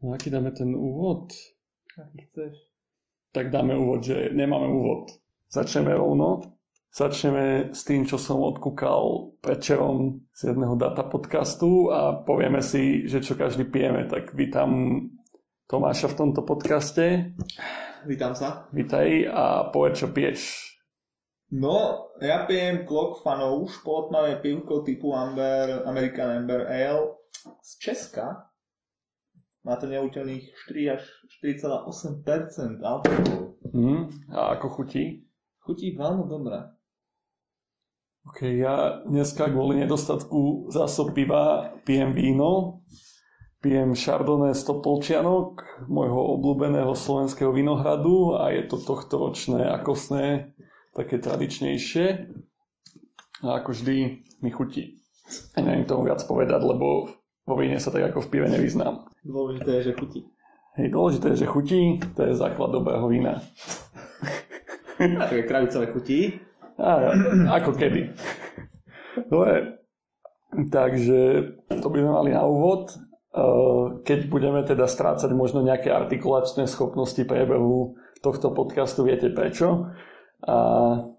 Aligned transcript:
No 0.00 0.16
aký 0.16 0.32
dáme 0.32 0.48
ten 0.56 0.72
úvod? 0.72 1.28
Aký 2.00 2.24
chceš? 2.32 2.56
Tak 3.36 3.52
dáme 3.52 3.76
úvod, 3.76 4.00
že 4.00 4.32
nemáme 4.32 4.72
úvod. 4.72 5.12
Začneme 5.52 5.92
rovno. 5.92 6.56
Začneme 6.88 7.70
s 7.76 7.84
tým, 7.84 8.08
čo 8.08 8.16
som 8.16 8.40
odkúkal 8.40 9.36
predčerom 9.44 10.24
z 10.32 10.50
jedného 10.50 10.74
data 10.80 11.04
podcastu 11.04 11.92
a 11.92 12.16
povieme 12.16 12.64
si, 12.64 13.04
že 13.06 13.20
čo 13.20 13.36
každý 13.36 13.68
pijeme. 13.68 14.08
Tak 14.08 14.32
vítam 14.32 15.04
Tomáša 15.68 16.10
v 16.10 16.18
tomto 16.18 16.42
podcaste. 16.48 17.36
Vítam 18.08 18.32
sa. 18.32 18.72
Vítaj 18.72 19.28
a 19.28 19.68
povedz, 19.68 20.00
čo 20.00 20.08
piješ. 20.10 20.40
No, 21.52 22.08
ja 22.24 22.48
pijem 22.48 22.88
Clock 22.88 23.20
Fanou, 23.20 23.68
špotmavé 23.68 24.40
pivko 24.40 24.80
typu 24.80 25.12
Amber, 25.12 25.84
American 25.84 26.40
Amber 26.40 26.64
Ale 26.66 27.20
z 27.60 27.70
Česka. 27.78 28.49
Má 29.60 29.76
to 29.76 29.84
neutelných 29.84 30.48
4 30.72 30.96
až 30.96 31.02
4,8% 31.44 32.80
alkoholu. 32.80 33.60
Hm? 33.76 34.02
A 34.32 34.56
ako 34.56 34.66
chutí? 34.80 35.28
Chutí 35.60 35.92
veľmi 35.92 36.24
dobre. 36.24 36.56
Ok, 38.24 38.44
ja 38.56 39.04
dneska 39.04 39.48
kvôli 39.48 39.80
nedostatku 39.80 40.72
zásob 40.72 41.12
piva 41.12 41.72
pijem 41.84 42.12
víno. 42.16 42.84
Pijem 43.60 43.92
Chardonnay 43.92 44.56
Stopolčianok, 44.56 45.84
môjho 45.84 46.40
obľúbeného 46.40 46.96
slovenského 46.96 47.52
vinohradu 47.52 48.40
a 48.40 48.56
je 48.56 48.64
to 48.64 48.80
tohto 48.80 49.20
ročné 49.20 49.68
akosné, 49.68 50.56
také 50.96 51.20
tradičnejšie. 51.20 52.32
A 53.44 53.60
ako 53.60 53.76
vždy 53.76 54.24
mi 54.40 54.48
chutí. 54.48 55.04
A 55.52 55.60
neviem 55.60 55.84
tomu 55.84 56.08
viac 56.08 56.24
povedať, 56.24 56.56
lebo 56.64 57.12
vo 57.50 57.58
víne 57.58 57.82
sa 57.82 57.90
tak 57.90 58.14
ako 58.14 58.22
v 58.22 58.30
pive 58.30 58.46
nevyznám. 58.46 59.10
Dôležité 59.26 59.82
je, 59.82 59.90
že 59.90 59.98
chutí. 59.98 60.20
Hej, 60.78 60.94
dôležité 60.94 61.34
je, 61.34 61.42
že 61.42 61.50
chutí, 61.50 61.98
to 62.14 62.30
je 62.30 62.38
základ 62.38 62.70
dobrého 62.70 63.02
vína. 63.10 63.42
Také 64.94 65.42
krajúcové 65.50 65.90
chutí. 65.90 66.38
A, 66.78 67.10
ako 67.58 67.74
kedy. 67.74 68.14
Dobre, 69.26 69.82
takže 70.70 71.20
to 71.68 71.86
by 71.90 71.98
sme 71.98 72.12
mali 72.14 72.30
na 72.30 72.46
úvod. 72.46 72.94
Keď 74.06 74.30
budeme 74.30 74.62
teda 74.62 74.86
strácať 74.86 75.34
možno 75.34 75.66
nejaké 75.66 75.90
artikulačné 75.90 76.70
schopnosti 76.70 77.20
priebehu 77.26 77.98
tohto 78.22 78.54
podcastu, 78.54 79.02
viete 79.02 79.26
prečo. 79.34 79.90
A 80.46 80.56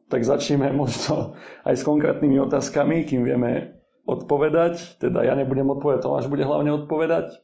tak 0.08 0.23
začneme 0.25 0.72
možno 0.73 1.36
aj 1.67 1.75
s 1.77 1.83
konkrétnymi 1.83 2.39
otázkami, 2.42 3.03
kým 3.05 3.27
vieme 3.27 3.80
odpovedať. 4.05 4.97
Teda 5.02 5.23
ja 5.25 5.33
nebudem 5.38 5.69
odpovedať, 5.71 6.05
Tomáš 6.05 6.27
bude 6.31 6.45
hlavne 6.45 6.73
odpovedať. 6.73 7.41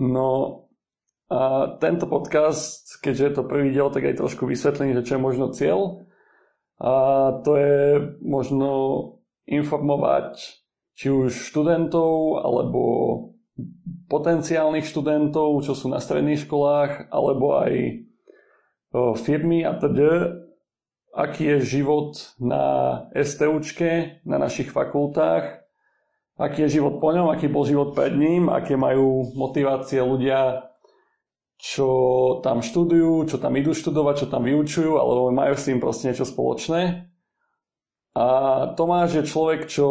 No 0.00 0.64
a 1.30 1.74
tento 1.78 2.10
podcast, 2.10 2.98
keďže 2.98 3.24
je 3.24 3.32
to 3.38 3.42
prvý 3.46 3.70
diel, 3.70 3.90
tak 3.94 4.02
aj 4.02 4.18
trošku 4.18 4.50
vysvetlím, 4.50 4.98
že 4.98 5.06
čo 5.06 5.14
je 5.16 5.22
možno 5.22 5.54
cieľ. 5.54 6.02
A 6.80 6.92
to 7.44 7.54
je 7.54 7.80
možno 8.24 8.70
informovať 9.46 10.58
či 10.96 11.12
už 11.12 11.32
študentov 11.52 12.40
alebo 12.40 12.80
potenciálnych 14.08 14.88
študentov, 14.88 15.60
čo 15.62 15.76
sú 15.76 15.92
na 15.92 16.00
stredných 16.00 16.48
školách, 16.48 17.12
alebo 17.12 17.60
aj 17.60 17.72
firmy 19.22 19.62
a 19.62 19.76
teda, 19.76 20.40
aký 21.14 21.56
je 21.56 21.78
život 21.78 22.16
na 22.42 22.64
STUčke, 23.14 24.24
na 24.26 24.40
našich 24.40 24.72
fakultách, 24.72 25.59
aký 26.40 26.64
je 26.66 26.80
život 26.80 26.96
po 26.96 27.12
ňom, 27.12 27.28
aký 27.28 27.52
bol 27.52 27.68
život 27.68 27.92
pred 27.92 28.16
ním, 28.16 28.48
aké 28.48 28.80
majú 28.80 29.28
motivácie 29.36 30.00
ľudia 30.00 30.70
čo 31.60 31.88
tam 32.40 32.64
študujú, 32.64 33.28
čo 33.28 33.36
tam 33.36 33.52
idú 33.52 33.76
študovať, 33.76 34.24
čo 34.24 34.26
tam 34.32 34.48
vyučujú, 34.48 34.96
alebo 34.96 35.28
majú 35.28 35.52
s 35.52 35.68
tým 35.68 35.76
proste 35.76 36.08
niečo 36.08 36.24
spoločné. 36.24 37.12
A 38.16 38.26
Tomáš 38.74 39.20
je 39.20 39.28
človek, 39.28 39.68
čo 39.68 39.86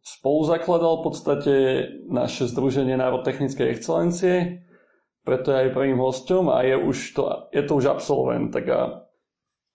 spolu 0.00 0.40
zakladal 0.46 1.02
v 1.02 1.04
podstate 1.04 1.54
naše 2.06 2.46
Združenie 2.48 2.94
Národtechnickej 2.96 3.66
excelencie, 3.74 4.64
preto 5.26 5.50
je 5.52 5.68
aj 5.68 5.74
prvým 5.74 5.98
hosťom 5.98 6.50
a 6.50 6.66
je, 6.66 6.74
už 6.78 6.96
to, 7.14 7.22
je 7.50 7.62
to 7.66 7.72
už 7.82 7.86
absolvent. 7.90 8.54
Tak 8.54 8.64
a 8.70 8.80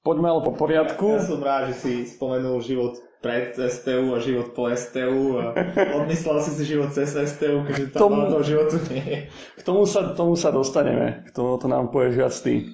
poďme 0.04 0.32
ale 0.32 0.42
po 0.44 0.56
poriadku. 0.56 1.20
Ja 1.20 1.28
som 1.28 1.44
rád, 1.44 1.72
že 1.72 1.76
si 1.76 1.94
spomenul 2.08 2.64
život 2.64 3.00
pred 3.22 3.58
STU 3.58 4.14
a 4.14 4.22
život 4.22 4.54
po 4.54 4.70
STU 4.70 5.42
a 5.42 5.58
odmyslel 5.98 6.38
si 6.46 6.52
si 6.54 6.64
život 6.70 6.94
cez 6.94 7.18
STU, 7.18 7.66
keďže 7.66 7.98
tam 7.98 8.02
tomu, 8.06 8.30
toho 8.30 8.44
životu 8.46 8.76
nie 8.94 9.04
je. 9.04 9.20
K 9.58 9.62
tomu 9.66 9.90
sa, 9.90 10.14
tomu 10.14 10.38
sa 10.38 10.54
dostaneme, 10.54 11.26
k 11.26 11.30
tomu 11.34 11.58
to 11.58 11.66
nám 11.66 11.90
povieš 11.90 12.14
viac 12.14 12.36
ty. 12.38 12.70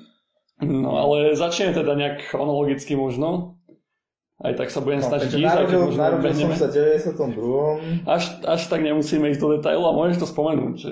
No 0.64 1.00
ale 1.00 1.36
začneme 1.36 1.76
teda 1.76 1.96
nejak 1.96 2.28
chronologicky 2.28 2.96
možno. 2.96 3.60
Aj 4.44 4.52
tak 4.60 4.68
sa 4.74 4.84
budem 4.84 5.00
no, 5.00 5.08
snažiť 5.08 5.30
ísť, 5.40 5.56
aj 5.56 5.66
keď 5.72 5.80
možno 5.80 6.02
Narodil 6.04 6.34
som 6.36 6.52
sa 6.60 6.68
92. 6.68 8.04
Až, 8.04 8.24
až 8.44 8.62
tak 8.68 8.84
nemusíme 8.84 9.32
ísť 9.32 9.40
do 9.40 9.50
detailu 9.56 9.88
a 9.88 9.96
môžeš 9.96 10.20
to 10.20 10.28
spomenúť, 10.28 10.78
eh, 10.84 10.92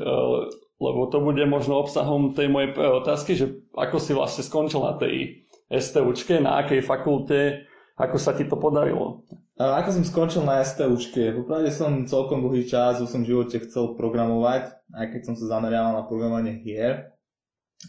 lebo 0.80 1.02
to 1.12 1.18
bude 1.20 1.44
možno 1.52 1.84
obsahom 1.84 2.32
tej 2.32 2.48
mojej 2.48 2.72
otázky, 2.80 3.36
že 3.36 3.52
ako 3.76 3.98
si 4.00 4.16
vlastne 4.16 4.48
skončil 4.48 4.80
na 4.88 4.96
tej 4.96 5.44
STUčke, 5.68 6.40
na 6.40 6.64
akej 6.64 6.80
fakulte, 6.80 7.68
ako 8.02 8.18
sa 8.18 8.34
ti 8.34 8.50
to 8.50 8.58
podarilo? 8.58 9.22
A 9.62 9.78
ako 9.78 10.02
som 10.02 10.04
skončil 10.04 10.42
na 10.42 10.66
STUčke? 10.66 11.38
Popravde 11.38 11.70
som 11.70 12.10
celkom 12.10 12.42
dlhý 12.42 12.66
čas 12.66 12.98
vo 12.98 13.06
som 13.06 13.22
živote 13.22 13.62
chcel 13.62 13.94
programovať, 13.94 14.74
aj 14.98 15.06
keď 15.14 15.22
som 15.22 15.36
sa 15.38 15.46
zameriaval 15.58 16.02
na 16.02 16.04
programovanie 16.10 16.58
hier, 16.66 17.14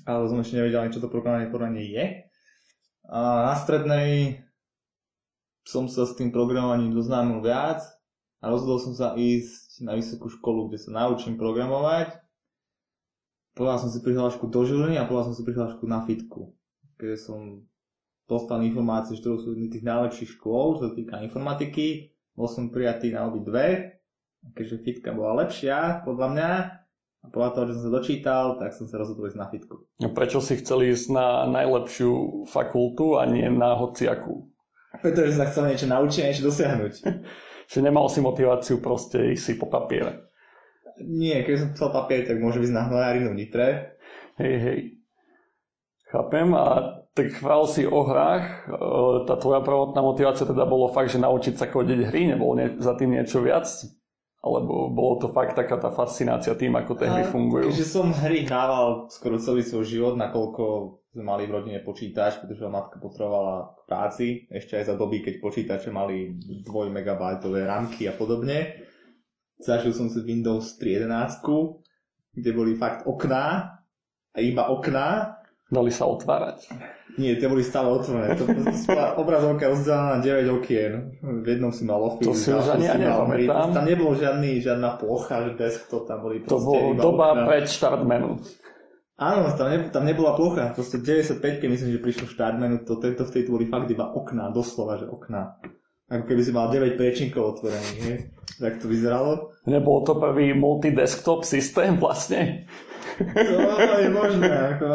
ale 0.04 0.28
som 0.28 0.36
ešte 0.36 0.60
nevedel 0.60 0.92
čo 0.92 1.00
to 1.00 1.08
programovanie 1.08 1.48
podľa 1.48 1.80
je. 1.80 2.04
A 3.08 3.18
na 3.48 3.54
strednej 3.56 4.44
som 5.64 5.88
sa 5.88 6.04
s 6.04 6.12
tým 6.12 6.28
programovaním 6.28 6.92
doznámil 6.92 7.40
viac 7.40 7.80
a 8.44 8.52
rozhodol 8.52 8.82
som 8.82 8.92
sa 8.92 9.16
ísť 9.16 9.80
na 9.80 9.96
vysokú 9.96 10.28
školu, 10.28 10.68
kde 10.68 10.78
sa 10.82 10.90
naučím 10.92 11.40
programovať. 11.40 12.20
Povedal 13.56 13.78
som 13.80 13.90
si 13.92 14.00
prihlášku 14.04 14.48
do 14.48 14.60
Žiliny 14.64 15.00
a 15.00 15.08
povedal 15.08 15.32
som 15.32 15.36
si 15.36 15.44
prihlášku 15.44 15.84
na 15.88 16.04
fitku, 16.04 16.52
kde 17.00 17.16
som 17.16 17.64
dostal 18.32 18.64
informácie, 18.64 19.20
že 19.20 19.28
to 19.28 19.36
sú 19.36 19.52
jedny 19.52 19.68
tých 19.68 19.84
najlepších 19.84 20.40
škôl, 20.40 20.80
čo 20.80 20.88
sa 20.88 20.92
týka 20.96 21.20
informatiky. 21.20 22.16
Bol 22.32 22.48
som 22.48 22.72
prijatý 22.72 23.12
na 23.12 23.28
obi 23.28 23.44
dve, 23.44 24.00
keďže 24.56 24.82
fitka 24.82 25.12
bola 25.12 25.44
lepšia, 25.44 26.00
podľa 26.08 26.28
mňa. 26.32 26.50
A 27.22 27.30
podľa 27.30 27.50
toho, 27.54 27.64
že 27.70 27.74
som 27.78 27.84
sa 27.86 27.92
dočítal, 27.94 28.44
tak 28.58 28.74
som 28.74 28.90
sa 28.90 28.98
rozhodol 28.98 29.30
ísť 29.30 29.38
na 29.38 29.46
fitku. 29.46 29.86
A 30.02 30.10
prečo 30.10 30.42
si 30.42 30.58
chcel 30.58 30.90
ísť 30.90 31.14
na 31.14 31.46
najlepšiu 31.46 32.44
fakultu 32.50 33.14
a 33.14 33.30
nie 33.30 33.46
na 33.46 33.78
hociakú? 33.78 34.50
Pretože 34.98 35.38
som 35.38 35.46
sa 35.46 35.48
chcel 35.54 35.64
niečo 35.70 35.86
naučiť 35.86 36.18
a 36.18 36.28
niečo 36.32 36.48
dosiahnuť. 36.50 36.94
že 37.72 37.78
nemal 37.78 38.10
si 38.10 38.18
motiváciu 38.20 38.82
proste 38.82 39.32
ísť 39.32 39.44
si 39.44 39.54
po 39.54 39.70
papiere. 39.70 40.28
Nie, 41.00 41.40
keď 41.46 41.54
som 41.56 41.68
chcel 41.72 41.88
papier, 41.94 42.26
tak 42.28 42.36
môže 42.36 42.60
ísť 42.60 42.74
na 42.74 42.84
hnojárinu 42.90 43.32
Nitre. 43.32 43.96
Hej, 44.36 44.54
hej. 44.60 44.80
Chápem. 46.12 46.52
A 46.52 47.00
tak 47.12 47.28
chvál 47.36 47.68
si 47.68 47.84
o 47.84 48.00
hrách. 48.08 48.44
E, 48.68 48.76
tá 49.28 49.36
tvoja 49.36 49.60
prvotná 49.60 50.00
motivácia 50.00 50.48
teda 50.48 50.64
bolo 50.64 50.88
fakt, 50.88 51.12
že 51.12 51.20
naučiť 51.20 51.54
sa 51.60 51.68
chodiť 51.68 51.98
hry, 52.08 52.32
nebolo 52.32 52.56
ne- 52.56 52.80
za 52.80 52.96
tým 52.96 53.12
niečo 53.12 53.44
viac? 53.44 53.68
Alebo 54.42 54.90
bolo 54.90 55.22
to 55.22 55.28
fakt 55.30 55.54
taká 55.54 55.78
tá 55.78 55.94
fascinácia 55.94 56.58
tým, 56.58 56.74
ako 56.74 56.98
tie 56.98 57.06
hry 57.06 57.24
fungujú? 57.28 57.70
Takže 57.70 57.86
som 57.86 58.10
hry 58.10 58.42
hrával 58.42 59.06
skoro 59.06 59.38
celý 59.38 59.62
svoj 59.62 59.86
život, 59.86 60.14
nakoľko 60.18 60.64
sme 61.14 61.22
mali 61.22 61.46
v 61.46 61.54
rodine 61.54 61.78
počítač, 61.84 62.42
pretože 62.42 62.66
matka 62.66 62.98
potrebovala 62.98 63.76
k 63.76 63.80
práci, 63.86 64.26
ešte 64.50 64.80
aj 64.80 64.84
za 64.90 64.94
doby, 64.98 65.22
keď 65.22 65.38
počítače 65.38 65.94
mali 65.94 66.34
2 66.42 66.64
megabajtové 66.90 67.68
ramky 67.68 68.10
a 68.10 68.16
podobne. 68.16 68.82
Zažil 69.62 69.94
som 69.94 70.10
si 70.10 70.18
Windows 70.26 70.74
3.11, 70.80 71.38
kde 72.34 72.50
boli 72.50 72.74
fakt 72.74 73.06
okná, 73.06 73.78
a 74.32 74.38
iba 74.40 74.72
okná, 74.72 75.38
Dali 75.72 75.88
sa 75.88 76.04
otvárať. 76.04 76.68
Nie, 77.20 77.36
tie 77.36 77.44
boli 77.44 77.60
stále 77.60 77.92
otvorené. 77.92 78.32
To 78.40 78.48
bola 78.88 79.20
obrazovka 79.20 79.68
rozdelená 79.68 80.16
na 80.16 80.18
9 80.24 80.48
okien. 80.56 81.12
V 81.20 81.46
jednom 81.46 81.68
si 81.68 81.84
mal 81.84 82.00
office. 82.00 82.24
To 82.24 82.32
si 82.32 82.48
už 82.48 82.72
ani 82.72 82.88
ja 82.88 82.96
nepamätám. 82.96 83.68
Tam 83.76 83.84
nebolo 83.84 84.16
žiadny, 84.16 84.64
žiadna 84.64 84.96
plocha, 84.96 85.44
že 85.44 85.50
desktop, 85.60 86.08
tam 86.08 86.24
boli 86.24 86.40
To 86.48 86.56
bolo 86.56 86.96
doba 86.96 87.36
okna. 87.36 87.44
pred 87.44 87.64
štart 87.68 88.02
menu. 88.08 88.40
Áno, 89.20 89.44
tam, 89.54 89.68
ne, 89.68 89.92
tam 89.92 90.08
nebola 90.08 90.32
plocha. 90.32 90.72
Proste 90.72 91.04
95 91.04 91.36
myslím, 91.68 91.90
že 91.92 92.00
prišlo 92.00 92.26
štart 92.32 92.56
menu, 92.56 92.80
to 92.80 92.96
tento 92.96 93.28
v 93.28 93.30
tej 93.30 93.44
boli 93.44 93.68
fakt 93.68 93.92
iba 93.92 94.08
okná, 94.08 94.48
doslova, 94.48 94.96
že 94.96 95.04
okná. 95.04 95.60
Ako 96.08 96.24
keby 96.28 96.40
si 96.44 96.52
mal 96.52 96.72
9 96.72 96.96
prečinkov 96.96 97.56
otvorených, 97.56 97.98
nie? 98.04 98.16
Tak 98.56 98.80
to 98.80 98.88
vyzeralo. 98.88 99.52
Nebol 99.68 100.04
to 100.04 100.16
prvý 100.16 100.52
multi-desktop 100.52 101.44
systém 101.44 101.96
vlastne? 101.96 102.68
To 103.20 103.96
je 104.04 104.08
možné, 104.12 104.48
ako... 104.76 104.86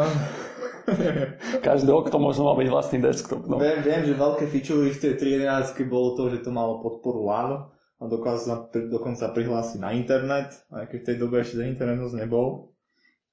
Každé 1.68 1.90
okno 1.92 2.18
možno 2.18 2.48
má 2.48 2.54
byť 2.56 2.68
vlastný 2.68 2.98
desktop. 3.02 3.44
No. 3.44 3.60
Viem, 3.60 3.84
viem, 3.84 4.02
že 4.04 4.14
veľké 4.16 4.44
feature 4.48 4.88
v 4.88 4.98
tej 4.98 5.14
3.11 5.44 5.84
bolo 5.88 6.16
to, 6.16 6.32
že 6.32 6.44
to 6.44 6.50
malo 6.50 6.80
podporu 6.80 7.24
LAN 7.28 7.50
a 7.98 8.02
dokázal 8.06 8.70
dokonca 8.88 9.34
prihlásiť 9.34 9.78
na 9.82 9.90
internet, 9.92 10.54
aj 10.70 10.86
keď 10.90 10.98
v 11.02 11.06
tej 11.06 11.16
dobe 11.18 11.36
ešte 11.42 11.62
internet 11.66 11.98
nebol. 12.14 12.72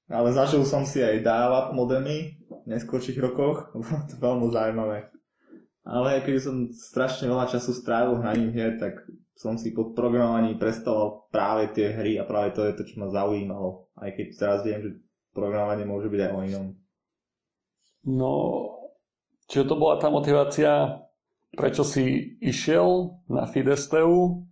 Ale 0.06 0.30
zažil 0.34 0.62
som 0.70 0.86
si 0.86 1.02
aj 1.02 1.26
dial-up 1.26 1.74
modemy 1.74 2.38
v 2.46 2.68
neskôrších 2.70 3.18
rokoch, 3.18 3.70
bolo 3.74 4.02
to 4.06 4.16
veľmi 4.22 4.46
zaujímavé. 4.54 4.98
Ale 5.86 6.26
keď 6.26 6.36
som 6.42 6.56
strašne 6.74 7.30
veľa 7.30 7.46
času 7.46 7.70
strávil 7.74 8.18
hraním 8.18 8.50
hier, 8.50 8.74
tak 8.82 9.06
som 9.38 9.60
si 9.60 9.70
pod 9.76 9.94
programovaní 9.94 10.58
predstavoval 10.58 11.30
práve 11.30 11.70
tie 11.78 11.94
hry 11.94 12.18
a 12.18 12.26
práve 12.26 12.58
to 12.58 12.66
je 12.66 12.74
to, 12.74 12.84
čo 12.90 13.04
ma 13.04 13.14
zaujímalo. 13.14 13.92
Aj 13.94 14.10
keď 14.10 14.28
teraz 14.34 14.60
viem, 14.66 14.82
že 14.82 14.90
programovanie 15.36 15.86
môže 15.86 16.10
byť 16.10 16.22
aj 16.26 16.32
o 16.32 16.42
inom. 16.42 16.66
No, 18.06 18.34
čiže 19.50 19.70
to 19.70 19.76
bola 19.76 19.98
tá 19.98 20.14
motivácia, 20.14 21.02
prečo 21.58 21.82
si 21.82 22.38
išiel 22.42 23.18
na 23.26 23.50
Fidesteu 23.50 24.46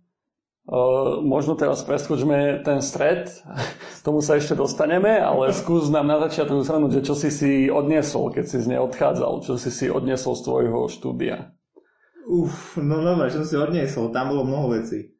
Uh, 0.64 1.20
možno 1.20 1.60
teraz 1.60 1.84
preskočme 1.84 2.64
ten 2.64 2.80
stred, 2.80 3.28
k 3.28 4.00
tomu 4.06 4.24
sa 4.24 4.40
ešte 4.40 4.56
dostaneme, 4.56 5.20
ale 5.20 5.52
skús 5.52 5.92
nám 5.92 6.08
na 6.08 6.16
začiatku 6.24 6.64
zhrnúť, 6.64 6.92
že 6.96 7.02
čo 7.04 7.12
si 7.12 7.28
si 7.28 7.68
odniesol, 7.68 8.32
keď 8.32 8.44
si 8.48 8.64
z 8.64 8.72
nej 8.72 8.80
odchádzal, 8.80 9.44
čo 9.44 9.60
si 9.60 9.68
si 9.68 9.92
odniesol 9.92 10.32
z 10.32 10.48
tvojho 10.48 10.88
štúdia. 10.88 11.52
Uf, 12.24 12.80
no 12.80 13.04
dobre, 13.04 13.28
čo 13.28 13.44
si 13.44 13.60
odniesol, 13.60 14.08
tam 14.08 14.32
bolo 14.32 14.48
mnoho 14.48 14.80
vecí. 14.80 15.12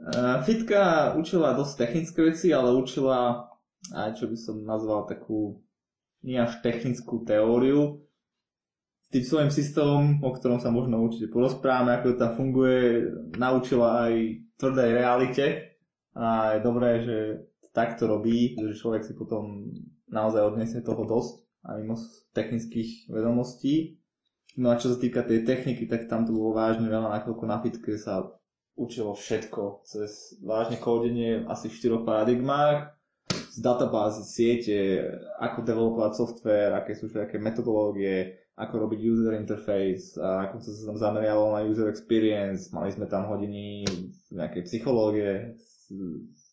Uh, 0.00 0.40
Fitka 0.48 1.12
učila 1.12 1.52
dosť 1.52 1.76
technické 1.76 2.32
veci, 2.32 2.48
ale 2.48 2.72
učila 2.72 3.52
aj 3.92 4.16
čo 4.16 4.32
by 4.32 4.36
som 4.40 4.64
nazval 4.64 5.04
takú 5.04 5.60
nie 6.24 6.36
až 6.36 6.60
technickú 6.60 7.24
teóriu, 7.24 8.04
tým 9.10 9.24
svojim 9.26 9.50
systémom, 9.50 10.22
o 10.22 10.30
ktorom 10.30 10.62
sa 10.62 10.70
možno 10.70 11.02
určite 11.02 11.26
porozprávame, 11.34 11.98
ako 11.98 12.14
to 12.14 12.16
tam 12.22 12.32
funguje, 12.38 13.10
naučila 13.34 14.06
aj 14.06 14.12
tvrdej 14.54 14.90
realite. 14.94 15.46
A 16.14 16.58
je 16.58 16.60
dobré, 16.62 16.90
že 17.02 17.16
takto 17.74 18.06
robí, 18.06 18.54
že 18.54 18.78
človek 18.78 19.02
si 19.02 19.18
potom 19.18 19.74
naozaj 20.10 20.54
odniesie 20.54 20.82
toho 20.86 21.02
dosť 21.06 21.42
a 21.66 21.78
mimo 21.78 21.98
technických 22.34 23.10
vedomostí. 23.10 23.98
No 24.58 24.70
a 24.70 24.78
čo 24.78 24.94
sa 24.94 24.98
týka 24.98 25.26
tej 25.26 25.42
techniky, 25.42 25.90
tak 25.90 26.06
tam 26.06 26.26
to 26.26 26.34
bolo 26.34 26.54
vážne 26.54 26.86
veľa, 26.86 27.22
nakoľko 27.22 27.44
na 27.46 27.58
fitke 27.62 27.94
sa 27.98 28.26
učilo 28.74 29.14
všetko 29.14 29.86
cez 29.86 30.38
vážne 30.42 30.78
kódenie 30.78 31.46
asi 31.46 31.70
v 31.70 31.78
štyroch 31.78 32.02
paradigmách, 32.06 32.94
z 33.50 33.58
databázy, 33.58 34.22
siete, 34.22 34.78
ako 35.42 35.66
developovať 35.66 36.12
software, 36.14 36.72
aké 36.78 36.94
sú 36.94 37.10
všetké 37.10 37.42
metodológie, 37.42 38.38
ako 38.54 38.86
robiť 38.86 38.98
user 39.02 39.34
interface, 39.34 40.14
a 40.20 40.46
ako 40.46 40.62
sa 40.62 40.86
tam 40.86 40.98
zameriavalo 41.00 41.58
na 41.58 41.66
user 41.66 41.90
experience, 41.90 42.70
mali 42.70 42.94
sme 42.94 43.10
tam 43.10 43.26
hodiny 43.26 43.82
nejakej 44.30 44.62
psychológie, 44.70 45.58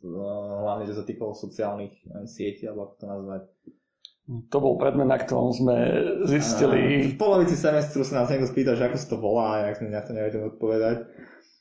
hlavne, 0.01 0.85
že 0.89 0.97
sa 0.97 1.05
týkalo 1.05 1.37
sociálnych 1.37 1.93
sietí, 2.25 2.65
alebo 2.65 2.89
ako 2.89 2.93
to 2.97 3.05
nazvať. 3.05 3.43
To 4.51 4.57
bol 4.59 4.75
predmet, 4.75 5.07
na 5.07 5.15
ktorom 5.15 5.55
sme 5.55 5.77
zistili... 6.27 7.07
A 7.07 7.15
v 7.15 7.19
polovici 7.19 7.55
semestru 7.55 8.03
sa 8.03 8.23
nás 8.23 8.27
niekto 8.27 8.51
spýta, 8.51 8.75
že 8.75 8.91
ako 8.91 8.97
sa 8.99 9.07
to 9.07 9.17
volá, 9.23 9.47
a 9.55 9.71
jak 9.71 9.79
sme 9.79 9.87
na 9.87 10.03
to 10.03 10.11
nevedeli 10.11 10.43
odpovedať. 10.51 11.07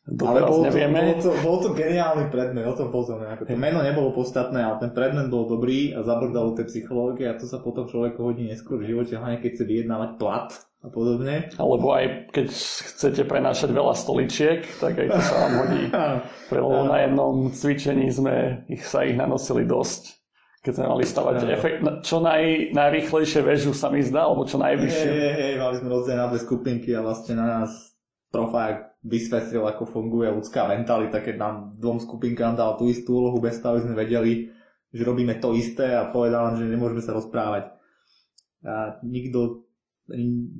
Ale 0.07 0.39
bol 0.47 0.63
to, 0.63 0.71
bol, 0.71 1.15
to, 1.19 1.31
bol 1.43 1.57
to 1.59 1.69
geniálny 1.75 2.31
predmet, 2.31 2.63
o 2.63 2.79
tom. 2.79 2.95
Ako 2.95 3.43
to 3.43 3.59
meno 3.59 3.83
nebolo 3.83 4.15
podstatné, 4.15 4.63
ale 4.63 4.79
ten 4.79 4.95
predmet 4.95 5.27
bol 5.27 5.51
dobrý 5.51 5.99
a 5.99 6.07
zabrdalo 6.07 6.55
tie 6.55 6.63
psychológie 6.71 7.27
a 7.27 7.35
to 7.35 7.51
sa 7.51 7.59
potom 7.59 7.91
človeku 7.91 8.23
hodí 8.23 8.47
neskôr 8.47 8.79
v 8.79 8.95
živote, 8.95 9.19
hlavne 9.19 9.43
keď 9.43 9.51
chce 9.59 9.65
vyjednávať 9.67 10.11
plat 10.15 10.55
a 10.87 10.89
podobne. 10.95 11.51
Alebo 11.59 11.91
aj 11.91 12.31
keď 12.31 12.47
chcete 12.87 13.23
prenášať 13.27 13.75
veľa 13.75 13.99
stoličiek, 13.99 14.63
tak 14.79 14.95
aj 14.95 15.09
to 15.11 15.21
sa 15.27 15.35
vám 15.43 15.53
hodí. 15.67 15.83
Lebo 16.55 16.69
na 16.87 16.97
jednom 17.03 17.35
cvičení 17.51 18.07
sme 18.15 18.63
ich, 18.71 18.87
sa 18.87 19.03
ich 19.03 19.19
nanosili 19.19 19.67
dosť 19.67 20.23
keď 20.67 20.83
sme 20.83 20.99
mali 20.99 21.07
stavať 21.07 21.35
efekt, 21.47 21.79
čo 22.03 22.19
naj, 22.19 22.75
najrýchlejšie 22.75 23.39
väžu 23.39 23.71
sa 23.71 23.87
mi 23.87 24.03
zdá, 24.03 24.27
alebo 24.27 24.51
čo 24.51 24.59
najvyššie. 24.59 25.07
Hej, 25.07 25.23
hej, 25.23 25.35
hej, 25.39 25.55
mali 25.63 25.79
sme 25.79 25.89
rozdelené 25.95 26.27
na 26.27 26.27
dve 26.27 26.43
skupinky 26.43 26.91
a 26.91 27.07
vlastne 27.07 27.39
na 27.39 27.47
nás 27.47 27.95
profák 28.35 28.96
vysvetlil, 29.07 29.63
ako 29.63 29.87
funguje 29.87 30.29
ľudská 30.35 30.67
mentalita, 30.67 31.23
keď 31.23 31.35
nám 31.39 31.55
dvom 31.79 32.03
skupinkám 32.03 32.59
dal 32.59 32.75
tú 32.75 32.91
istú 32.91 33.23
úlohu 33.23 33.39
bez 33.39 33.63
toho, 33.63 33.79
aby 33.79 33.87
sme 33.87 33.95
vedeli, 33.95 34.33
že 34.91 35.03
robíme 35.07 35.39
to 35.39 35.55
isté 35.55 35.95
a 35.95 36.11
povedal 36.11 36.51
nám, 36.51 36.57
že 36.59 36.67
nemôžeme 36.67 37.03
sa 37.03 37.15
rozprávať. 37.15 37.71
A 38.67 38.99
nikto 39.07 39.67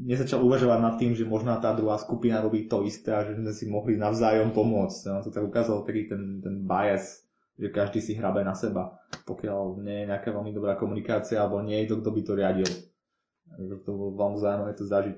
nezačal 0.07 0.43
uvažovať 0.43 0.79
nad 0.83 0.95
tým, 0.99 1.15
že 1.15 1.23
možná 1.23 1.59
tá 1.63 1.71
druhá 1.71 1.99
skupina 2.03 2.43
robí 2.43 2.67
to 2.67 2.83
isté 2.83 3.15
a 3.15 3.23
že 3.23 3.39
sme 3.39 3.53
si 3.55 3.65
mohli 3.71 3.95
navzájom 3.95 4.51
pomôcť. 4.51 5.01
No, 5.11 5.23
to 5.23 5.31
tak 5.31 5.47
ukázalo 5.47 5.87
taký 5.87 6.11
ten, 6.11 6.43
ten 6.43 6.67
bias, 6.67 7.23
že 7.55 7.71
každý 7.71 8.03
si 8.03 8.19
hrabe 8.19 8.43
na 8.43 8.59
seba, 8.59 8.99
pokiaľ 9.25 9.83
nie 9.87 10.03
je 10.03 10.09
nejaká 10.11 10.35
veľmi 10.35 10.51
dobrá 10.51 10.75
komunikácia 10.75 11.39
alebo 11.39 11.63
nie 11.63 11.79
je 11.83 11.95
to, 11.95 12.03
kto 12.03 12.11
by 12.11 12.21
to 12.27 12.33
riadil. 12.35 12.71
To 13.87 13.91
bolo 13.95 14.11
veľmi 14.19 14.39
zaujímavé 14.43 14.73
to 14.75 14.85
zažiť. 14.85 15.17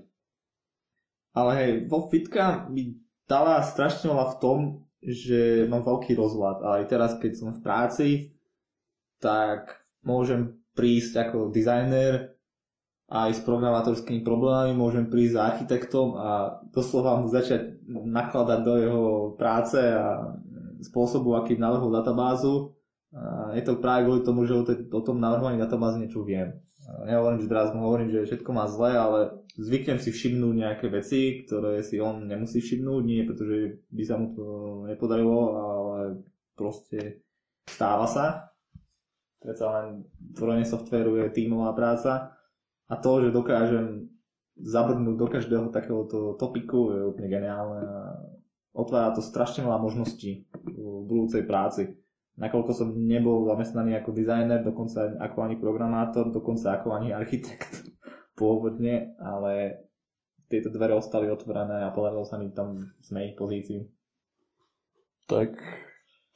Ale 1.32 1.50
hej, 1.56 1.70
vo 1.88 2.08
fitka 2.12 2.68
mi 2.68 3.00
dala 3.28 3.60
strašne 3.62 4.08
veľa 4.10 4.26
v 4.34 4.38
tom, 4.40 4.58
že 5.04 5.68
mám 5.70 5.86
veľký 5.86 6.16
rozhľad. 6.18 6.64
Ale 6.64 6.74
aj 6.82 6.86
teraz, 6.90 7.10
keď 7.20 7.32
som 7.38 7.54
v 7.54 7.62
práci, 7.62 8.08
tak 9.22 9.84
môžem 10.02 10.58
prísť 10.74 11.28
ako 11.28 11.52
dizajner 11.54 12.34
aj 13.08 13.30
s 13.36 13.40
programátorskými 13.40 14.20
problémami, 14.20 14.76
môžem 14.76 15.08
prísť 15.08 15.32
za 15.32 15.42
architektom 15.54 16.12
a 16.12 16.60
doslova 16.68 17.16
mu 17.16 17.26
začať 17.28 17.80
nakladať 17.88 18.60
do 18.60 18.74
jeho 18.76 19.04
práce 19.40 19.80
a 19.80 20.36
spôsobu, 20.84 21.32
akým 21.34 21.56
navrhol 21.56 21.88
databázu. 21.88 22.76
A 23.16 23.56
je 23.56 23.64
to 23.64 23.80
práve 23.80 24.04
kvôli 24.04 24.20
tomu, 24.20 24.44
že 24.44 24.52
o 24.92 25.00
tom 25.00 25.16
navrhovaní 25.16 25.56
databázy 25.56 26.04
niečo 26.04 26.20
viem. 26.20 26.52
Nehovorím, 26.88 27.44
že 27.44 27.52
teraz 27.52 27.68
mu 27.76 27.84
hovorím, 27.84 28.08
že 28.08 28.24
všetko 28.24 28.50
má 28.56 28.64
zle, 28.64 28.96
ale 28.96 29.20
zvyknem 29.60 30.00
si 30.00 30.08
všimnúť 30.08 30.54
nejaké 30.56 30.86
veci, 30.88 31.44
ktoré 31.44 31.84
si 31.84 32.00
on 32.00 32.24
nemusí 32.24 32.64
všimnúť, 32.64 33.02
nie 33.04 33.28
pretože 33.28 33.84
by 33.92 34.02
sa 34.08 34.16
mu 34.16 34.32
to 34.32 34.46
nepodarilo, 34.88 35.40
ale 35.52 36.24
proste 36.56 37.20
stáva 37.68 38.08
sa. 38.08 38.26
Predsa 39.38 39.64
len 39.68 39.86
tvorenie 40.32 40.64
softvéru 40.64 41.20
je 41.20 41.36
tímová 41.36 41.76
práca 41.76 42.32
a 42.88 42.94
to, 42.96 43.28
že 43.28 43.36
dokážem 43.36 44.08
zabrnúť 44.58 45.16
do 45.20 45.28
každého 45.28 45.66
takéhoto 45.68 46.34
topiku 46.40 46.90
je 46.96 47.00
úplne 47.04 47.28
geniálne 47.30 47.80
a 47.84 48.00
otvára 48.74 49.14
to 49.14 49.22
strašne 49.22 49.62
veľa 49.62 49.78
možností 49.78 50.48
v 50.50 51.06
budúcej 51.06 51.46
práci 51.46 51.97
nakoľko 52.38 52.70
som 52.70 52.88
nebol 52.94 53.44
zamestnaný 53.50 53.98
ako 53.98 54.14
dizajner, 54.14 54.62
dokonca 54.62 55.18
ako 55.18 55.38
ani 55.42 55.58
programátor, 55.58 56.30
dokonca 56.30 56.78
ako 56.78 56.94
ani 56.94 57.10
architekt 57.10 57.90
pôvodne, 58.38 59.18
ale 59.18 59.84
tieto 60.48 60.72
dvere 60.72 60.96
ostali 60.96 61.28
otvorené 61.28 61.84
a 61.84 61.92
podarilo 61.92 62.24
sa 62.24 62.40
mi 62.40 62.48
tam 62.54 62.78
zmeniť 63.04 63.32
pozíciu. 63.36 63.84
Tak 65.28 65.60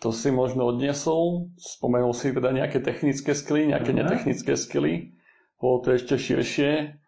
to 0.02 0.12
si 0.12 0.28
možno 0.28 0.68
odniesol, 0.68 1.54
spomenul 1.56 2.12
si 2.12 2.34
teda 2.34 2.52
nejaké 2.52 2.82
technické 2.82 3.32
skily, 3.32 3.70
nejaké 3.70 3.94
uh-huh. 3.94 4.04
netechnické 4.04 4.58
skily, 4.58 5.16
bolo 5.62 5.80
to 5.80 5.94
ešte 5.94 6.18
širšie, 6.18 6.98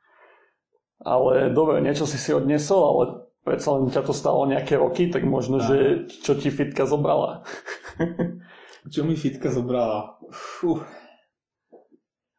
ale 1.03 1.51
dobre, 1.53 1.83
niečo 1.83 2.07
si 2.07 2.17
si 2.17 2.31
odniesol, 2.31 2.81
ale 2.81 3.05
predsa 3.45 3.77
len 3.77 3.93
ťa 3.93 4.07
to 4.07 4.15
stalo 4.17 4.47
nejaké 4.49 4.79
roky, 4.79 5.11
tak 5.11 5.27
možno, 5.27 5.61
uh-huh. 5.61 5.69
že 5.69 5.79
čo 6.23 6.39
ti 6.39 6.49
fitka 6.49 6.87
zobrala. 6.87 7.43
Čo 8.85 9.01
mi 9.09 9.17
fitka 9.17 9.49
zobrala? 9.49 10.21
Fú. 10.29 10.81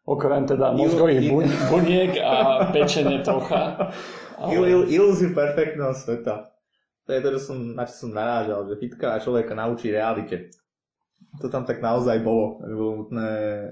Okrem 0.06 0.46
teda 0.46 0.78
mozgových 0.78 1.25
il, 1.25 1.50
buniek 1.74 2.14
a 2.22 2.70
pečenie 2.70 3.25
trocha. 3.25 3.90
Ale... 4.38 4.54
Il, 4.54 4.62
il, 4.70 4.82
ilúziu 5.02 5.34
perfektného 5.34 5.98
sveta. 5.98 6.54
To 7.06 7.10
je 7.14 7.22
to, 7.22 7.30
čo 7.38 7.42
som, 7.42 7.58
na 7.74 7.90
čo 7.90 8.06
som 8.06 8.12
narážal, 8.14 8.70
že 8.70 8.78
fitka 8.78 9.18
a 9.18 9.22
človeka 9.22 9.58
naučí 9.58 9.90
realite. 9.90 10.54
To 11.42 11.50
tam 11.50 11.66
tak 11.66 11.82
naozaj 11.82 12.22
bolo. 12.22 12.62
Bolo 12.62 12.92
nutné 13.02 13.30
eh, 13.30 13.72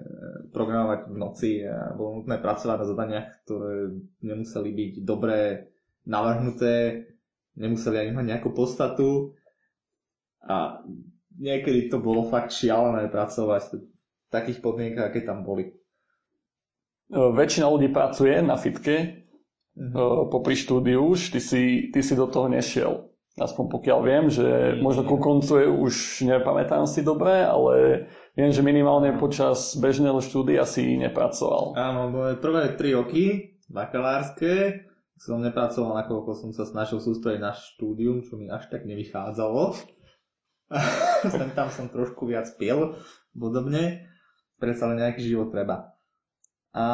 programovať 0.49 0.99
v 1.13 1.17
noci 1.17 1.51
a 1.61 1.93
bolo 1.93 2.21
nutné 2.21 2.41
pracovať 2.41 2.77
na 2.81 2.89
zadaniach, 2.89 3.27
ktoré 3.45 3.93
nemuseli 4.25 4.69
byť 4.73 4.93
dobre 5.05 5.69
navrhnuté, 6.09 7.05
nemuseli 7.53 7.95
ani 8.01 8.11
mať 8.17 8.25
nejakú 8.25 8.49
podstatu. 8.57 9.37
A 10.43 10.81
niekedy 11.37 11.89
to 11.89 11.97
bolo 12.01 12.27
fakt 12.27 12.53
šialené 12.53 13.09
pracovať 13.09 13.61
v 13.73 14.29
takých 14.29 14.59
podmienkach, 14.61 15.13
aké 15.13 15.25
tam 15.25 15.45
boli. 15.45 15.69
E, 15.69 15.73
väčšina 17.13 17.69
ľudí 17.69 17.89
pracuje 17.93 18.37
na 18.41 18.57
fitke 18.57 19.25
uh-huh. 19.77 20.29
popri 20.29 20.57
štúdiu 20.57 21.13
už, 21.13 21.33
ty 21.33 21.39
si, 21.41 21.93
ty 21.93 21.99
si 22.01 22.13
do 22.13 22.29
toho 22.29 22.49
nešiel. 22.49 23.13
Aspoň 23.33 23.65
pokiaľ 23.65 23.99
viem, 24.05 24.25
že 24.29 24.77
možno 24.77 25.09
ku 25.09 25.17
koncu 25.17 25.53
je 25.57 25.65
už 25.65 25.93
nepamätám 26.29 26.85
si 26.85 27.01
dobre, 27.01 27.41
ale 27.41 28.05
viem, 28.37 28.53
že 28.53 28.61
minimálne 28.61 29.17
počas 29.17 29.73
bežného 29.73 30.21
štúdia 30.21 30.69
si 30.69 30.85
nepracoval. 31.01 31.73
Áno, 31.73 32.13
moje 32.13 32.37
prvé 32.37 32.77
tri 32.77 32.93
roky 32.93 33.57
bakalárske 33.73 34.85
som 35.17 35.41
nepracoval, 35.41 36.05
nakoľko 36.05 36.31
som 36.37 36.49
sa 36.53 36.69
snažil 36.69 37.01
sústrediť 37.01 37.41
na 37.41 37.57
štúdium, 37.57 38.21
čo 38.21 38.37
mi 38.37 38.53
až 38.53 38.69
tak 38.69 38.85
nevychádzalo. 38.85 39.81
sem 41.31 41.49
tam 41.53 41.67
som 41.69 41.87
trošku 41.91 42.27
viac 42.27 42.49
pil, 42.55 42.97
podobne. 43.35 44.07
Predsa 44.61 44.87
len 44.87 45.03
nejaký 45.03 45.21
život 45.23 45.51
treba. 45.51 45.91
A 46.71 46.85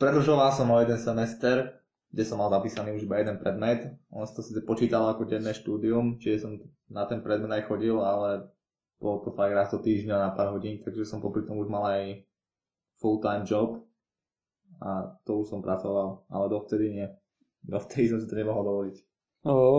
predlžoval 0.00 0.50
som 0.54 0.72
o 0.72 0.80
jeden 0.80 0.96
semester, 0.96 1.84
kde 2.10 2.24
som 2.24 2.40
mal 2.40 2.48
zapísaný 2.48 2.96
už 2.96 3.04
iba 3.04 3.20
jeden 3.20 3.36
predmet. 3.36 3.92
On 4.08 4.24
to 4.24 4.40
si 4.40 4.56
počítal 4.64 5.04
ako 5.12 5.28
denné 5.28 5.52
štúdium, 5.52 6.16
čiže 6.16 6.48
som 6.48 6.52
na 6.88 7.04
ten 7.04 7.20
predmet 7.20 7.52
aj 7.52 7.68
chodil, 7.68 8.00
ale 8.00 8.48
bolo 8.96 9.20
to 9.20 9.30
fakt 9.36 9.52
raz 9.52 9.68
do 9.68 9.78
týždňa 9.84 10.16
na 10.16 10.30
pár 10.32 10.56
hodín, 10.56 10.80
takže 10.80 11.04
som 11.04 11.20
popri 11.20 11.44
tom 11.44 11.60
už 11.60 11.68
mal 11.68 11.84
aj 11.92 12.24
full-time 12.96 13.44
job 13.44 13.84
a 14.80 15.12
to 15.28 15.44
už 15.44 15.52
som 15.52 15.60
pracoval, 15.60 16.24
ale 16.32 16.46
dovtedy 16.48 16.86
nie. 16.92 17.06
Dovtedy 17.66 18.08
som 18.08 18.18
si 18.20 18.28
to 18.28 18.36
nemohol 18.38 18.64
dovoliť. 18.64 18.96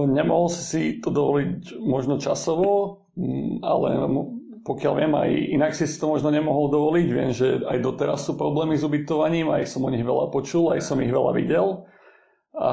Nemohol 0.07 0.47
si 0.47 0.63
si 0.63 0.81
to 1.03 1.11
dovoliť 1.11 1.83
možno 1.83 2.15
časovo, 2.23 3.03
mm, 3.19 3.59
ale 3.67 3.89
pokiaľ 4.67 4.93
viem, 4.99 5.13
aj 5.15 5.29
inak 5.55 5.71
si 5.75 5.87
si 5.87 5.95
to 5.95 6.11
možno 6.11 6.27
nemohol 6.27 6.67
dovoliť. 6.67 7.07
Viem, 7.07 7.31
že 7.31 7.63
aj 7.63 7.79
doteraz 7.79 8.27
sú 8.27 8.35
problémy 8.35 8.75
s 8.75 8.83
ubytovaním, 8.83 9.47
aj 9.51 9.67
som 9.71 9.87
o 9.87 9.91
nich 9.91 10.03
veľa 10.03 10.27
počul, 10.27 10.75
aj 10.75 10.83
som 10.83 10.99
ich 10.99 11.11
veľa 11.11 11.31
videl. 11.31 11.87
A 12.55 12.71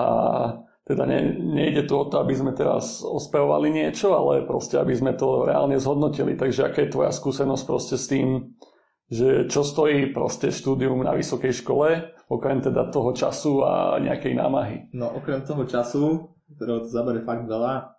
teda 0.84 1.06
ne, 1.06 1.38
nejde 1.38 1.86
tu 1.86 1.94
o 1.94 2.04
to, 2.10 2.18
aby 2.18 2.34
sme 2.34 2.50
teraz 2.50 3.00
ospevovali 3.00 3.70
niečo, 3.70 4.10
ale 4.12 4.42
proste, 4.42 4.76
aby 4.76 4.90
sme 4.90 5.14
to 5.14 5.46
reálne 5.46 5.78
zhodnotili. 5.78 6.34
Takže 6.34 6.66
aká 6.66 6.82
je 6.82 6.92
tvoja 6.92 7.14
skúsenosť 7.14 7.64
proste 7.64 7.96
s 7.96 8.10
tým, 8.10 8.58
že 9.06 9.46
čo 9.46 9.62
stojí 9.62 10.10
proste 10.10 10.50
štúdium 10.50 10.98
na 11.06 11.14
vysokej 11.14 11.54
škole, 11.54 12.10
okrem 12.26 12.58
teda 12.58 12.90
toho 12.90 13.14
času 13.14 13.62
a 13.62 14.02
nejakej 14.02 14.34
námahy? 14.34 14.90
No 14.90 15.14
okrem 15.14 15.46
toho 15.46 15.62
času, 15.62 16.33
ktorého 16.52 16.84
to 16.84 16.90
zabere 16.92 17.24
fakt 17.24 17.48
veľa, 17.48 17.94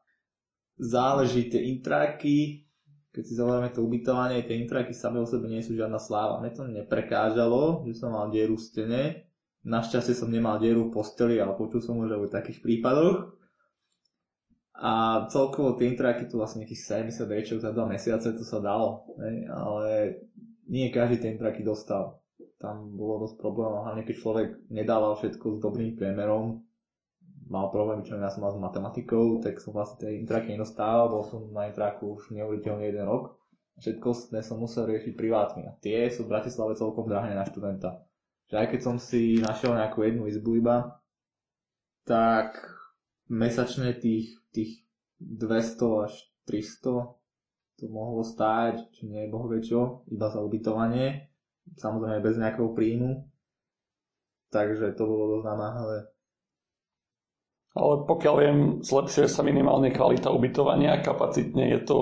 záleží 0.78 1.50
tie 1.50 1.66
intráky, 1.72 2.68
keď 3.16 3.24
si 3.24 3.34
zavoláme 3.40 3.72
to 3.72 3.80
ubytovanie, 3.80 4.44
tie 4.44 4.60
intraky 4.60 4.92
same 4.92 5.24
o 5.24 5.28
sebe 5.28 5.48
nie 5.48 5.64
sú 5.64 5.72
žiadna 5.72 6.04
sláva. 6.04 6.44
Mne 6.44 6.52
to 6.52 6.68
neprekážalo, 6.68 7.88
že 7.88 7.96
som 7.96 8.12
mal 8.12 8.28
dieru 8.28 8.60
v 8.60 8.66
stene. 8.68 9.04
Našťastie 9.64 10.12
som 10.12 10.28
nemal 10.28 10.60
dieru 10.60 10.92
v 10.92 10.94
posteli, 10.94 11.40
ale 11.40 11.56
počul 11.56 11.80
som 11.80 11.96
už 11.96 12.12
o 12.12 12.28
takých 12.28 12.60
prípadoch. 12.60 13.32
A 14.76 15.26
celkovo 15.32 15.80
tie 15.80 15.96
intraky 15.96 16.28
tu 16.28 16.36
vlastne 16.36 16.68
nejakých 16.68 17.08
70 17.08 17.32
rečov 17.32 17.58
za 17.64 17.72
2 17.72 17.96
mesiace, 17.96 18.36
to 18.36 18.44
sa 18.44 18.60
dalo. 18.60 19.08
Ne? 19.16 19.48
Ale 19.48 20.20
nie 20.68 20.92
každý 20.92 21.24
tie 21.24 21.32
intraky 21.32 21.64
dostal. 21.64 22.20
Tam 22.60 23.00
bolo 23.00 23.24
dosť 23.24 23.40
problémov, 23.40 23.88
hlavne 23.88 24.04
keď 24.04 24.16
človek 24.20 24.48
nedával 24.68 25.16
všetko 25.16 25.46
s 25.56 25.58
dobrým 25.64 25.96
priemerom, 25.96 26.60
mal 27.46 27.70
problém, 27.70 28.02
čo 28.02 28.18
ja 28.18 28.30
som 28.34 28.42
mal 28.42 28.54
s 28.54 28.62
matematikou, 28.62 29.42
tak 29.42 29.62
som 29.62 29.74
vlastne 29.74 30.02
tie 30.02 30.18
intraky 30.18 30.54
nedostával, 30.54 31.14
bol 31.14 31.24
som 31.26 31.46
na 31.54 31.70
intraku 31.70 32.18
už 32.18 32.34
neuveriteľne 32.34 32.86
jeden 32.90 33.06
rok. 33.06 33.38
Všetko 33.76 34.08
som 34.42 34.58
musel 34.58 34.88
riešiť 34.88 35.14
privátne. 35.14 35.68
A 35.68 35.78
tie 35.84 36.08
sú 36.08 36.26
v 36.26 36.32
Bratislave 36.32 36.80
celkom 36.80 37.12
drahé 37.12 37.36
na 37.36 37.44
študenta. 37.44 38.08
Že 38.48 38.56
aj 38.62 38.68
keď 38.72 38.80
som 38.82 38.96
si 38.98 39.38
našiel 39.44 39.76
nejakú 39.76 40.00
jednu 40.02 40.32
izbu 40.32 40.64
iba, 40.64 40.96
tak 42.08 42.56
mesačne 43.28 43.92
tých, 43.98 44.32
tých 44.56 44.86
200 45.20 46.06
až 46.08 46.14
300 46.48 47.20
to 47.76 47.92
mohlo 47.92 48.24
stáť, 48.24 48.88
či 48.96 49.04
nie 49.04 49.28
boh 49.28 49.52
čo, 49.60 50.08
iba 50.08 50.32
za 50.32 50.40
ubytovanie, 50.40 51.28
samozrejme 51.76 52.24
bez 52.24 52.40
nejakého 52.40 52.72
príjmu. 52.72 53.28
Takže 54.48 54.96
to 54.96 55.04
bolo 55.04 55.36
dosť 55.36 55.46
namáhavé 55.52 56.15
ale 57.76 58.08
pokiaľ 58.08 58.36
viem, 58.40 58.58
zlepšuje 58.80 59.28
sa 59.28 59.44
minimálne 59.44 59.92
kvalita 59.92 60.32
ubytovania, 60.32 61.04
kapacitne 61.04 61.76
je 61.76 61.80
to 61.84 62.00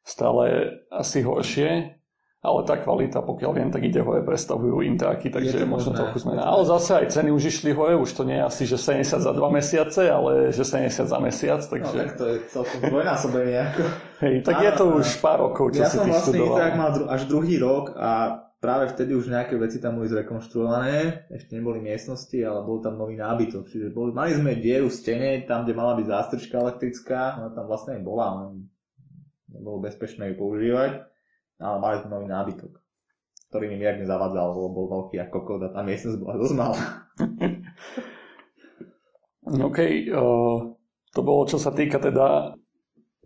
stále 0.00 0.72
asi 0.88 1.20
horšie, 1.20 2.00
ale 2.40 2.64
tá 2.64 2.80
kvalita, 2.80 3.20
pokiaľ 3.20 3.52
viem, 3.52 3.68
tak 3.68 3.84
ide 3.84 4.00
hore, 4.00 4.24
predstavujú 4.24 4.80
intráky, 4.80 5.28
takže 5.28 5.60
je 5.60 5.68
možno 5.68 5.92
trochu 5.92 6.24
zmena. 6.24 6.48
Ale 6.48 6.64
zase 6.64 7.04
aj 7.04 7.12
ceny 7.12 7.28
už 7.36 7.52
išli 7.52 7.76
hore, 7.76 8.00
už 8.00 8.16
to 8.16 8.24
nie 8.24 8.40
je 8.40 8.44
asi, 8.48 8.62
že 8.64 8.80
70 8.80 9.20
za 9.20 9.32
2 9.36 9.36
mesiace, 9.60 10.08
ale 10.08 10.48
že 10.48 10.64
70 10.64 11.04
za 11.04 11.18
mesiac, 11.20 11.60
takže... 11.60 11.96
No, 12.00 12.00
tak 12.00 12.16
to 12.16 12.24
je 12.24 12.36
celkom 12.48 12.80
dvojnásobenie. 12.80 13.60
Hej, 14.24 14.34
tak 14.48 14.56
a, 14.56 14.60
je 14.64 14.72
to 14.72 14.84
už 14.96 15.06
pár 15.20 15.44
rokov, 15.44 15.76
čo 15.76 15.84
ja 15.84 15.92
si 15.92 16.00
ty 16.00 16.08
vlastne 16.08 16.32
študoval. 16.32 16.56
Ja 16.56 16.72
som 16.72 16.80
vlastne 16.80 17.04
mal 17.04 17.12
až 17.12 17.22
druhý 17.28 17.54
rok 17.60 17.84
a 18.00 18.10
práve 18.60 18.92
vtedy 18.92 19.16
už 19.16 19.32
nejaké 19.32 19.56
veci 19.56 19.80
tam 19.80 19.96
boli 19.96 20.12
zrekonštruované, 20.12 21.32
ešte 21.32 21.56
neboli 21.56 21.80
miestnosti, 21.80 22.36
ale 22.44 22.60
bol 22.62 22.84
tam 22.84 23.00
nový 23.00 23.16
nábytok. 23.16 23.64
Čiže 23.66 23.96
boli, 23.96 24.12
mali 24.12 24.36
sme 24.36 24.60
dieru 24.60 24.92
v 24.92 24.94
stene, 25.00 25.30
tam, 25.48 25.64
kde 25.64 25.74
mala 25.74 25.96
byť 25.96 26.06
zástrčka 26.06 26.60
elektrická, 26.60 27.40
ona 27.40 27.50
tam 27.56 27.64
vlastne 27.66 27.96
aj 27.98 28.02
bola, 28.04 28.52
nebolo 29.48 29.80
bezpečné 29.80 30.30
ju 30.30 30.34
používať, 30.36 30.92
ale 31.58 31.76
mali 31.80 31.96
sme 32.04 32.08
nový 32.12 32.28
nábytok, 32.28 32.72
ktorý 33.48 33.64
mi 33.72 33.80
nejak 33.80 34.04
nezavadzal, 34.04 34.52
lebo 34.52 34.68
bol 34.70 34.86
veľký 34.92 35.16
ako 35.24 35.32
kokot 35.40 35.60
a 35.64 35.72
tá 35.72 35.80
miestnosť 35.80 36.20
bola 36.20 36.34
dosť 36.36 36.54
malá. 36.54 36.80
OK, 39.66 39.78
uh, 40.12 40.58
to 41.10 41.20
bolo 41.24 41.42
čo 41.48 41.58
sa 41.58 41.72
týka 41.72 41.98
teda 41.98 42.54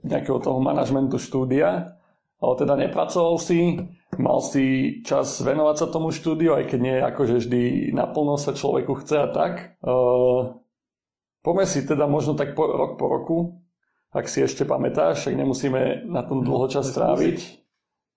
nejakého 0.07 0.39
toho 0.39 0.63
manažmentu 0.63 1.19
štúdia, 1.19 1.99
ale 2.43 2.55
teda 2.59 2.75
nepracoval 2.77 3.37
si, 3.39 3.79
mal 4.19 4.43
si 4.43 4.99
čas 5.07 5.41
venovať 5.43 5.77
sa 5.79 5.87
tomu 5.91 6.11
štúdiu, 6.11 6.55
aj 6.55 6.71
keď 6.71 6.81
nie 6.81 6.97
akože 6.99 7.35
vždy 7.41 7.63
naplno 7.95 8.39
sa 8.39 8.55
človeku 8.55 9.01
chce 9.03 9.17
a 9.25 9.29
tak. 9.31 9.79
Uh, 9.81 10.59
poďme 11.47 11.67
si 11.67 11.87
teda 11.87 12.07
možno 12.11 12.35
tak 12.35 12.59
po, 12.59 12.67
rok 12.67 12.99
po 12.99 13.07
roku, 13.07 13.39
ak 14.15 14.31
si 14.31 14.47
ešte 14.47 14.63
pamätáš, 14.63 15.27
však 15.27 15.35
nemusíme 15.35 16.07
na 16.07 16.23
tom 16.23 16.47
dlho 16.47 16.71
čas 16.71 16.87
stráviť. 16.91 17.67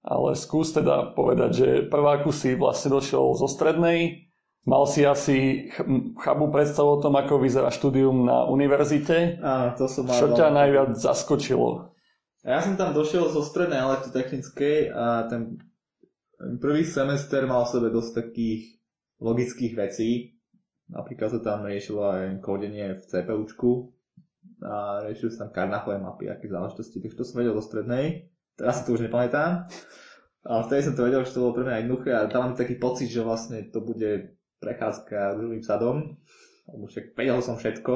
Ale 0.08 0.38
skús 0.38 0.72
teda 0.72 1.18
povedať, 1.18 1.52
že 1.52 1.68
prváku 1.90 2.30
si 2.32 2.54
vlastne 2.54 2.96
došiel 2.96 3.34
zo 3.36 3.50
strednej, 3.50 4.30
mal 4.64 4.86
si 4.86 5.04
asi 5.04 5.68
chabú 6.22 6.52
predstavu 6.54 7.00
o 7.00 7.02
tom, 7.02 7.18
ako 7.18 7.42
vyzerá 7.42 7.74
štúdium 7.74 8.24
na 8.24 8.46
univerzite. 8.48 9.42
Áno, 9.42 9.74
to 9.76 9.90
som 9.90 10.08
mal. 10.08 10.16
Čo 10.16 10.36
ťa 10.36 10.48
najviac 10.54 10.96
zaskočilo? 10.96 11.97
Ja 12.48 12.64
som 12.64 12.80
tam 12.80 12.96
došiel 12.96 13.28
zo 13.28 13.44
strednej 13.44 13.84
elektrotechnickej 13.84 14.96
a 14.96 15.28
ten 15.28 15.60
Prvý 16.38 16.86
semester 16.86 17.42
mal 17.50 17.66
v 17.66 17.74
sebe 17.74 17.88
dosť 17.90 18.12
takých 18.14 18.78
logických 19.18 19.74
vecí. 19.74 20.38
Napríklad 20.86 21.34
sa 21.34 21.42
tam 21.42 21.66
riešilo 21.66 22.06
aj 22.06 22.46
kodenie 22.46 22.94
v 22.94 23.02
CPUčku 23.02 23.90
a 24.62 25.02
riešili 25.10 25.34
sa 25.34 25.50
tam 25.50 25.52
karnachové 25.58 25.98
mapy, 25.98 26.30
aké 26.30 26.46
záležitosti. 26.46 27.02
Takže 27.02 27.18
to 27.18 27.26
som 27.26 27.42
vedel 27.42 27.58
do 27.58 27.66
strednej. 27.66 28.30
Teraz 28.54 28.80
si 28.80 28.86
to 28.86 28.94
už 28.94 29.10
nepamätám. 29.10 29.66
Ale 30.46 30.62
vtedy 30.70 30.82
som 30.86 30.94
to 30.94 31.10
vedel, 31.10 31.26
že 31.26 31.34
to 31.34 31.42
bolo 31.42 31.58
pre 31.58 31.66
mňa 31.66 31.82
jednoduché 31.82 32.10
a 32.14 32.30
mám 32.38 32.54
taký 32.54 32.78
pocit, 32.78 33.10
že 33.10 33.26
vlastne 33.26 33.66
to 33.74 33.82
bude 33.82 34.38
prechádzka 34.62 35.42
rúžovým 35.42 35.66
sadom. 35.66 36.22
Lebo 36.70 36.86
však 36.86 37.18
vedel 37.18 37.42
som 37.42 37.58
všetko. 37.58 37.94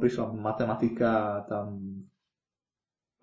Prišla 0.00 0.32
matematika 0.32 1.10
a 1.12 1.32
tam 1.44 1.66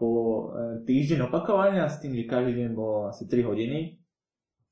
bolo 0.02 0.26
e, 0.34 0.44
týždeň 0.90 1.30
opakovania 1.30 1.86
s 1.86 2.02
tým, 2.02 2.18
že 2.18 2.26
každý 2.26 2.58
deň 2.58 2.70
bolo 2.74 3.14
asi 3.14 3.30
3 3.30 3.46
hodiny 3.46 4.02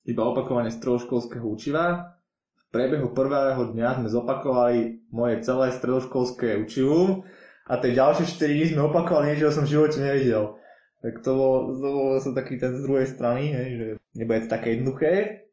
iba 0.09 0.25
opakovanie 0.25 0.74
stredoškolského 0.74 1.45
učiva. 1.45 2.17
V 2.57 2.65
priebehu 2.74 3.13
prvého 3.13 3.74
dňa 3.74 4.01
sme 4.01 4.09
zopakovali 4.09 5.05
moje 5.13 5.45
celé 5.45 5.69
stredoškolské 5.74 6.57
učivu 6.57 7.25
a 7.69 7.77
tie 7.77 7.93
ďalšie 7.93 8.25
4 8.25 8.50
dní 8.50 8.65
sme 8.74 8.89
opakovali 8.89 9.33
niečo, 9.33 9.53
čo 9.53 9.62
som 9.62 9.63
v 9.69 9.74
živote 9.77 10.01
nevidel. 10.01 10.57
Tak 11.00 11.21
to 11.24 11.31
bol, 11.31 11.53
to 11.77 11.89
bol 11.89 12.07
som 12.19 12.33
taký 12.36 12.59
ten 12.59 12.75
z 12.75 12.83
druhej 12.83 13.07
strany, 13.07 13.55
hej, 13.55 13.69
že 13.77 13.88
nebude 14.17 14.45
to 14.45 14.51
také 14.51 14.75
jednoduché. 14.75 15.45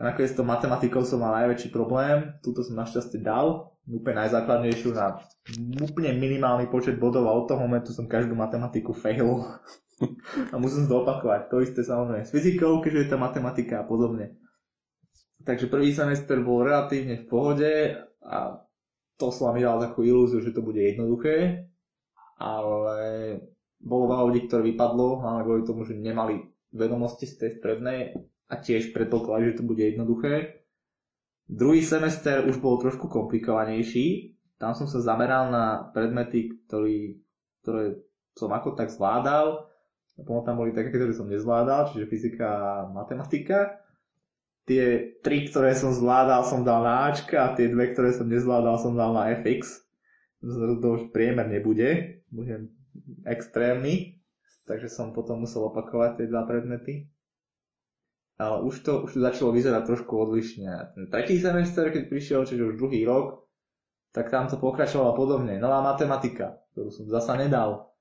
A 0.00 0.10
nakoniec 0.10 0.32
s 0.32 0.40
matematikou 0.40 1.04
som 1.04 1.20
mal 1.20 1.36
najväčší 1.44 1.68
problém. 1.70 2.34
Tuto 2.40 2.64
som 2.64 2.80
našťastie 2.80 3.20
dal, 3.20 3.71
úplne 3.88 4.22
najzákladnejšiu 4.22 4.94
na 4.94 5.18
úplne 5.82 6.14
minimálny 6.14 6.70
počet 6.70 7.02
bodov 7.02 7.26
a 7.26 7.34
od 7.34 7.50
toho 7.50 7.58
momentu 7.58 7.90
som 7.90 8.06
každú 8.06 8.38
matematiku 8.38 8.94
fail 8.94 9.42
a 10.50 10.54
musím 10.58 10.86
to 10.86 11.02
opakovať. 11.02 11.50
To 11.50 11.62
isté 11.62 11.82
samozrejme 11.82 12.22
s 12.22 12.30
fyzikou, 12.30 12.78
keďže 12.78 13.00
je 13.02 13.10
tá 13.10 13.18
matematika 13.18 13.82
a 13.82 13.88
podobne. 13.88 14.38
Takže 15.42 15.66
prvý 15.66 15.90
semester 15.90 16.38
bol 16.38 16.62
relatívne 16.62 17.18
v 17.18 17.26
pohode 17.26 17.70
a 18.22 18.62
to 19.18 19.34
som 19.34 19.54
mi 19.54 19.66
dal 19.66 19.82
takú 19.82 20.06
ilúziu, 20.06 20.38
že 20.38 20.54
to 20.54 20.62
bude 20.62 20.78
jednoduché, 20.78 21.66
ale 22.38 22.98
bolo 23.82 24.14
veľa 24.14 24.24
ľudí, 24.30 24.40
ktoré 24.46 24.62
vypadlo, 24.74 25.18
hlavne 25.18 25.42
kvôli 25.42 25.62
tomu, 25.66 25.82
že 25.82 25.98
nemali 25.98 26.46
vedomosti 26.70 27.26
z 27.26 27.34
tej 27.42 27.50
strednej 27.58 28.14
a 28.46 28.54
tiež 28.62 28.94
predpokladali, 28.94 29.52
že 29.52 29.58
to 29.62 29.64
bude 29.66 29.82
jednoduché. 29.82 30.61
Druhý 31.50 31.82
semester 31.82 32.46
už 32.46 32.58
bol 32.62 32.78
trošku 32.78 33.10
komplikovanejší. 33.10 34.38
Tam 34.58 34.78
som 34.78 34.86
sa 34.86 35.02
zameral 35.02 35.50
na 35.50 35.90
predmety, 35.90 36.54
ktorý, 36.66 37.18
ktoré 37.62 37.98
som 38.38 38.48
ako 38.54 38.78
tak 38.78 38.94
zvládal 38.94 39.72
potom 40.16 40.44
tam 40.44 40.60
boli 40.60 40.76
také, 40.76 40.92
ktoré 40.92 41.16
som 41.16 41.28
nezvládal, 41.28 41.92
čiže 41.92 42.10
fyzika 42.10 42.46
a 42.46 42.72
matematika. 42.92 43.80
Tie 44.68 45.18
tri, 45.24 45.48
ktoré 45.50 45.74
som 45.74 45.90
zvládal, 45.90 46.46
som 46.46 46.62
dal 46.62 46.84
na 46.84 47.10
Ačka 47.10 47.50
a 47.50 47.54
tie 47.58 47.66
dve, 47.66 47.90
ktoré 47.90 48.14
som 48.14 48.30
nezvládal, 48.30 48.76
som 48.78 48.94
dal 48.94 49.10
na 49.16 49.32
FX. 49.34 49.82
To 50.44 50.86
už 51.00 51.10
priemer 51.10 51.50
nebude, 51.50 52.22
budem 52.30 52.70
extrémny, 53.26 54.22
takže 54.66 54.90
som 54.90 55.10
potom 55.10 55.42
musel 55.42 55.66
opakovať 55.66 56.22
tie 56.22 56.26
dva 56.30 56.46
predmety. 56.46 57.10
Ale 58.42 58.66
už 58.66 58.82
to, 58.82 59.06
už 59.06 59.14
to 59.14 59.20
začalo 59.22 59.54
vyzerať 59.54 59.82
trošku 59.86 60.10
odlišne. 60.10 60.98
Ten 60.98 61.04
tretí 61.06 61.38
semester, 61.38 61.86
keď 61.94 62.10
prišiel, 62.10 62.40
čiže 62.42 62.74
už 62.74 62.74
druhý 62.74 63.06
rok, 63.06 63.46
tak 64.10 64.28
tam 64.28 64.50
to 64.50 64.58
pokračovalo 64.58 65.14
podobne. 65.14 65.56
Nová 65.62 65.80
matematika, 65.80 66.60
ktorú 66.74 66.90
som 66.90 67.06
zasa 67.06 67.38
nedal. 67.38 67.94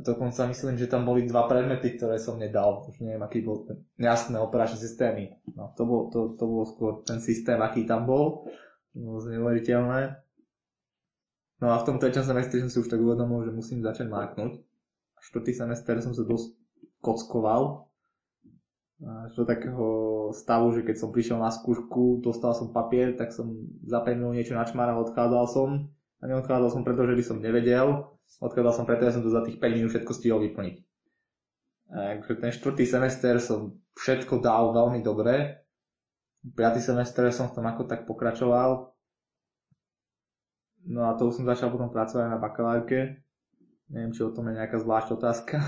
Dokonca 0.00 0.48
myslím, 0.48 0.80
že 0.80 0.88
tam 0.88 1.04
boli 1.04 1.28
dva 1.28 1.48
predmety, 1.48 1.96
ktoré 1.96 2.16
som 2.16 2.40
nedal. 2.40 2.84
Už 2.88 3.00
neviem, 3.00 3.20
aký 3.20 3.44
bol 3.44 3.64
ten 3.68 3.84
jasné 4.00 4.40
operačné 4.40 4.80
systémy. 4.80 5.36
No, 5.52 5.72
to, 5.76 5.84
bol, 5.84 6.00
to, 6.08 6.36
to 6.36 6.44
bol 6.44 6.64
skôr 6.64 6.92
ten 7.04 7.20
systém, 7.20 7.60
aký 7.60 7.84
tam 7.84 8.08
bol. 8.08 8.48
No, 8.96 9.20
neuveriteľné. 9.20 10.16
No 11.62 11.66
a 11.70 11.78
v 11.78 11.86
tom 11.86 11.96
treťom 12.02 12.24
semestri 12.24 12.58
som 12.58 12.72
si 12.72 12.80
už 12.80 12.88
tak 12.90 12.98
uvedomil, 12.98 13.46
že 13.46 13.52
musím 13.54 13.84
začať 13.84 14.10
máknuť. 14.10 14.52
Štvrtý 15.22 15.52
semester 15.54 15.94
som 16.02 16.10
sa 16.10 16.26
dosť 16.26 16.58
kockoval. 16.98 17.91
Až 19.02 19.34
do 19.34 19.42
takého 19.42 19.86
stavu, 20.30 20.70
že 20.78 20.86
keď 20.86 20.96
som 21.02 21.10
prišiel 21.10 21.38
na 21.42 21.50
skúšku, 21.50 22.22
dostal 22.22 22.54
som 22.54 22.70
papier, 22.70 23.18
tak 23.18 23.34
som 23.34 23.50
za 23.82 23.98
5 23.98 24.14
minút 24.14 24.38
niečo 24.38 24.54
načmáral, 24.54 25.02
odchádzal 25.02 25.44
som. 25.50 25.90
A 26.22 26.30
neodchádzal 26.30 26.70
som 26.70 26.86
preto, 26.86 27.02
že 27.02 27.18
by 27.18 27.24
som 27.26 27.42
nevedel. 27.42 28.06
Odchádzal 28.38 28.74
som 28.78 28.86
preto, 28.86 29.10
že 29.10 29.18
som 29.18 29.26
to 29.26 29.34
za 29.34 29.42
tých 29.42 29.58
5 29.58 29.74
minút 29.74 29.90
všetko 29.90 30.12
stihol 30.14 30.38
vyplniť. 30.46 30.76
Takže 31.92 32.34
ten 32.40 32.50
štvrtý 32.54 32.84
semester 32.86 33.36
som 33.42 33.74
všetko 33.98 34.38
dal 34.38 34.70
veľmi 34.70 35.02
dobre. 35.02 35.60
Piatý 36.42 36.78
semester 36.78 37.26
som 37.34 37.50
v 37.50 37.58
tom 37.58 37.66
ako 37.66 37.90
tak 37.90 38.06
pokračoval. 38.06 38.94
No 40.86 41.00
a 41.06 41.14
to 41.14 41.30
už 41.30 41.42
som 41.42 41.46
začal 41.46 41.70
potom 41.70 41.90
pracovať 41.90 42.26
na 42.26 42.38
bakalárke. 42.38 43.22
Neviem, 43.92 44.14
či 44.14 44.24
o 44.24 44.34
tom 44.34 44.48
je 44.50 44.58
nejaká 44.58 44.78
zvlášť 44.80 45.08
otázka. 45.14 45.58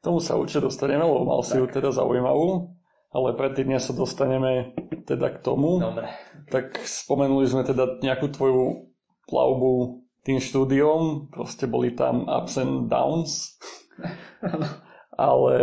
K 0.00 0.04
tomu 0.04 0.18
sa 0.20 0.38
určite 0.38 0.66
dostaneme, 0.66 1.02
lebo 1.02 1.24
mal 1.24 1.40
si 1.42 1.56
ju 1.56 1.66
teda 1.66 1.90
zaujímavú. 1.92 2.76
Ale 3.14 3.32
predtým, 3.32 3.72
než 3.72 3.88
sa 3.88 3.94
dostaneme 3.96 4.76
teda 5.08 5.32
k 5.32 5.38
tomu, 5.40 5.80
Dobre. 5.80 6.10
tak 6.52 6.76
spomenuli 6.84 7.48
sme 7.48 7.64
teda 7.64 8.02
nejakú 8.04 8.28
tvoju 8.28 8.92
plavbu 9.24 10.04
tým 10.26 10.42
štúdiom, 10.42 11.30
proste 11.30 11.70
boli 11.70 11.94
tam 11.94 12.26
ups 12.26 12.58
and 12.58 12.90
downs. 12.90 13.56
Ale 15.16 15.56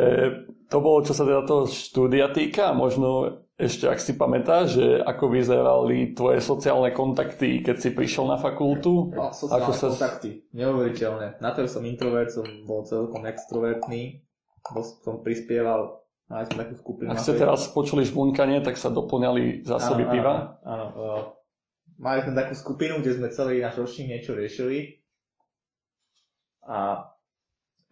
to 0.71 0.77
bolo, 0.81 1.05
čo 1.05 1.13
sa 1.13 1.27
teda 1.27 1.45
toho 1.45 1.69
štúdia 1.69 2.33
týka, 2.33 2.73
možno 2.73 3.42
ešte, 3.53 3.85
ak 3.85 4.01
si 4.01 4.17
pamätáš, 4.17 4.81
že 4.81 4.87
ako 5.05 5.29
vyzerali 5.29 6.17
tvoje 6.17 6.41
sociálne 6.41 6.89
kontakty, 6.89 7.61
keď 7.61 7.75
si 7.77 7.89
prišiel 7.93 8.25
na 8.25 8.41
fakultu? 8.41 9.13
No, 9.13 9.29
sociálne 9.29 9.69
ako 9.69 9.71
sa... 9.77 9.87
kontakty, 9.93 10.29
neuveriteľné. 10.57 11.37
Na 11.37 11.53
to, 11.53 11.61
že 11.69 11.77
som 11.77 11.85
introvert, 11.85 12.33
som 12.33 12.45
bol 12.65 12.81
celkom 12.81 13.21
extrovertný, 13.29 14.25
bol 14.73 14.81
som 14.81 15.21
prispieval, 15.21 16.01
mali 16.33 16.49
sme 16.49 16.65
takú 16.65 16.73
skupinu. 16.81 17.13
Ak 17.13 17.21
ste 17.21 17.37
teraz 17.37 17.69
počuli 17.69 18.01
žbunkanie, 18.09 18.65
tak 18.65 18.73
sa 18.73 18.89
doplňali 18.89 19.61
zásoby 19.61 20.03
áno, 20.07 20.11
piva. 20.11 20.33
Áno, 20.65 20.85
áno. 20.97 21.21
Mali 22.01 22.19
sme 22.25 22.33
takú 22.33 22.53
skupinu, 22.57 23.05
kde 23.05 23.21
sme 23.21 23.29
celý 23.29 23.61
náš 23.61 23.77
ročník 23.77 24.17
niečo 24.17 24.33
riešili. 24.33 24.97
A 26.65 27.05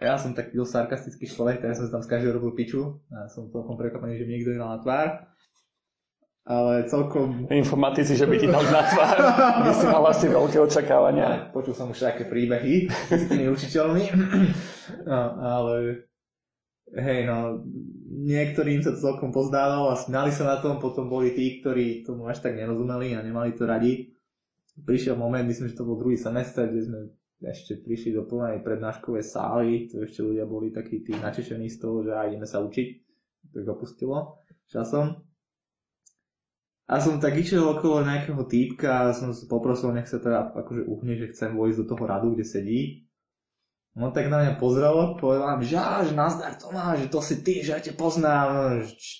ja 0.01 0.17
som 0.17 0.33
taký 0.33 0.57
dosť 0.57 0.73
sarkastický 0.73 1.29
človek, 1.29 1.61
tak 1.61 1.77
som 1.77 1.85
tam 1.93 2.01
z 2.01 2.09
každého 2.09 2.41
robil 2.41 2.57
piču. 2.57 2.97
A 3.13 3.29
som 3.29 3.45
celkom 3.53 3.77
prekvapený, 3.77 4.17
že 4.17 4.25
mi 4.25 4.41
niekto 4.41 4.57
nedal 4.57 4.73
na 4.73 4.81
tvár. 4.81 5.30
Ale 6.41 6.89
celkom... 6.89 7.45
Informatici, 7.53 8.17
že 8.17 8.25
by 8.25 8.35
ti 8.41 8.49
dal 8.49 8.65
na 8.65 8.81
tvár. 8.81 9.17
By 9.61 9.71
si 9.77 9.85
mal 9.85 10.03
asi 10.09 10.25
veľké 10.25 10.57
očakávania. 10.57 11.53
Počul 11.53 11.77
som 11.77 11.93
už 11.93 12.01
také 12.01 12.25
príbehy 12.25 12.89
s 13.13 13.23
tými 13.29 13.49
učiteľmi. 13.49 14.03
No, 14.91 15.21
ale 15.39 16.03
hej, 16.99 17.23
no, 17.23 17.63
niektorým 18.11 18.83
sa 18.83 18.91
to 18.91 18.99
celkom 18.99 19.31
pozdávalo 19.31 19.89
a 19.89 19.95
smiali 19.95 20.35
sa 20.35 20.43
na 20.43 20.57
tom, 20.59 20.83
potom 20.83 21.07
boli 21.07 21.31
tí, 21.31 21.63
ktorí 21.63 22.03
tomu 22.03 22.27
až 22.27 22.43
tak 22.43 22.59
nerozumeli 22.59 23.15
a 23.15 23.23
nemali 23.23 23.55
to 23.55 23.63
radi. 23.63 24.11
Prišiel 24.83 25.15
moment, 25.15 25.47
myslím, 25.47 25.71
že 25.71 25.79
to 25.79 25.87
bol 25.87 25.95
druhý 25.95 26.19
semester, 26.19 26.67
kde 26.67 26.81
sme 26.83 26.99
ešte 27.41 27.79
prišli 27.81 28.13
do 28.13 28.27
plnej 28.27 28.61
prednáškovej 28.61 29.23
sály, 29.25 29.89
to 29.89 30.03
ešte 30.03 30.21
ľudia 30.21 30.45
boli 30.45 30.69
takí 30.69 31.01
tí 31.01 31.15
načešení 31.15 31.71
z 31.71 31.77
toho, 31.79 32.03
že 32.05 32.11
aj 32.13 32.35
ideme 32.35 32.45
sa 32.45 32.61
učiť. 32.61 32.87
To 33.51 33.55
ich 33.63 33.69
opustilo 33.71 34.43
časom. 34.69 35.30
A 36.91 36.99
som 36.99 37.23
tak 37.23 37.39
išiel 37.39 37.63
okolo 37.63 38.03
nejakého 38.03 38.43
týpka 38.51 39.07
a 39.07 39.15
som 39.15 39.31
sa 39.31 39.47
poprosil, 39.47 39.95
nech 39.95 40.11
sa 40.11 40.19
teda 40.19 40.51
akože 40.51 40.83
uhne, 40.83 41.15
že 41.15 41.31
chcem 41.31 41.55
vojsť 41.55 41.77
do 41.79 41.85
toho 41.87 42.03
radu, 42.03 42.35
kde 42.35 42.43
sedí. 42.43 43.07
On 43.95 44.11
tak 44.11 44.27
na 44.31 44.43
mňa 44.43 44.53
pozrel, 44.55 45.19
povedal 45.19 45.59
že, 45.59 45.75
že 45.79 46.15
nazdar 46.15 46.55
Tomáš, 46.55 47.03
že 47.03 47.07
to 47.11 47.19
si 47.19 47.35
ty, 47.43 47.59
že 47.59 47.75
ja 47.75 47.79
ťa 47.79 47.95
poznám. 47.95 48.47
No, 48.51 48.63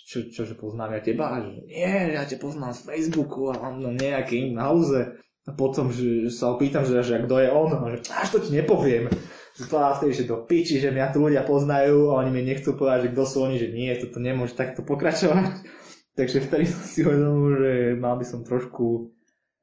čo, 0.07 0.31
čo, 0.31 0.47
že 0.47 0.55
poznám 0.55 0.95
ja 0.95 1.01
teba? 1.03 1.43
Že, 1.43 1.51
nie, 1.67 1.95
ja 2.15 2.23
ťa 2.23 2.37
poznám 2.39 2.71
z 2.75 2.81
Facebooku 2.87 3.51
a 3.51 3.59
mám 3.59 3.83
na 3.83 3.91
nejaké 3.91 4.39
in-house. 4.39 5.19
A 5.47 5.51
potom, 5.55 5.91
že, 5.91 6.27
že 6.27 6.31
sa 6.31 6.55
opýtam, 6.55 6.87
že, 6.87 7.03
že 7.03 7.23
kto 7.23 7.35
je 7.39 7.49
on, 7.51 7.67
že 7.71 7.99
až 8.15 8.27
to 8.31 8.39
ti 8.39 8.55
nepoviem. 8.55 9.11
Že 9.59 9.63
vtedy, 9.67 10.11
že 10.15 10.29
do 10.31 10.47
piči, 10.47 10.79
že 10.79 10.95
mňa 10.95 11.11
tu 11.11 11.19
ľudia 11.19 11.43
poznajú 11.43 12.15
a 12.15 12.23
oni 12.23 12.31
mi 12.31 12.41
nechcú 12.47 12.75
povedať, 12.79 13.11
že 13.11 13.11
kto 13.11 13.23
sú 13.27 13.37
oni, 13.43 13.59
že 13.59 13.75
nie, 13.75 13.91
toto 13.99 14.23
nemôže 14.23 14.55
takto 14.55 14.87
pokračovať. 14.87 15.67
Takže 16.11 16.43
vtedy 16.43 16.67
som 16.67 16.83
si 16.83 17.07
uvedomil, 17.07 17.49
že 17.55 17.71
mal 17.95 18.19
by 18.19 18.25
som 18.27 18.43
trošku 18.43 19.15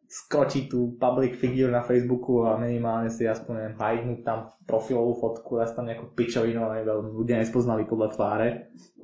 skočiť 0.08 0.72
tú 0.72 0.96
public 0.96 1.36
figure 1.36 1.68
na 1.68 1.84
Facebooku 1.84 2.48
a 2.48 2.56
minimálne 2.56 3.12
si 3.12 3.28
aspoň 3.28 3.76
hajdnúť 3.76 4.24
tam 4.24 4.48
profilovú 4.64 5.20
fotku, 5.20 5.60
dať 5.60 5.76
tam 5.76 5.84
nejakú 5.84 6.16
pičovinu, 6.16 6.64
aby 6.64 6.88
ľudia 7.12 7.44
nespoznali 7.44 7.84
podľa 7.84 8.16
tváre, 8.16 8.48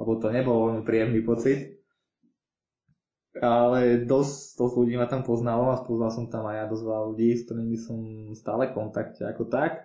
lebo 0.00 0.16
to 0.16 0.32
nebol 0.32 0.72
veľmi 0.72 0.80
príjemný 0.80 1.20
pocit. 1.20 1.76
Ale 3.36 4.08
dosť, 4.08 4.56
dosť 4.56 4.74
ľudí 4.80 4.94
ma 4.96 5.04
tam 5.04 5.20
poznalo 5.20 5.76
a 5.76 5.80
spoznal 5.84 6.08
som 6.08 6.32
tam 6.32 6.48
aj 6.48 6.56
ja 6.56 6.64
dosť 6.72 6.84
veľa 6.88 7.02
ľudí, 7.12 7.28
s 7.36 7.44
ktorými 7.44 7.76
som 7.76 7.98
stále 8.32 8.72
v 8.72 8.76
kontakte 8.78 9.28
ako 9.28 9.44
tak. 9.52 9.84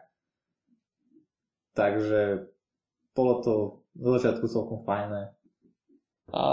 Takže 1.76 2.48
bolo 3.12 3.34
to 3.44 3.54
v 4.00 4.06
začiatku 4.16 4.48
celkom 4.48 4.88
fajné. 4.88 5.36
A 6.34 6.44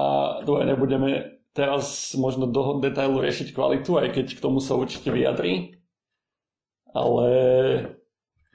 dobre, 0.42 0.64
nebudeme 0.64 1.40
teraz 1.56 2.12
možno 2.16 2.44
do 2.48 2.80
detailu 2.80 3.20
riešiť 3.20 3.56
kvalitu, 3.56 3.96
aj 3.96 4.12
keď 4.12 4.26
k 4.36 4.42
tomu 4.44 4.60
sa 4.60 4.76
určite 4.76 5.08
vyjadrí. 5.08 5.80
Ale 6.96 7.28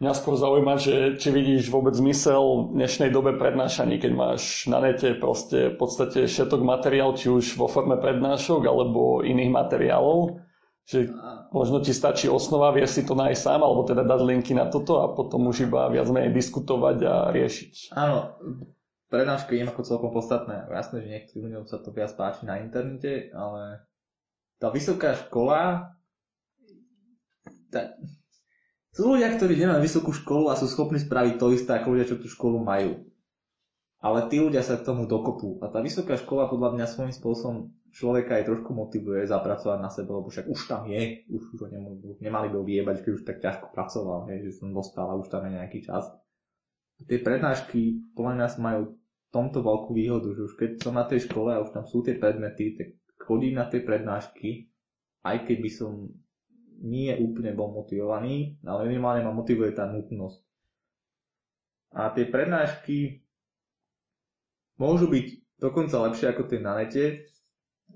mňa 0.02 0.14
skôr 0.18 0.34
zaujíma, 0.38 0.82
že 0.82 1.18
či 1.22 1.30
vidíš 1.30 1.70
vôbec 1.70 1.94
zmysel 1.94 2.74
v 2.74 2.82
dnešnej 2.82 3.14
dobe 3.14 3.38
prednášaní, 3.38 4.02
keď 4.02 4.12
máš 4.18 4.66
na 4.66 4.82
nete 4.82 5.14
proste 5.18 5.74
v 5.74 5.78
podstate 5.78 6.26
všetok 6.26 6.62
materiál, 6.66 7.14
či 7.14 7.30
už 7.30 7.58
vo 7.58 7.70
forme 7.70 8.02
prednášok 8.02 8.66
alebo 8.66 9.22
iných 9.22 9.52
materiálov, 9.54 10.42
že 10.90 11.06
možno 11.54 11.86
ti 11.86 11.94
stačí 11.94 12.26
osnova, 12.26 12.74
vieš 12.74 12.98
si 12.98 13.02
to 13.06 13.14
nájsť 13.14 13.42
sám, 13.42 13.62
alebo 13.62 13.86
teda 13.86 14.02
dať 14.02 14.22
linky 14.26 14.58
na 14.58 14.66
toto 14.74 15.06
a 15.06 15.14
potom 15.14 15.54
už 15.54 15.70
iba 15.70 15.86
viac 15.94 16.10
menej 16.10 16.34
diskutovať 16.34 16.98
a 17.06 17.16
riešiť. 17.30 17.94
Áno, 17.94 18.34
prednášky 19.12 19.60
je 19.60 19.68
ako 19.68 19.84
celkom 19.84 20.12
podstatné. 20.16 20.72
Jasné, 20.72 21.04
že 21.04 21.12
niektorým 21.12 21.44
ľuďom 21.52 21.66
sa 21.68 21.84
to 21.84 21.92
viac 21.92 22.16
páči 22.16 22.48
na 22.48 22.64
internete, 22.64 23.30
ale 23.36 23.84
tá 24.58 24.72
vysoká 24.72 25.20
škola... 25.20 25.92
Tá... 27.68 28.00
Sú 28.96 29.12
ľudia, 29.12 29.36
ktorí 29.36 29.60
nemajú 29.60 29.84
vysokú 29.84 30.12
školu 30.16 30.52
a 30.52 30.60
sú 30.60 30.68
schopní 30.68 31.00
spraviť 31.00 31.36
to 31.36 31.52
isté 31.52 31.72
ako 31.76 31.96
ľudia, 31.96 32.08
čo 32.08 32.20
tú 32.20 32.28
školu 32.32 32.64
majú. 32.64 33.04
Ale 34.02 34.32
tí 34.32 34.42
ľudia 34.42 34.66
sa 34.66 34.80
k 34.80 34.88
tomu 34.88 35.06
dokopú. 35.06 35.62
A 35.62 35.70
tá 35.70 35.84
vysoká 35.84 36.18
škola 36.18 36.50
podľa 36.50 36.74
mňa 36.76 36.86
svojím 36.90 37.14
spôsobom 37.14 37.72
človeka 37.92 38.40
aj 38.40 38.48
trošku 38.48 38.72
motivuje 38.72 39.28
zapracovať 39.28 39.80
na 39.84 39.92
sebe, 39.92 40.16
lebo 40.16 40.32
však 40.32 40.48
už 40.48 40.60
tam 40.68 40.88
je, 40.88 41.28
už, 41.28 41.44
ho 41.60 41.68
nemali 42.24 42.48
by 42.50 42.56
ho 42.56 42.64
keď 42.96 43.12
už 43.14 43.24
tak 43.28 43.44
ťažko 43.44 43.76
pracoval, 43.76 44.32
hej, 44.32 44.48
že 44.48 44.64
som 44.64 44.72
dostal 44.72 45.12
a 45.12 45.20
už 45.20 45.28
tam 45.28 45.44
je 45.46 45.60
nejaký 45.60 45.84
čas. 45.84 46.08
Tie 47.04 47.20
prednášky 47.20 48.14
podľa 48.16 48.34
mňa 48.40 48.48
majú 48.62 48.82
tomto 49.32 49.64
veľkú 49.64 49.96
výhodu, 49.96 50.28
že 50.36 50.42
už 50.52 50.54
keď 50.60 50.72
som 50.84 51.00
na 51.00 51.08
tej 51.08 51.26
škole 51.26 51.56
a 51.56 51.64
už 51.64 51.72
tam 51.72 51.88
sú 51.88 52.04
tie 52.04 52.20
predmety, 52.20 52.76
tak 52.76 52.90
chodím 53.24 53.56
na 53.58 53.66
tie 53.72 53.80
prednášky, 53.80 54.68
aj 55.24 55.48
keď 55.48 55.58
by 55.64 55.72
som 55.72 55.92
nie 56.82 57.14
úplne 57.16 57.56
bol 57.56 57.72
motivovaný, 57.72 58.60
ale 58.66 58.90
minimálne 58.92 59.24
ma 59.24 59.32
motivuje 59.32 59.72
tá 59.72 59.88
nutnosť. 59.88 60.42
A 61.96 62.12
tie 62.12 62.26
prednášky 62.28 63.24
môžu 64.80 65.08
byť 65.08 65.60
dokonca 65.62 65.96
lepšie 66.10 66.32
ako 66.32 66.44
tie 66.50 66.60
na 66.60 66.74
nete, 66.82 67.30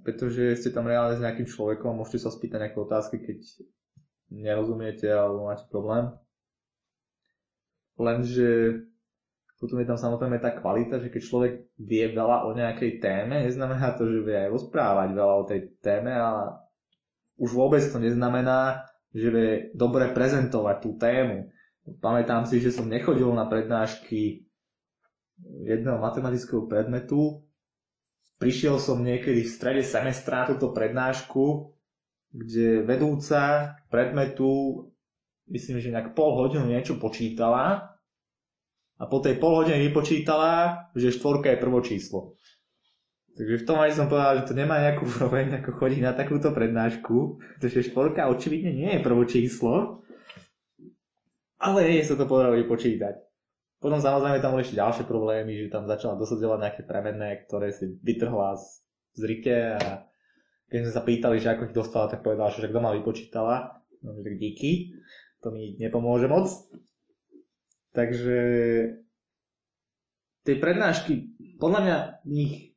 pretože 0.03 0.59
ste 0.59 0.69
tam 0.69 0.85
reálne 0.85 1.17
s 1.17 1.23
nejakým 1.23 1.47
človekom, 1.49 1.97
môžete 1.97 2.27
sa 2.27 2.29
spýtať 2.29 2.59
nejaké 2.61 2.77
otázky, 2.77 3.17
keď 3.23 3.39
nerozumiete 4.29 5.07
alebo 5.09 5.49
máte 5.49 5.65
problém. 5.71 6.13
Lenže 7.95 8.83
potom 9.55 9.79
je 9.79 9.87
tam 9.87 9.95
samozrejme 9.95 10.43
tá 10.43 10.51
kvalita, 10.51 10.99
že 10.99 11.07
keď 11.07 11.21
človek 11.23 11.53
vie 11.79 12.11
veľa 12.11 12.43
o 12.43 12.51
nejakej 12.51 12.99
téme, 12.99 13.39
neznamená 13.47 13.95
to, 13.95 14.03
že 14.03 14.19
vie 14.27 14.35
aj 14.35 14.49
rozprávať 14.51 15.09
veľa 15.15 15.33
o 15.39 15.47
tej 15.47 15.59
téme, 15.79 16.11
ale 16.11 16.59
už 17.39 17.55
vôbec 17.55 17.79
to 17.87 17.95
neznamená, 17.95 18.83
že 19.15 19.27
vie 19.31 19.49
dobre 19.71 20.11
prezentovať 20.11 20.77
tú 20.83 20.99
tému. 20.99 21.47
Pamätám 22.03 22.43
si, 22.43 22.59
že 22.59 22.75
som 22.75 22.91
nechodil 22.91 23.31
na 23.31 23.47
prednášky 23.47 24.43
jedného 25.63 26.03
matematického 26.03 26.67
predmetu, 26.67 27.43
prišiel 28.35 28.75
som 28.75 28.99
niekedy 28.99 29.47
v 29.47 29.53
strede 29.55 29.83
semestra 29.87 30.47
túto 30.51 30.75
prednášku, 30.75 31.71
kde 32.35 32.83
vedúca 32.83 33.71
predmetu, 33.87 34.83
myslím, 35.47 35.79
že 35.79 35.95
nejak 35.95 36.11
pol 36.11 36.35
hodinu 36.35 36.67
niečo 36.67 36.99
počítala 36.99 37.94
a 38.95 39.03
po 39.05 39.19
tej 39.19 39.35
pol 39.35 39.59
hodine 39.59 39.79
vypočítala, 39.91 40.87
že 40.95 41.11
štvorka 41.11 41.51
je 41.51 41.61
prvo 41.61 41.79
číslo. 41.83 42.39
Takže 43.35 43.55
v 43.61 43.67
tom 43.67 43.83
aj 43.83 43.91
som 43.99 44.07
povedal, 44.07 44.39
že 44.39 44.47
to 44.47 44.55
nemá 44.55 44.79
nejakú 44.79 45.03
úroveň, 45.19 45.59
ako 45.59 45.75
chodiť 45.75 46.01
na 46.01 46.15
takúto 46.15 46.55
prednášku, 46.55 47.43
pretože 47.59 47.91
štvorka 47.91 48.31
očividne 48.31 48.71
nie 48.71 48.89
je 48.95 49.03
prvo 49.03 49.23
číslo, 49.27 50.03
ale 51.59 51.91
jej 51.91 52.03
sa 52.07 52.15
to 52.15 52.23
podarilo 52.23 52.59
vypočítať. 52.63 53.25
Potom 53.83 53.99
samozrejme 53.99 54.39
tam 54.39 54.55
boli 54.55 54.63
ešte 54.63 54.79
ďalšie 54.79 55.03
problémy, 55.05 55.67
že 55.67 55.73
tam 55.73 55.85
začala 55.85 56.15
dosadzovať 56.15 56.59
nejaké 56.63 56.81
premenné, 56.87 57.43
ktoré 57.45 57.75
si 57.75 57.99
vytrhla 58.01 58.55
z, 58.55 58.65
z 59.19 59.21
rike 59.27 59.57
a 59.77 60.07
keď 60.71 60.77
sme 60.81 60.91
sa 60.95 61.03
pýtali, 61.05 61.35
že 61.37 61.51
ako 61.53 61.69
ich 61.69 61.77
dostala, 61.77 62.09
tak 62.09 62.25
povedala, 62.25 62.49
že 62.49 62.71
doma 62.71 62.95
vypočítala. 62.97 63.77
No, 64.01 64.17
tak 64.25 64.41
díky, 64.41 64.97
to 65.43 65.53
mi 65.53 65.77
nepomôže 65.77 66.25
moc. 66.25 66.49
Takže 67.95 68.39
tie 70.43 70.55
prednášky, 70.59 71.33
podľa 71.57 71.79
mňa 71.81 71.97
nich 72.27 72.75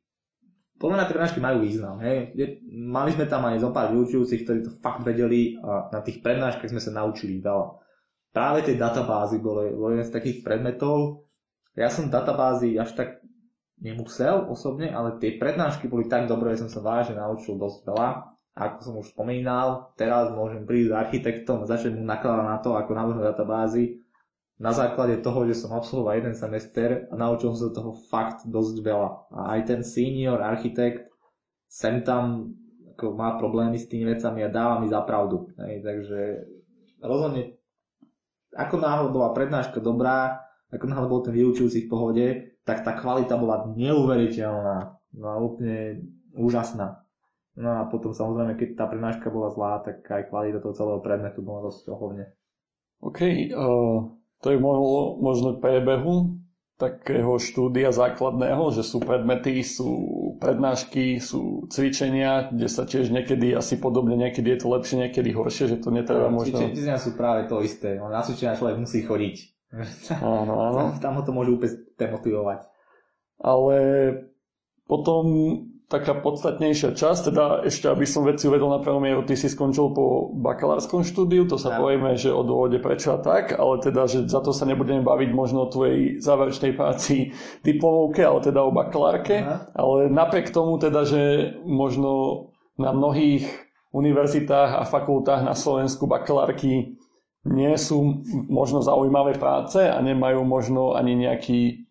podľa 0.79 0.95
mňa 0.95 1.09
prednášky 1.11 1.39
majú 1.43 1.57
význam. 1.67 1.99
Hej. 1.99 2.39
Mali 2.71 3.11
sme 3.11 3.27
tam 3.27 3.43
aj 3.51 3.59
zo 3.59 3.69
pár 3.75 3.91
vyučujúcich, 3.91 4.47
ktorí 4.47 4.59
to 4.63 4.71
fakt 4.79 5.03
vedeli 5.03 5.59
a 5.59 5.91
na 5.91 5.99
tých 5.99 6.23
prednáškach 6.23 6.71
sme 6.71 6.79
sa 6.79 6.95
naučili 6.95 7.43
veľa. 7.43 7.83
Práve 8.31 8.63
tie 8.63 8.79
databázy 8.79 9.43
boli, 9.43 9.75
boli 9.75 9.99
jeden 9.99 10.07
z 10.07 10.15
takých 10.15 10.39
predmetov. 10.39 11.27
Ja 11.75 11.91
som 11.91 12.07
databázy 12.07 12.79
až 12.79 12.95
tak 12.95 13.19
nemusel 13.83 14.47
osobne, 14.47 14.95
ale 14.95 15.19
tie 15.19 15.35
prednášky 15.35 15.91
boli 15.91 16.07
tak 16.07 16.31
dobré, 16.31 16.55
že 16.55 16.63
som 16.63 16.71
sa 16.71 16.79
vážne 16.79 17.19
naučil 17.19 17.59
dosť 17.59 17.83
veľa. 17.83 18.09
Ako 18.55 18.77
som 18.79 18.93
už 19.03 19.11
spomínal, 19.11 19.91
teraz 19.99 20.31
môžem 20.31 20.63
prísť 20.63 20.91
s 20.91 20.95
architektom 20.95 21.63
a 21.63 21.69
začať 21.69 21.95
mu 21.95 22.07
nakladať 22.07 22.47
na 22.47 22.57
to, 22.63 22.75
ako 22.79 22.91
navrhnúť 22.95 23.35
databázy 23.35 23.98
na 24.59 24.75
základe 24.75 25.23
toho, 25.23 25.47
že 25.47 25.55
som 25.55 25.71
absolvoval 25.71 26.19
jeden 26.19 26.35
semester 26.35 27.07
a 27.07 27.13
naučil 27.15 27.55
som 27.55 27.71
sa 27.71 27.79
toho 27.79 27.95
fakt 28.11 28.43
dosť 28.43 28.75
veľa. 28.83 29.09
A 29.31 29.39
aj 29.55 29.59
ten 29.71 29.81
senior 29.87 30.43
architekt 30.43 31.07
sem 31.71 32.03
tam 32.03 32.53
ako 32.99 33.15
má 33.15 33.39
problémy 33.39 33.79
s 33.79 33.87
tými 33.87 34.11
vecami 34.11 34.43
a 34.43 34.51
dáva 34.51 34.83
mi 34.83 34.91
za 34.91 34.99
pravdu. 35.07 35.47
Hej, 35.55 35.79
takže 35.87 36.19
rozhodne 36.99 37.55
ako 38.51 38.75
náhle 38.81 39.07
bola 39.13 39.31
prednáška 39.31 39.79
dobrá, 39.79 40.43
ako 40.67 40.85
náhle 40.89 41.07
bol 41.07 41.23
ten 41.23 41.31
vyučujúci 41.31 41.85
v 41.85 41.91
pohode, 41.91 42.25
tak 42.67 42.83
tá 42.83 42.97
kvalita 42.97 43.39
bola 43.39 43.71
neuveriteľná. 43.71 44.99
No 45.15 45.27
úplne 45.41 46.03
úžasná. 46.35 47.01
No 47.55 47.69
a 47.79 47.87
potom 47.87 48.11
samozrejme, 48.11 48.59
keď 48.59 48.69
tá 48.77 48.85
prednáška 48.91 49.31
bola 49.31 49.49
zlá, 49.51 49.79
tak 49.81 50.05
aj 50.05 50.27
kvalita 50.27 50.59
toho 50.59 50.75
celého 50.75 50.99
predmetu 50.99 51.39
bola 51.39 51.71
dosť 51.71 51.87
ohovne. 51.91 52.29
OK, 52.99 53.19
uh, 53.55 54.18
to 54.39 54.55
je 54.55 54.57
mohlo 54.59 55.19
možno 55.19 55.59
prebehu 55.59 56.39
takého 56.79 57.35
štúdia 57.35 57.91
základného, 57.91 58.71
že 58.71 58.87
sú 58.87 59.03
predmety, 59.03 59.59
sú 59.67 59.91
prednášky, 60.39 61.19
sú 61.19 61.67
cvičenia, 61.67 62.47
kde 62.47 62.71
sa 62.71 62.87
tiež 62.87 63.11
niekedy 63.11 63.51
asi 63.51 63.75
podobne, 63.75 64.15
niekedy 64.15 64.55
je 64.55 64.59
to 64.63 64.67
lepšie, 64.71 64.95
niekedy 64.95 65.35
horšie, 65.35 65.75
že 65.75 65.77
to 65.83 65.91
netreba 65.91 66.31
no, 66.31 66.39
možno... 66.39 66.55
Cvičenia 66.55 66.95
sú 66.95 67.19
práve 67.19 67.51
to 67.51 67.59
isté, 67.59 67.99
na 67.99 68.23
cvičenia 68.23 68.55
človek 68.55 68.79
musí 68.79 69.03
chodiť. 69.03 69.35
Áno, 70.23 70.53
áno. 70.71 70.81
Tam 71.03 71.19
ho 71.19 71.21
to 71.27 71.35
môže 71.35 71.51
úplne 71.51 71.75
demotivovať. 71.99 72.59
Ale 73.43 73.77
potom 74.87 75.23
taká 75.89 76.21
podstatnejšia 76.21 76.93
časť, 76.93 77.33
teda 77.33 77.65
ešte 77.65 77.89
aby 77.89 78.05
som 78.05 78.21
veci 78.21 78.45
uvedol 78.45 78.77
na 78.77 78.79
prvom 78.79 79.01
mieru, 79.01 79.25
ty 79.25 79.33
si 79.33 79.49
skončil 79.49 79.89
po 79.89 80.29
bakalárskom 80.37 81.01
štúdiu, 81.01 81.49
to 81.49 81.57
sa 81.57 81.73
ja. 81.73 81.77
povieme, 81.81 82.13
že 82.13 82.29
o 82.29 82.45
dôvode 82.45 82.77
prečo 82.77 83.17
a 83.17 83.19
tak, 83.19 83.57
ale 83.57 83.81
teda, 83.81 84.05
že 84.05 84.29
za 84.29 84.37
to 84.45 84.53
sa 84.53 84.69
nebudeme 84.69 85.01
baviť 85.01 85.29
možno 85.33 85.65
o 85.65 85.71
tvojej 85.73 86.21
záverečnej 86.21 86.77
práci 86.77 87.33
diplomovke, 87.65 88.21
ale 88.21 88.39
teda 88.45 88.61
o 88.61 88.69
bakalárke, 88.69 89.41
Aha. 89.41 89.73
ale 89.73 90.13
napriek 90.13 90.53
tomu 90.53 90.77
teda, 90.77 91.09
že 91.09 91.57
možno 91.65 92.53
na 92.77 92.93
mnohých 92.93 93.49
univerzitách 93.89 94.77
a 94.77 94.85
fakultách 94.85 95.41
na 95.41 95.57
Slovensku 95.57 96.05
bakalárky 96.05 97.01
nie 97.49 97.73
sú 97.81 98.21
možno 98.45 98.85
zaujímavé 98.85 99.41
práce 99.41 99.81
a 99.81 99.97
nemajú 100.05 100.45
možno 100.45 100.93
ani 100.93 101.17
nejaký 101.17 101.88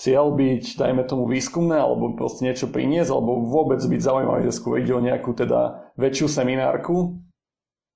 cieľ 0.00 0.32
byť, 0.32 0.80
dajme 0.80 1.04
tomu 1.04 1.28
výskumné, 1.28 1.76
alebo 1.76 2.16
proste 2.16 2.48
niečo 2.48 2.72
priniesť, 2.72 3.12
alebo 3.12 3.44
vôbec 3.44 3.84
byť 3.84 4.00
zaujímavý, 4.00 4.48
že 4.48 4.56
skôr 4.56 4.80
ide 4.80 4.96
o 4.96 5.04
nejakú 5.04 5.36
teda 5.36 5.92
väčšiu 6.00 6.26
seminárku. 6.32 7.20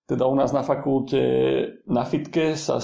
Teda 0.05 0.29
u 0.29 0.37
nás 0.37 0.53
na 0.53 0.61
fakulte 0.61 1.17
na 1.89 2.05
fitke 2.05 2.61
sa 2.61 2.77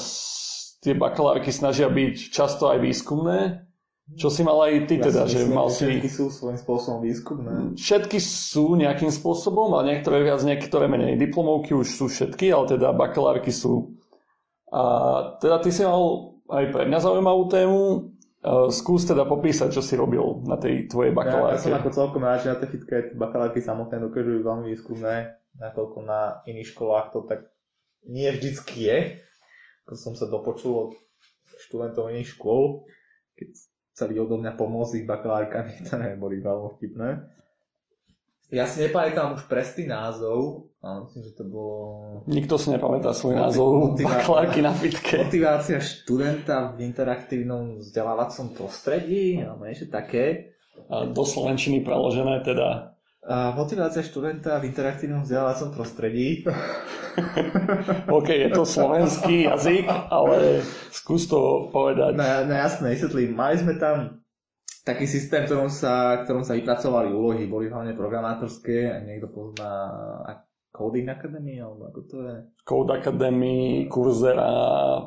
tie 0.80 0.96
bakalárky 0.96 1.52
snažia 1.52 1.92
byť 1.92 2.32
často 2.32 2.72
aj 2.72 2.80
výskumné, 2.80 3.68
čo 4.16 4.32
si 4.32 4.40
mal 4.40 4.56
aj 4.64 4.88
ty 4.88 4.96
ja 4.96 5.12
teda, 5.12 5.22
že 5.28 5.44
mal 5.52 5.68
si... 5.68 5.84
Všetky 5.86 6.10
sú 6.10 6.32
svojím 6.32 6.58
spôsobom 6.58 6.98
výskumné. 7.04 7.52
Všetky 7.76 8.18
sú 8.18 8.74
nejakým 8.74 9.12
spôsobom, 9.12 9.70
ale 9.76 9.94
niektoré 9.94 10.24
viac, 10.24 10.40
niektoré 10.42 10.88
menej. 10.88 11.20
Diplomovky 11.20 11.76
už 11.76 11.86
sú 11.92 12.08
všetky, 12.08 12.50
ale 12.50 12.74
teda 12.74 12.96
bakalárky 12.96 13.52
sú. 13.52 14.00
A 14.72 14.82
teda 15.38 15.60
ty 15.60 15.70
si 15.70 15.84
mal 15.84 16.34
aj 16.50 16.64
pre 16.74 16.88
mňa 16.90 16.98
zaujímavú 16.98 17.46
tému, 17.46 18.09
Uh, 18.40 18.72
skús 18.72 19.04
teda 19.04 19.28
popísať, 19.28 19.68
čo 19.68 19.84
si 19.84 19.92
robil 20.00 20.40
na 20.48 20.56
tej 20.56 20.88
tvojej 20.88 21.12
bakalárke. 21.12 21.60
Ja, 21.60 21.60
ja 21.60 21.64
som 21.68 21.76
ako 21.76 21.90
celkom 21.92 22.24
rád, 22.24 22.40
že 22.40 22.48
na 22.48 22.56
tej 22.56 22.72
fitke 22.72 23.12
bakalárky 23.12 23.60
samotné 23.60 24.00
dokážu 24.00 24.40
byť 24.40 24.44
veľmi 24.48 24.66
výskumné, 24.72 25.16
nakoľko 25.60 25.98
na 26.08 26.40
iných 26.48 26.72
školách 26.72 27.12
to 27.12 27.28
tak 27.28 27.52
nie 28.08 28.32
vždycky 28.32 28.88
je. 28.88 28.98
Ako 29.84 29.92
som 29.92 30.12
sa 30.16 30.24
dopočul 30.24 30.72
od 30.72 30.90
študentov 31.68 32.08
iných 32.08 32.32
škôl, 32.32 32.88
keď 33.36 33.48
chceli 33.92 34.16
odo 34.16 34.40
mňa 34.40 34.56
pomôcť 34.56 35.04
ich 35.04 35.06
bakalárkami, 35.08 35.76
ktoré 35.84 36.16
boli 36.16 36.40
veľmi 36.40 36.80
vtipné. 36.80 37.08
Ja 38.50 38.66
si 38.66 38.82
nepamätám 38.82 39.38
už 39.38 39.46
presný 39.46 39.86
názov, 39.86 40.66
ale 40.82 41.06
myslím, 41.06 41.22
že 41.22 41.32
to 41.38 41.44
bolo... 41.46 41.76
Nikto 42.26 42.58
si 42.58 42.74
nepamätá 42.74 43.14
svoj 43.14 43.38
Motiv- 43.38 43.44
názov 43.46 43.68
motivá... 43.94 44.10
bakalárky 44.18 44.58
na 44.58 44.74
fitke. 44.74 45.22
Motivácia 45.22 45.78
študenta 45.78 46.74
v 46.74 46.82
interaktívnom 46.82 47.78
vzdelávacom 47.78 48.50
prostredí, 48.50 49.38
alebo 49.38 49.70
niečo 49.70 49.86
také. 49.86 50.56
A 50.90 51.06
do 51.06 51.22
slovenčiny 51.22 51.86
preložené 51.86 52.42
teda. 52.42 52.98
A 53.22 53.54
motivácia 53.54 54.02
študenta 54.02 54.58
v 54.58 54.66
interaktívnom 54.66 55.22
vzdelávacom 55.22 55.70
prostredí. 55.70 56.42
OK, 58.18 58.28
je 58.34 58.50
to 58.50 58.66
slovenský 58.66 59.46
jazyk, 59.46 59.86
ale 60.10 60.66
skús 60.90 61.30
to 61.30 61.70
povedať. 61.70 62.18
No, 62.18 62.24
no 62.50 62.54
jasné, 62.56 62.98
vysvetlím. 62.98 63.30
Mali 63.38 63.62
sme 63.62 63.78
tam 63.78 64.24
taký 64.84 65.04
systém, 65.04 65.44
ktorom 65.44 65.68
sa, 65.68 66.24
ktorom 66.24 66.44
sa 66.44 66.56
vypracovali 66.56 67.12
úlohy, 67.12 67.44
boli 67.46 67.68
hlavne 67.68 67.92
programátorské, 67.92 68.88
a 68.88 68.96
niekto 69.04 69.28
pozná 69.28 69.72
Coding 70.70 71.10
Academy, 71.10 71.60
alebo 71.60 71.90
ako 71.90 72.00
to 72.06 72.16
je? 72.24 72.36
Code 72.64 72.92
Academy, 72.94 73.90
Coursera. 73.90 74.48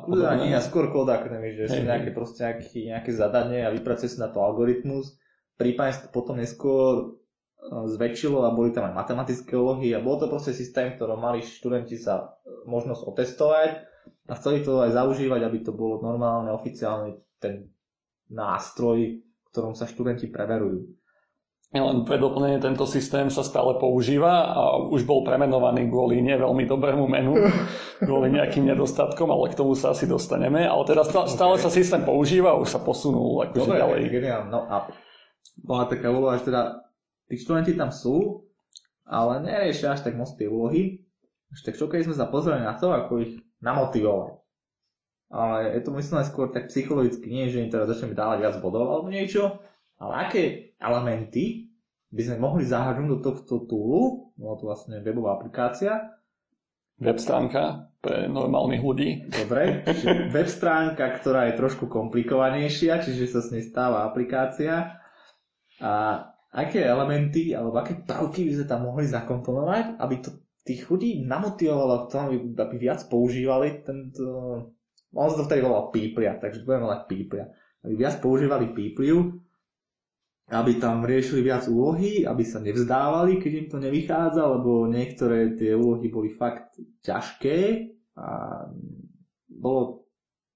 Coursera 0.04 0.36
nie, 0.38 0.54
skôr 0.60 0.92
Code 0.92 1.10
Academy, 1.10 1.56
že 1.56 1.64
hey, 1.66 1.72
sú 1.72 1.80
nejaké, 1.88 2.10
proste 2.12 2.40
nejaké, 2.44 2.64
nejaké 2.94 3.10
zadanie 3.16 3.64
a 3.64 3.74
vypracuje 3.74 4.12
sa 4.12 4.28
na 4.28 4.30
to 4.30 4.44
algoritmus. 4.44 5.16
Prípadne 5.56 5.96
sa 5.96 6.06
to 6.06 6.10
potom 6.12 6.36
neskôr 6.36 6.92
e, 6.94 7.04
zväčšilo 7.96 8.44
a 8.44 8.54
boli 8.54 8.76
tam 8.76 8.92
aj 8.92 8.94
matematické 8.94 9.56
úlohy 9.56 9.96
a 9.96 10.04
bol 10.04 10.20
to 10.20 10.28
proste 10.28 10.52
systém, 10.52 10.94
ktorom 10.94 11.18
mali 11.18 11.40
študenti 11.40 11.96
sa 11.96 12.38
e, 12.44 12.68
možnosť 12.68 13.02
otestovať 13.08 13.70
a 14.28 14.32
chceli 14.36 14.60
to 14.60 14.84
aj 14.84 14.92
zaužívať, 14.92 15.40
aby 15.48 15.58
to 15.64 15.72
bolo 15.72 16.04
normálne, 16.04 16.52
oficiálne 16.52 17.24
ten 17.40 17.72
nástroj, 18.28 19.24
ktorom 19.54 19.78
sa 19.78 19.86
študenti 19.86 20.26
preverujú. 20.34 20.82
Len 21.74 22.06
pre 22.06 22.22
doplnenie 22.22 22.62
tento 22.62 22.86
systém 22.86 23.26
sa 23.30 23.42
stále 23.42 23.74
používa 23.82 24.54
a 24.54 24.78
už 24.78 25.02
bol 25.02 25.26
premenovaný 25.26 25.90
kvôli 25.90 26.22
nie 26.22 26.38
veľmi 26.38 26.70
dobrému 26.70 27.06
menu, 27.06 27.34
kvôli 28.06 28.34
nejakým 28.34 28.66
nedostatkom, 28.66 29.30
ale 29.30 29.50
k 29.50 29.58
tomu 29.58 29.74
sa 29.74 29.90
asi 29.90 30.06
dostaneme. 30.06 30.62
Ale 30.66 30.82
teda 30.86 31.02
stále 31.06 31.54
okay. 31.58 31.62
sa 31.66 31.70
systém 31.70 32.02
používa 32.06 32.54
už 32.54 32.78
sa 32.78 32.78
posunul 32.82 33.42
akože 33.50 33.66
Dobre, 33.66 33.78
ďalej. 33.78 34.00
Geniál. 34.10 34.42
No 34.50 34.70
a 34.70 34.86
bola 35.58 35.90
taká 35.90 36.14
úloha, 36.14 36.38
že 36.38 36.54
teda 36.54 36.78
tí 37.26 37.42
študenti 37.42 37.74
tam 37.74 37.90
sú, 37.90 38.46
ale 39.02 39.42
neriešia 39.42 39.98
až 39.98 40.06
tak 40.06 40.14
moc 40.14 40.30
tie 40.38 40.46
úlohy. 40.46 41.02
Až 41.50 41.66
tak 41.66 41.74
čo 41.74 41.90
keď 41.90 42.06
sme 42.06 42.14
sa 42.14 42.30
pozreli 42.30 42.62
na 42.62 42.78
to, 42.78 42.94
ako 42.94 43.18
ich 43.18 43.42
namotivovať 43.58 44.43
ale 45.34 45.74
je 45.74 45.82
to 45.82 45.90
myslené 45.98 46.22
skôr 46.22 46.54
tak 46.54 46.70
psychologicky, 46.70 47.26
nie 47.26 47.50
že 47.50 47.58
im 47.58 47.74
teraz 47.74 47.90
začneme 47.90 48.14
dávať 48.14 48.38
viac 48.38 48.54
bodov 48.62 48.86
alebo 48.86 49.10
niečo, 49.10 49.58
ale 49.98 50.30
aké 50.30 50.42
elementy 50.78 51.74
by 52.14 52.22
sme 52.22 52.36
mohli 52.38 52.62
zahrnúť 52.62 53.10
do 53.10 53.18
tohto 53.18 53.66
toolu, 53.66 54.30
bola 54.38 54.54
to 54.54 54.64
vlastne 54.70 55.02
webová 55.02 55.34
aplikácia. 55.34 56.14
Web 57.02 57.18
stránka 57.18 57.90
pre 57.98 58.30
normálnych 58.30 58.78
ľudí. 58.78 59.26
Dobre, 59.26 59.82
čiže 59.82 60.30
web 60.38 60.46
stránka, 60.46 61.10
ktorá 61.18 61.50
je 61.50 61.58
trošku 61.58 61.90
komplikovanejšia, 61.90 63.02
čiže 63.02 63.34
sa 63.34 63.40
s 63.42 63.50
nej 63.50 63.66
stáva 63.66 64.06
aplikácia. 64.06 65.02
A 65.82 66.22
aké 66.54 66.86
elementy 66.86 67.50
alebo 67.50 67.82
aké 67.82 67.98
prvky 67.98 68.46
by 68.46 68.62
sme 68.62 68.66
tam 68.70 68.86
mohli 68.86 69.10
zakomponovať, 69.10 69.98
aby 69.98 70.14
to 70.22 70.30
tých 70.62 70.86
ľudí 70.86 71.26
namotivovalo 71.26 72.06
k 72.06 72.10
tomu, 72.14 72.24
aby, 72.30 72.38
aby 72.56 72.76
viac 72.78 73.02
používali 73.10 73.82
tento... 73.82 74.24
On 75.14 75.30
sa 75.30 75.40
to 75.40 75.46
vtedy 75.46 75.62
volal 75.62 75.94
Píplia, 75.94 76.36
takže 76.36 76.66
budeme 76.66 76.90
volať 76.90 77.00
Píplia. 77.06 77.44
Aby 77.86 77.94
viac 77.94 78.18
používali 78.18 78.74
Pípliu, 78.74 79.38
aby 80.52 80.76
tam 80.76 81.06
riešili 81.08 81.40
viac 81.40 81.64
úlohy, 81.70 82.28
aby 82.28 82.44
sa 82.44 82.60
nevzdávali, 82.60 83.40
keď 83.40 83.52
im 83.64 83.66
to 83.72 83.78
nevychádza, 83.80 84.42
lebo 84.44 84.84
niektoré 84.90 85.56
tie 85.56 85.72
úlohy 85.72 86.12
boli 86.12 86.28
fakt 86.28 86.76
ťažké 87.00 87.88
a 88.20 88.28
bolo 89.48 90.04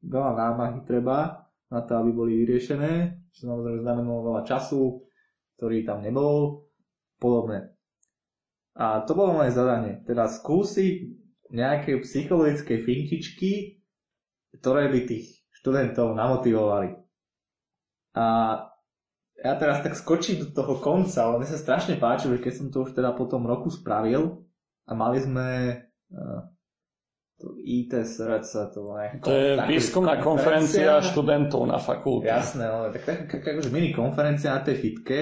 veľa 0.05 0.33
námahy 0.37 0.85
treba 0.85 1.49
na 1.73 1.81
to, 1.85 1.97
aby 1.97 2.11
boli 2.13 2.33
vyriešené, 2.45 3.17
čo 3.33 3.49
samozrejme 3.49 3.81
znamenalo 3.81 4.29
veľa 4.29 4.43
času, 4.45 5.05
ktorý 5.57 5.89
tam 5.89 6.05
nebol, 6.05 6.69
podobné. 7.17 7.73
A 8.79 9.03
to 9.03 9.17
bolo 9.17 9.43
moje 9.43 9.57
zadanie, 9.57 10.05
teda 10.07 10.31
skúsiť 10.31 10.97
nejaké 11.51 11.99
psychologické 12.05 12.79
fintičky, 12.79 13.78
ktoré 14.57 14.89
by 14.89 15.01
tých 15.05 15.45
študentov 15.61 16.17
namotivovali. 16.17 16.97
A 18.17 18.25
ja 19.39 19.55
teraz 19.55 19.87
tak 19.87 19.95
skočím 19.95 20.43
do 20.43 20.49
toho 20.51 20.83
konca, 20.83 21.23
ale 21.23 21.43
mne 21.43 21.49
sa 21.51 21.61
strašne 21.61 21.95
páči, 22.01 22.27
že 22.27 22.43
keď 22.43 22.53
som 22.55 22.67
to 22.75 22.89
už 22.89 22.97
teda 22.97 23.15
po 23.15 23.31
tom 23.31 23.47
roku 23.47 23.71
spravil 23.71 24.43
a 24.89 24.93
mali 24.99 25.23
sme 25.23 25.47
uh, 26.11 26.41
to 27.39 27.55
IT 27.63 27.95
SRC, 27.95 28.75
to 28.75 28.79
bolo 28.83 28.99
To 29.23 29.31
je 29.31 29.55
výskumná 29.71 30.19
konferencia, 30.19 30.91
konferencia 30.91 31.07
študentov 31.07 31.71
na 31.71 31.79
fakulte. 31.79 32.27
Jasné, 32.27 32.67
no, 32.67 32.91
tak, 32.91 33.03
tak, 33.07 33.19
tak, 33.31 33.43
akože 33.47 33.71
mini 33.71 33.95
konferencia 33.95 34.59
na 34.59 34.67
tej 34.67 34.75
fitke 34.83 35.19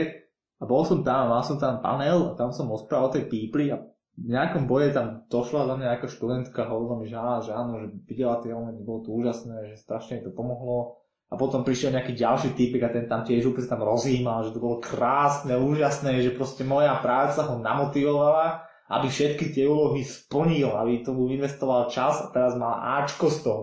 a 0.57 0.65
bol 0.65 0.89
som 0.89 1.05
tam, 1.05 1.29
mal 1.29 1.45
som 1.45 1.61
tam 1.61 1.85
panel 1.85 2.33
a 2.33 2.37
tam 2.41 2.57
som 2.57 2.73
rozprával 2.73 3.13
o 3.13 3.15
tej 3.21 3.29
pípli 3.29 3.69
a 3.69 3.77
v 4.17 4.33
nejakom 4.33 4.65
bode 4.65 4.97
tam 4.97 5.29
došla 5.29 5.69
za 5.69 5.75
mňa 5.77 5.87
nejaká 5.93 6.09
študentka, 6.09 6.69
hovorila 6.73 6.97
mi, 7.01 7.07
že 7.07 7.21
že 7.21 7.53
áno, 7.53 7.73
že 7.85 7.87
videla 8.09 8.41
tie 8.41 8.49
elementy, 8.49 8.81
bolo 8.81 9.05
to 9.05 9.13
úžasné, 9.13 9.73
že 9.73 9.85
strašne 9.85 10.25
to 10.25 10.33
pomohlo. 10.33 11.05
A 11.27 11.35
potom 11.35 11.67
prišiel 11.67 11.91
nejaký 11.91 12.15
ďalší 12.15 12.55
typik 12.55 12.87
a 12.87 12.95
ten 12.95 13.11
tam 13.11 13.27
tiež 13.27 13.51
úplne 13.51 13.67
tam 13.67 13.83
rozímal, 13.83 14.47
že 14.47 14.55
to 14.55 14.63
bolo 14.63 14.79
krásne, 14.79 15.59
úžasné, 15.59 16.23
že 16.23 16.33
proste 16.33 16.63
moja 16.63 16.97
práca 17.03 17.45
ho 17.45 17.59
namotivovala, 17.59 18.63
aby 18.87 19.11
všetky 19.11 19.51
tie 19.51 19.67
úlohy 19.67 20.07
splnil, 20.07 20.71
aby 20.79 21.03
tomu 21.03 21.27
investoval 21.35 21.91
čas 21.91 22.23
a 22.23 22.31
teraz 22.31 22.55
mal 22.55 23.03
Ačko 23.03 23.27
z 23.27 23.39
toho. 23.43 23.63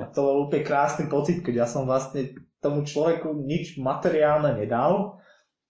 A 0.00 0.08
to 0.08 0.24
bol 0.24 0.48
úplne 0.48 0.64
krásny 0.64 1.06
pocit, 1.06 1.44
keď 1.44 1.54
ja 1.54 1.66
som 1.68 1.84
vlastne 1.84 2.34
tomu 2.64 2.82
človeku 2.88 3.36
nič 3.44 3.76
materiálne 3.76 4.56
nedal, 4.56 5.20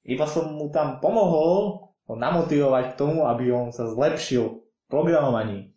iba 0.06 0.24
som 0.30 0.54
mu 0.54 0.70
tam 0.70 1.02
pomohol 1.02 1.83
ho 2.04 2.14
namotivovať 2.14 2.94
k 2.94 2.98
tomu, 2.98 3.24
aby 3.24 3.48
on 3.52 3.72
sa 3.72 3.88
zlepšil 3.88 4.44
v 4.60 4.86
programovaní. 4.88 5.72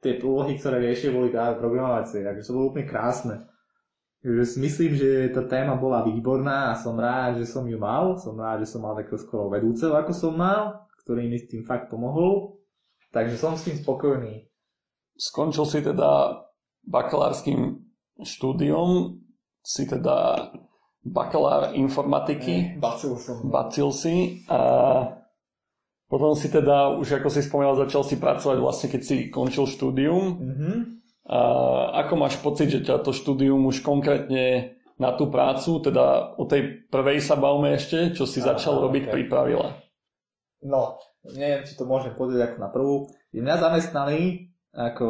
Tie 0.00 0.16
úlohy, 0.22 0.56
ktoré 0.56 0.80
riešil, 0.80 1.12
boli 1.12 1.28
práve 1.28 1.60
programovacie, 1.60 2.24
takže 2.24 2.46
to 2.48 2.54
bolo 2.56 2.72
úplne 2.72 2.88
krásne. 2.88 3.36
Takže 4.20 4.60
myslím, 4.60 4.92
že 4.96 5.32
tá 5.32 5.44
téma 5.48 5.80
bola 5.80 6.04
výborná 6.04 6.72
a 6.72 6.78
som 6.78 6.96
rád, 6.96 7.40
že 7.40 7.48
som 7.48 7.64
ju 7.64 7.80
mal. 7.80 8.20
Som 8.20 8.36
rád, 8.36 8.64
že 8.64 8.72
som 8.72 8.84
mal 8.84 8.92
takého 8.92 9.16
skoro 9.16 9.48
vedúceho, 9.48 9.96
ako 9.96 10.12
som 10.12 10.36
mal, 10.36 10.88
ktorý 11.04 11.24
mi 11.24 11.40
s 11.40 11.48
tým 11.48 11.64
fakt 11.64 11.88
pomohol. 11.88 12.60
Takže 13.16 13.36
som 13.40 13.56
s 13.56 13.64
tým 13.64 13.80
spokojný. 13.80 14.44
Skončil 15.16 15.64
si 15.68 15.80
teda 15.80 16.36
bakalárským 16.84 17.80
štúdiom, 18.20 19.20
si 19.60 19.88
teda 19.88 20.48
bakalár 21.00 21.72
informatiky. 21.76 22.76
Bacil 22.76 23.16
som. 23.16 23.48
Bacil 23.48 23.88
si 23.92 24.44
a 24.48 25.19
potom 26.10 26.34
si 26.34 26.50
teda, 26.50 26.98
už 26.98 27.22
ako 27.22 27.30
si 27.30 27.46
spomínal, 27.46 27.78
začal 27.78 28.02
si 28.02 28.18
pracovať 28.18 28.58
vlastne, 28.58 28.90
keď 28.90 29.00
si 29.06 29.16
končil 29.30 29.70
štúdium. 29.70 30.42
Mm-hmm. 30.42 30.76
A 31.30 31.38
ako 32.02 32.14
máš 32.18 32.34
pocit, 32.42 32.66
že 32.66 32.82
ťa 32.82 33.06
to 33.06 33.14
štúdium 33.14 33.62
už 33.70 33.86
konkrétne 33.86 34.74
na 34.98 35.14
tú 35.14 35.30
prácu, 35.30 35.78
teda 35.78 36.34
o 36.34 36.50
tej 36.50 36.90
prvej 36.90 37.22
sa 37.22 37.38
bavme 37.38 37.78
ešte, 37.78 38.10
čo 38.10 38.26
si 38.26 38.42
začal 38.42 38.82
Aha, 38.82 38.90
robiť, 38.90 39.04
okay. 39.06 39.14
pripravila? 39.22 39.78
No, 40.66 40.98
neviem, 41.30 41.62
či 41.62 41.78
to 41.78 41.86
môžem 41.86 42.18
povedať 42.18 42.50
ako 42.50 42.56
na 42.58 42.68
prvú. 42.74 42.94
Mňa 43.30 43.70
zamestnali 43.70 44.50
ako, 44.74 45.08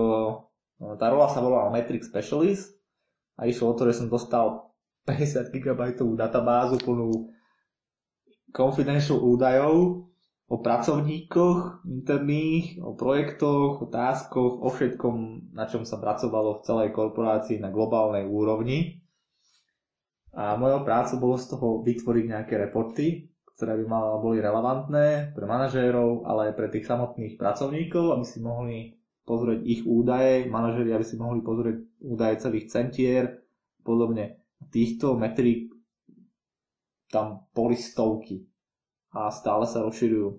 no, 0.84 1.00
tá 1.00 1.08
rola 1.08 1.32
sa 1.32 1.40
volala 1.40 1.72
Metric 1.72 2.04
Specialist 2.04 2.76
a 3.40 3.48
išlo 3.48 3.72
o 3.72 3.76
to, 3.80 3.88
že 3.88 4.04
som 4.04 4.12
dostal 4.12 4.68
50 5.08 5.48
GB 5.48 5.96
databázu 6.12 6.76
plnú 6.76 7.32
confidential 8.52 9.16
údajov 9.16 10.09
o 10.50 10.58
pracovníkoch 10.58 11.86
interných, 11.86 12.82
o 12.82 12.98
projektoch, 12.98 13.78
o 13.78 13.86
táskoch, 13.86 14.58
o 14.58 14.66
všetkom, 14.66 15.14
na 15.54 15.70
čom 15.70 15.86
sa 15.86 16.02
pracovalo 16.02 16.58
v 16.58 16.64
celej 16.66 16.90
korporácii 16.90 17.62
na 17.62 17.70
globálnej 17.70 18.26
úrovni. 18.26 18.98
A 20.34 20.58
mojou 20.58 20.82
prácou 20.82 21.22
bolo 21.22 21.38
z 21.38 21.54
toho 21.54 21.86
vytvoriť 21.86 22.24
nejaké 22.26 22.54
reporty, 22.58 23.30
ktoré 23.54 23.78
by 23.78 23.84
mal, 23.86 24.18
boli 24.18 24.42
relevantné 24.42 25.38
pre 25.38 25.46
manažérov, 25.46 26.26
ale 26.26 26.50
aj 26.50 26.54
pre 26.58 26.66
tých 26.66 26.86
samotných 26.90 27.38
pracovníkov, 27.38 28.18
aby 28.18 28.24
si 28.26 28.42
mohli 28.42 28.78
pozrieť 29.22 29.62
ich 29.62 29.86
údaje, 29.86 30.50
manažéri, 30.50 30.90
aby 30.90 31.06
si 31.06 31.14
mohli 31.14 31.46
pozrieť 31.46 31.78
údaje 32.02 32.42
celých 32.42 32.66
centier, 32.74 33.38
podobne 33.86 34.42
týchto 34.74 35.14
metrík 35.14 35.70
tam 37.10 37.46
boli 37.54 37.78
stovky 37.78 38.49
a 39.10 39.30
stále 39.30 39.66
sa 39.66 39.82
rozširujú. 39.82 40.38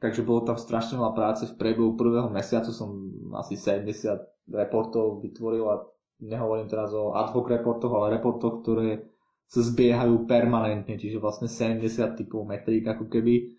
Takže 0.00 0.24
bolo 0.24 0.48
tam 0.48 0.56
strašne 0.56 0.96
veľa 0.96 1.12
práce. 1.12 1.44
V 1.44 1.58
priebehu 1.60 1.92
prvého 1.98 2.32
mesiacu 2.32 2.72
som 2.72 3.12
asi 3.36 3.58
70 3.60 4.50
reportov 4.50 5.20
vytvoril 5.20 5.64
a 5.68 5.84
nehovorím 6.24 6.70
teraz 6.70 6.96
o 6.96 7.12
ad 7.12 7.36
hoc 7.36 7.46
reportoch, 7.52 7.92
ale 7.92 8.16
reportoch, 8.16 8.64
ktoré 8.64 9.04
sa 9.50 9.60
zbiehajú 9.60 10.30
permanentne, 10.30 10.96
čiže 10.96 11.18
vlastne 11.18 11.50
70 11.50 11.84
typov 12.16 12.46
metrík 12.48 12.86
ako 12.86 13.10
keby. 13.12 13.58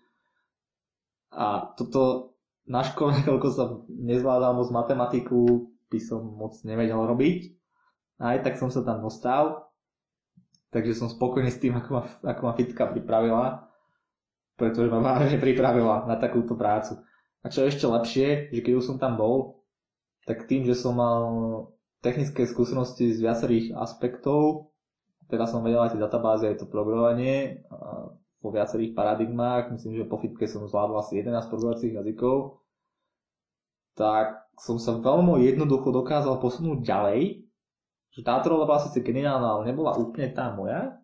A 1.36 1.70
toto 1.78 2.34
na 2.66 2.82
škole, 2.82 3.14
koľko 3.28 3.48
som 3.52 3.68
nezvládal 3.86 4.58
moc 4.58 4.68
matematiku, 4.74 5.70
by 5.92 6.00
som 6.00 6.24
moc 6.24 6.56
nevedel 6.64 6.98
robiť. 6.98 7.54
Aj 8.18 8.40
tak 8.40 8.56
som 8.58 8.72
sa 8.72 8.82
tam 8.82 9.04
dostal 9.04 9.72
takže 10.72 10.96
som 10.96 11.12
spokojný 11.12 11.52
s 11.52 11.60
tým, 11.60 11.76
ako 11.76 11.88
ma, 11.92 12.02
ako 12.24 12.40
ma 12.48 12.52
fitka 12.56 12.88
pripravila, 12.88 13.68
pretože 14.56 14.88
ma 14.92 15.00
vážne 15.00 15.38
pripravila 15.38 16.04
na 16.06 16.16
takúto 16.16 16.54
prácu. 16.54 17.00
A 17.42 17.50
čo 17.50 17.66
ešte 17.66 17.88
lepšie, 17.88 18.54
že 18.54 18.60
keď 18.62 18.72
už 18.78 18.84
som 18.86 18.96
tam 19.02 19.18
bol, 19.18 19.64
tak 20.28 20.46
tým, 20.46 20.62
že 20.62 20.78
som 20.78 20.94
mal 20.94 21.22
technické 21.98 22.46
skúsenosti 22.46 23.10
z 23.10 23.18
viacerých 23.18 23.74
aspektov, 23.74 24.70
teda 25.26 25.50
som 25.50 25.64
vedel 25.66 25.82
aj 25.82 25.96
tie 25.96 26.02
databázy, 26.02 26.44
aj 26.50 26.62
to 26.62 26.66
programovanie 26.70 27.66
po 28.42 28.50
viacerých 28.50 28.94
paradigmách, 28.94 29.70
myslím, 29.74 30.02
že 30.02 30.10
po 30.10 30.18
fitke 30.18 30.46
som 30.50 30.66
zvládol 30.66 30.98
asi 30.98 31.22
11 31.22 31.46
programovacích 31.46 31.94
jazykov, 31.94 32.62
tak 33.94 34.46
som 34.58 34.78
sa 34.82 34.98
veľmi 34.98 35.42
jednoducho 35.46 35.94
dokázal 35.94 36.38
posunúť 36.42 36.82
ďalej 36.82 37.42
že 38.12 38.20
táto 38.20 38.52
rola 38.52 38.68
bola 38.68 38.84
síce 38.84 39.00
geniálna, 39.00 39.48
ale 39.56 39.72
nebola 39.72 39.96
úplne 39.96 40.28
tá 40.36 40.52
moja. 40.52 41.00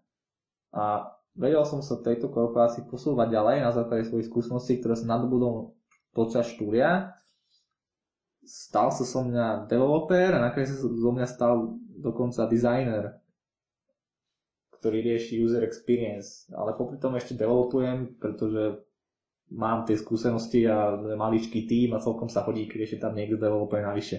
A 0.76 1.08
vedel 1.38 1.62
som 1.62 1.80
sa 1.80 2.02
tejto 2.02 2.28
korporácii 2.28 2.90
posúvať 2.90 3.30
ďalej 3.30 3.56
na 3.62 3.70
základe 3.70 4.10
svojich 4.10 4.26
skúseností, 4.26 4.82
ktoré 4.82 4.98
sa 4.98 5.06
nadobudol 5.06 5.72
počas 6.10 6.50
štúdia. 6.50 7.14
Stal 8.42 8.90
sa 8.90 9.04
som 9.06 9.30
mňa 9.30 9.70
developer 9.70 10.34
a 10.34 10.42
nakoniec 10.42 10.74
sa 10.74 10.82
zo 10.82 11.10
mňa 11.14 11.26
stal 11.30 11.78
dokonca 12.00 12.50
designer, 12.50 13.22
ktorý 14.78 15.14
rieši 15.14 15.38
user 15.38 15.62
experience. 15.62 16.50
Ale 16.50 16.74
popri 16.74 16.98
tom 16.98 17.14
ešte 17.14 17.38
developujem, 17.38 18.18
pretože 18.18 18.82
mám 19.54 19.86
tie 19.86 19.96
skúsenosti 19.96 20.66
a 20.68 20.96
maličký 20.96 21.64
tým 21.64 21.94
a 21.96 22.02
celkom 22.02 22.28
sa 22.28 22.44
hodí, 22.44 22.68
keď 22.68 22.80
ešte 22.84 22.98
tam 23.04 23.16
niekto 23.16 23.40
developuje 23.40 23.80
navyše. 23.84 24.18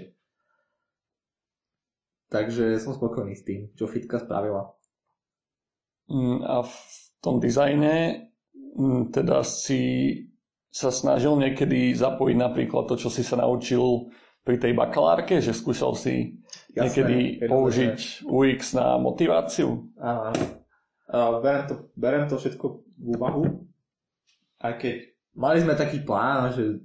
Takže 2.30 2.78
som 2.78 2.94
spokojný 2.94 3.34
s 3.34 3.44
tým, 3.46 3.74
čo 3.74 3.90
Fitka 3.90 4.22
spravila. 4.22 4.70
Mm, 6.10 6.42
a 6.46 6.66
v 7.20 7.24
tom 7.24 7.44
dizajne 7.44 8.28
mm, 8.80 9.12
teda 9.12 9.44
si 9.44 10.16
sa 10.72 10.94
snažil 10.94 11.36
niekedy 11.36 11.92
zapojiť 11.92 12.38
napríklad 12.40 12.88
to, 12.88 12.96
čo 12.96 13.10
si 13.12 13.26
sa 13.26 13.42
naučil 13.42 14.08
pri 14.46 14.56
tej 14.56 14.72
bakalárke, 14.72 15.44
že 15.44 15.52
skúšal 15.52 16.00
si 16.00 16.40
Jasné, 16.72 16.80
niekedy 16.80 17.18
použiť 17.50 18.24
UX 18.24 18.74
na 18.78 18.96
motiváciu? 18.96 19.92
Áno, 20.00 20.32
áno. 21.12 21.38
Berem 21.44 21.64
to, 21.68 21.76
berem 21.98 22.26
to 22.30 22.36
všetko 22.40 22.66
v 23.02 23.06
úvahu, 23.18 23.44
aj 24.62 24.74
keď 24.80 24.96
mali 25.36 25.58
sme 25.60 25.74
taký 25.76 26.06
plán, 26.06 26.54
že 26.56 26.80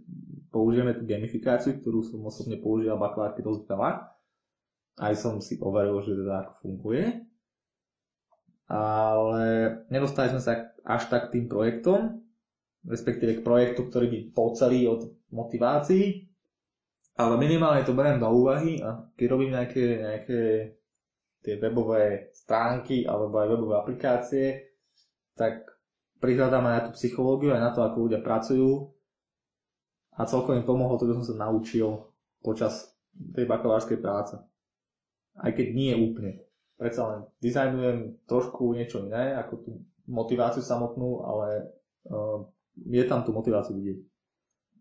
použijeme 0.50 0.96
tú 0.96 1.06
gamifikáciu, 1.06 1.78
ktorú 1.78 2.02
som 2.02 2.24
osobne 2.24 2.58
používal 2.58 2.98
v 2.98 3.04
bakalárke 3.06 3.44
dosť 3.44 3.68
veľa 3.68 4.14
aj 4.98 5.14
som 5.18 5.42
si 5.42 5.58
overil, 5.58 5.98
že 6.06 6.14
teda 6.14 6.46
ako 6.46 6.52
funguje. 6.62 7.23
Ale 8.70 9.44
nedostali 9.92 10.32
sme 10.32 10.40
sa 10.40 10.72
až 10.84 11.02
tak 11.12 11.28
tým 11.28 11.48
projektom, 11.48 12.24
respektíve 12.84 13.40
k 13.40 13.46
projektu, 13.46 13.88
ktorý 13.88 14.06
by 14.08 14.18
celý 14.56 14.88
od 14.88 15.12
motivácií, 15.32 16.28
ale 17.14 17.34
minimálne 17.38 17.86
to 17.86 17.94
beriem 17.94 18.18
do 18.18 18.26
úvahy 18.26 18.82
a 18.82 19.06
keď 19.14 19.26
robím 19.30 19.54
nejaké, 19.54 19.84
nejaké 20.02 20.40
tie 21.44 21.54
webové 21.60 22.34
stránky 22.34 23.06
alebo 23.06 23.38
aj 23.38 23.48
webové 23.54 23.74
aplikácie, 23.78 24.46
tak 25.38 25.62
prihľadám 26.18 26.64
aj 26.64 26.74
na 26.74 26.84
tú 26.88 26.90
psychológiu, 26.96 27.52
aj 27.54 27.62
na 27.62 27.70
to, 27.70 27.84
ako 27.84 27.96
ľudia 28.08 28.20
pracujú 28.24 28.90
a 30.14 30.22
celkom 30.26 30.58
im 30.58 30.66
pomohlo 30.66 30.98
to, 30.98 31.10
čo 31.10 31.20
som 31.22 31.26
sa 31.26 31.36
naučil 31.46 32.10
počas 32.42 32.94
tej 33.34 33.46
bakalárskej 33.46 33.98
práce. 33.98 34.34
Aj 35.34 35.50
keď 35.50 35.66
nie 35.74 35.92
úplne. 35.94 36.42
Predsa 36.74 37.02
len 37.06 37.20
dizajnujem 37.38 37.98
trošku 38.26 38.74
niečo 38.74 39.06
iné, 39.06 39.38
ako 39.38 39.54
tú 39.62 39.70
motiváciu 40.10 40.60
samotnú, 40.60 41.22
ale 41.22 41.70
uh, 42.10 42.42
je 42.74 43.04
tam 43.06 43.22
tú 43.22 43.30
motiváciu 43.30 43.78
vidieť 43.78 43.98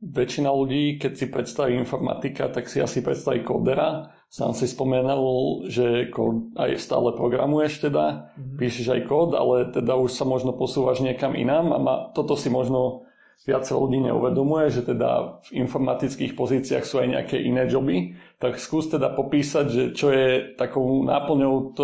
väčšina 0.03 0.51
ľudí, 0.51 0.99
keď 0.99 1.12
si 1.15 1.25
predstaví 1.32 1.79
informatika, 1.79 2.51
tak 2.51 2.67
si 2.67 2.84
asi 2.84 2.99
predstaví 2.99 3.39
kódera. 3.47 4.12
Sám 4.27 4.58
si 4.58 4.67
spomenul, 4.67 5.69
že 5.69 6.10
aj 6.58 6.69
stále 6.82 7.13
programuješ 7.13 7.88
teda, 7.88 8.34
mm-hmm. 8.34 8.58
píšeš 8.58 8.88
aj 8.89 9.01
kód, 9.06 9.38
ale 9.38 9.69
teda 9.71 9.93
už 9.95 10.12
sa 10.12 10.25
možno 10.25 10.58
posúvaš 10.58 11.06
niekam 11.06 11.38
inám 11.38 11.71
a 11.71 11.79
ma, 11.79 11.95
toto 12.12 12.34
si 12.34 12.49
možno 12.49 13.08
viacej 13.43 13.75
ľudí 13.75 13.99
neuvedomuje, 14.08 14.71
že 14.71 14.88
teda 14.88 15.43
v 15.43 15.67
informatických 15.67 16.32
pozíciách 16.32 16.88
sú 16.88 17.03
aj 17.03 17.08
nejaké 17.12 17.38
iné 17.43 17.67
joby, 17.67 18.15
tak 18.39 18.56
skús 18.56 18.88
teda 18.88 19.12
popísať, 19.12 19.65
že 19.67 19.84
čo 19.91 20.15
je 20.15 20.56
takou 20.56 21.03
náplňou 21.03 21.75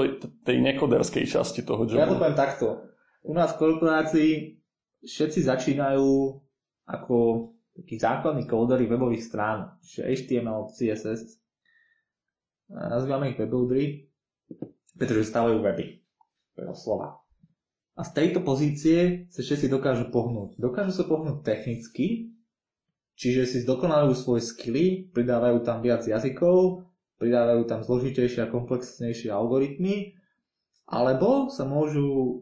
tej 0.48 0.58
nekoderskej 0.64 1.28
časti 1.28 1.68
toho 1.68 1.84
jobu. 1.84 2.00
Ja 2.00 2.08
to 2.08 2.16
poviem 2.16 2.40
takto. 2.40 2.88
U 3.28 3.36
nás 3.36 3.52
v 3.56 3.60
korporácii 3.60 4.32
všetci 5.04 5.44
začínajú 5.44 6.08
ako 6.88 7.16
takí 7.76 8.00
základní 8.00 8.48
kódery 8.48 8.88
webových 8.88 9.28
strán, 9.28 9.76
čiže 9.84 10.08
HTML, 10.08 10.72
CSS. 10.72 11.44
Nazývame 12.72 13.36
ich 13.36 13.40
webbuildery, 13.40 14.08
pretože 14.96 15.28
stavajú 15.28 15.60
weby. 15.60 16.00
To 16.56 16.64
je 16.64 16.76
slova. 16.76 17.19
A 18.00 18.08
z 18.08 18.16
tejto 18.16 18.40
pozície 18.48 19.28
sa 19.28 19.44
všetci 19.44 19.68
dokážu 19.68 20.08
pohnúť. 20.08 20.56
Dokážu 20.56 20.96
sa 20.96 21.04
pohnúť 21.04 21.44
technicky, 21.44 22.32
čiže 23.20 23.44
si 23.44 23.58
zdokonalujú 23.68 24.16
svoje 24.16 24.48
skily, 24.48 25.12
pridávajú 25.12 25.68
tam 25.68 25.84
viac 25.84 26.08
jazykov, 26.08 26.88
pridávajú 27.20 27.68
tam 27.68 27.84
zložitejšie 27.84 28.48
a 28.48 28.52
komplexnejšie 28.56 29.28
algoritmy, 29.28 30.16
alebo 30.88 31.52
sa 31.52 31.68
môžu 31.68 32.40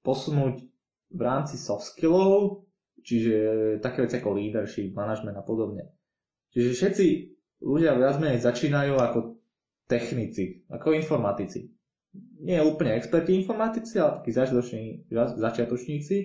posunúť 0.00 0.64
v 1.12 1.20
rámci 1.20 1.60
soft 1.60 1.92
skillov 1.92 2.66
Čiže 3.06 3.36
také 3.78 4.02
veci 4.02 4.18
ako 4.18 4.34
leadership, 4.34 4.90
management 4.90 5.38
a 5.38 5.46
podobne. 5.46 5.86
Čiže 6.50 6.70
všetci 6.74 7.06
ľudia 7.62 7.94
viac 7.94 8.18
menej 8.18 8.42
začínajú 8.42 8.98
ako 8.98 9.18
technici, 9.86 10.66
ako 10.66 10.90
informatici. 10.90 11.70
Nie 12.40 12.62
úplne 12.62 12.94
experti 12.94 13.34
informatici, 13.34 13.96
ale 13.96 14.20
takí 14.20 14.30
začiatočníci. 15.40 16.16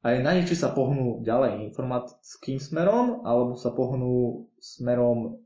A 0.00 0.16
je 0.16 0.24
na 0.24 0.32
nich, 0.32 0.48
či 0.48 0.56
sa 0.56 0.72
pohnú 0.72 1.20
ďalej 1.20 1.68
informatickým 1.68 2.56
smerom, 2.56 3.20
alebo 3.28 3.52
sa 3.60 3.76
pohnú 3.76 4.48
smerom 4.56 5.36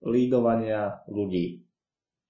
lídovania 0.00 1.04
ľudí. 1.12 1.60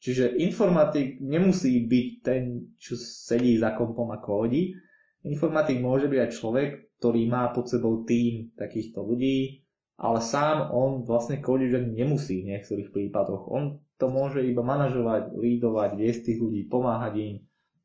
Čiže 0.03 0.39
informatik 0.43 1.23
nemusí 1.23 1.87
byť 1.87 2.09
ten, 2.21 2.75
čo 2.77 2.99
sedí 2.99 3.57
za 3.57 3.79
kompom 3.79 4.11
a 4.13 4.19
kódi. 4.19 4.75
Informatik 5.23 5.79
môže 5.79 6.11
byť 6.11 6.19
aj 6.21 6.35
človek, 6.35 6.69
ktorý 6.99 7.23
má 7.31 7.51
pod 7.55 7.71
sebou 7.71 8.03
tým 8.03 8.51
takýchto 8.59 9.03
ľudí, 9.07 9.63
ale 9.97 10.21
sám 10.21 10.75
on 10.75 11.07
vlastne 11.07 11.41
kodiť 11.41 11.71
ani 11.73 11.91
nemusí 12.05 12.43
v 12.43 12.55
niektorých 12.55 12.93
prípadoch. 12.93 13.49
On 13.49 13.81
to 13.97 14.13
môže 14.13 14.45
iba 14.45 14.61
manažovať, 14.61 15.33
lídovať, 15.33 15.91
viesť 15.97 16.21
tých 16.33 16.39
ľudí, 16.41 16.69
pomáhať 16.69 17.15
im. 17.17 17.37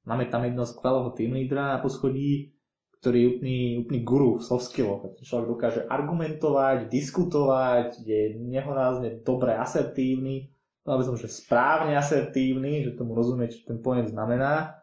Máme 0.04 0.28
tam 0.28 0.44
jedno 0.44 0.68
skvelého 0.68 1.14
team 1.16 1.38
lídra 1.38 1.78
na 1.78 1.80
poschodí, 1.80 2.58
ktorý 3.02 3.18
je 3.18 3.30
úplný, 3.34 3.60
úplný 3.82 4.00
guru 4.06 4.30
v 4.38 4.46
soft 4.46 4.70
skilloch. 4.70 5.18
Človek 5.22 5.48
dokáže 5.50 5.82
argumentovať, 5.90 6.90
diskutovať, 6.90 8.02
je 8.02 8.38
nehorázne 8.38 9.26
dobre 9.26 9.58
asertívny, 9.58 10.54
no 10.86 10.98
aby 10.98 11.04
som, 11.06 11.16
že 11.18 11.30
správne 11.30 11.98
asertívny, 11.98 12.86
že 12.86 12.98
tomu 12.98 13.18
rozumie, 13.18 13.50
čo 13.50 13.66
ten 13.66 13.82
pojem 13.82 14.06
znamená. 14.06 14.78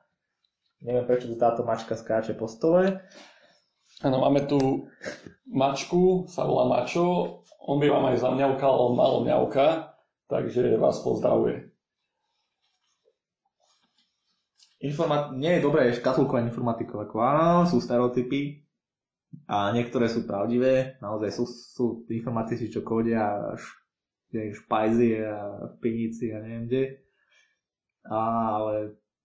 Neviem, 0.82 1.06
prečo 1.06 1.30
táto 1.34 1.66
mačka 1.66 1.98
skáče 1.98 2.38
po 2.38 2.46
stole. 2.46 3.02
Áno, 4.02 4.22
máme 4.22 4.46
tu 4.46 4.86
mačku, 5.50 6.30
sa 6.30 6.46
volá 6.46 6.70
Mačo. 6.70 7.42
On 7.66 7.82
by 7.82 7.90
vám 7.90 8.14
aj 8.14 8.22
zamňaukal, 8.22 8.70
on 8.70 8.94
malo 8.94 9.26
mňauka, 9.26 9.97
takže 10.28 10.76
vás 10.76 11.00
pozdravuje. 11.00 11.72
Informat- 14.78 15.34
nie 15.34 15.58
je 15.58 15.64
dobré 15.64 15.90
škatulkovať 15.90 16.54
informatikov, 16.54 17.10
ako 17.10 17.16
áno, 17.18 17.66
sú 17.66 17.82
stereotypy 17.82 18.62
a 19.50 19.74
niektoré 19.74 20.06
sú 20.06 20.22
pravdivé, 20.22 21.02
naozaj 21.02 21.34
sú, 21.34 21.44
sú 21.50 21.84
informatici, 22.06 22.70
čo 22.70 22.86
kódia 22.86 23.58
až 23.58 23.66
špajzy 24.30 25.24
a 25.24 25.36
penici 25.82 26.30
a 26.30 26.38
neviem 26.38 26.64
kde. 26.70 26.84
A, 28.06 28.20
ale 28.54 28.74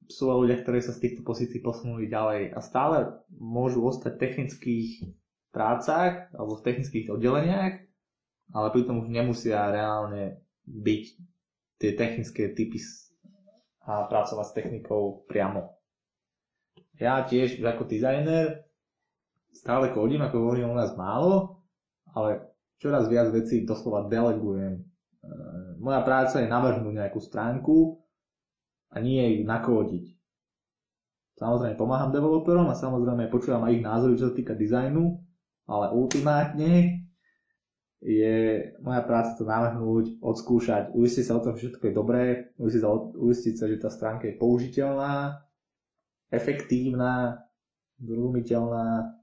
sú 0.09 0.31
ľudia, 0.31 0.57
ktorí 0.63 0.81
sa 0.81 0.95
z 0.95 1.05
týchto 1.05 1.21
pozícií 1.21 1.61
posunuli 1.61 2.09
ďalej 2.09 2.57
a 2.57 2.59
stále 2.59 3.21
môžu 3.31 3.85
ostať 3.85 4.17
v 4.17 4.21
technických 4.25 4.89
prácach 5.53 6.33
alebo 6.33 6.57
v 6.57 6.65
technických 6.65 7.13
oddeleniach, 7.13 7.73
ale 8.57 8.67
pritom 8.73 9.05
už 9.05 9.07
nemusia 9.13 9.69
reálne 9.69 10.43
byť 10.67 11.03
tie 11.81 11.91
technické 11.97 12.51
typy 12.55 12.79
a 13.83 14.07
pracovať 14.07 14.45
s 14.47 14.55
technikou 14.55 15.27
priamo. 15.27 15.75
Ja 17.01 17.25
tiež 17.27 17.59
ako 17.59 17.83
dizajner 17.89 18.63
stále 19.51 19.91
kodím, 19.91 20.23
ako 20.23 20.35
hovorím 20.39 20.71
u 20.71 20.77
nás 20.79 20.95
málo, 20.95 21.61
ale 22.15 22.55
čoraz 22.79 23.11
viac 23.11 23.29
vecí 23.35 23.67
doslova 23.67 24.07
delegujem. 24.07 24.79
E, 24.79 24.83
moja 25.83 26.01
práca 26.01 26.39
je 26.39 26.47
navrhnúť 26.47 26.93
nejakú 26.95 27.19
stránku, 27.19 28.03
a 28.93 29.01
nie 29.01 29.41
ju 29.41 29.43
nakódiť. 29.43 30.05
Samozrejme 31.33 31.75
pomáham 31.75 32.13
developerom 32.13 32.69
a 32.69 32.77
samozrejme 32.77 33.33
počúvam 33.33 33.65
aj 33.65 33.73
ich 33.73 33.83
názory, 33.83 34.13
čo 34.21 34.29
sa 34.29 34.37
týka 34.37 34.53
dizajnu, 34.53 35.17
ale 35.65 35.85
ultimátne 35.97 37.02
je 38.03 38.35
moja 38.83 38.99
práca 39.07 39.39
to 39.39 39.47
navrhnúť, 39.47 40.19
odskúšať, 40.19 40.91
uistiť 40.91 41.23
sa 41.23 41.39
o 41.39 41.43
tom, 41.43 41.55
že 41.55 41.71
všetko 41.71 41.83
je 41.87 41.95
dobré, 41.95 42.23
uistiť 42.59 42.81
sa, 42.83 42.89
uistiť 43.15 43.55
sa, 43.55 43.65
že 43.71 43.77
tá 43.79 43.89
stránka 43.89 44.27
je 44.27 44.35
použiteľná, 44.35 45.39
efektívna, 46.27 47.39
zrozumiteľná, 48.03 49.15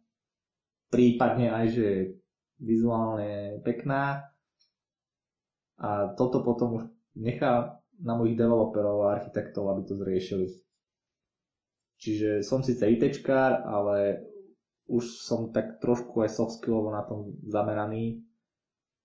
prípadne 0.89 1.53
aj, 1.53 1.67
že 1.77 1.89
vizuálne 2.57 3.61
pekná. 3.61 4.33
A 5.81 6.13
toto 6.17 6.41
potom 6.41 6.81
už 6.81 6.83
nechá 7.21 7.81
na 8.01 8.17
mojich 8.17 8.37
developerov 8.37 9.05
a 9.05 9.21
architektov, 9.21 9.69
aby 9.69 9.85
to 9.85 9.97
zriešili. 9.97 10.49
Čiže 12.01 12.41
som 12.41 12.65
síce 12.65 12.89
ITčkár, 12.89 13.61
ale 13.61 14.25
už 14.89 15.21
som 15.21 15.53
tak 15.53 15.85
trošku 15.85 16.25
aj 16.25 16.33
soft 16.33 16.65
na 16.65 17.05
tom 17.05 17.37
zameraný 17.45 18.25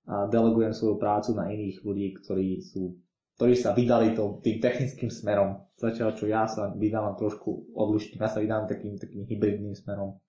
a 0.06 0.30
delegujem 0.30 0.74
svoju 0.74 1.02
prácu 1.02 1.34
na 1.34 1.50
iných 1.50 1.82
ľudí, 1.82 2.14
ktorí 2.22 2.62
sú 2.62 2.98
ktorí 3.36 3.54
sa 3.60 3.76
vydali 3.76 4.16
to, 4.16 4.40
tým 4.40 4.64
technickým 4.64 5.12
smerom. 5.12 5.68
Zatiaľ, 5.76 6.16
čo 6.16 6.24
ja 6.32 6.48
sa 6.48 6.72
vydávam 6.72 7.20
trošku 7.20 7.76
odlišným, 7.76 8.24
ja 8.24 8.32
sa 8.32 8.40
vydávam 8.40 8.64
takým, 8.72 8.96
takým 8.96 9.28
hybridným 9.28 9.76
smerom. 9.76 10.24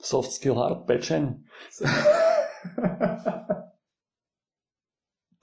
Soft 0.00 0.32
skill 0.32 0.56
hard 0.56 0.88
pečeň? 0.88 1.22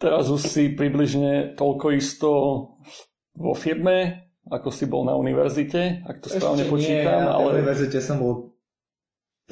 Teraz 0.01 0.25
už 0.27 0.41
si 0.41 0.73
približne 0.73 1.53
toľko 1.53 1.87
isto 1.93 2.29
vo 3.37 3.53
firme, 3.53 4.25
ako 4.49 4.69
si 4.73 4.89
bol 4.89 5.05
na 5.05 5.13
univerzite, 5.13 6.01
ak 6.01 6.17
to 6.25 6.33
správne 6.33 6.65
počítam. 6.65 7.29
Nie, 7.29 7.29
ale... 7.29 7.29
na 7.29 7.61
univerzite 7.61 8.01
som 8.01 8.17
bol 8.17 8.57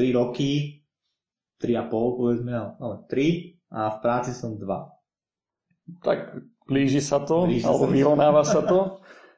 3 0.02 0.18
roky, 0.18 0.82
3,5 1.62 1.94
povedzme, 1.94 2.54
ale 2.58 2.96
3 3.06 3.53
a 3.74 3.90
v 3.90 3.98
práci 4.06 4.32
som 4.32 4.56
2. 4.56 4.64
Tak 6.06 6.38
blíži 6.70 7.02
sa 7.02 7.20
to, 7.26 7.50
blíži 7.50 7.66
alebo 7.66 7.90
vyrovnáva 7.90 8.46
sa 8.46 8.62
to. 8.64 8.80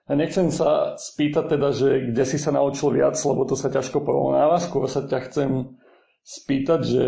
A 0.05 0.13
nechcem 0.13 0.53
sa 0.53 0.93
spýtať 1.01 1.57
teda, 1.57 1.73
že 1.73 2.13
kde 2.13 2.23
si 2.29 2.37
sa 2.37 2.53
naučil 2.53 2.93
viac, 2.93 3.17
lebo 3.25 3.41
to 3.41 3.57
sa 3.57 3.73
ťažko 3.73 4.05
porovnáva. 4.05 4.61
Skôr 4.61 4.85
sa 4.85 5.01
ťa 5.01 5.17
chcem 5.25 5.81
spýtať, 6.21 6.79
že 6.85 7.05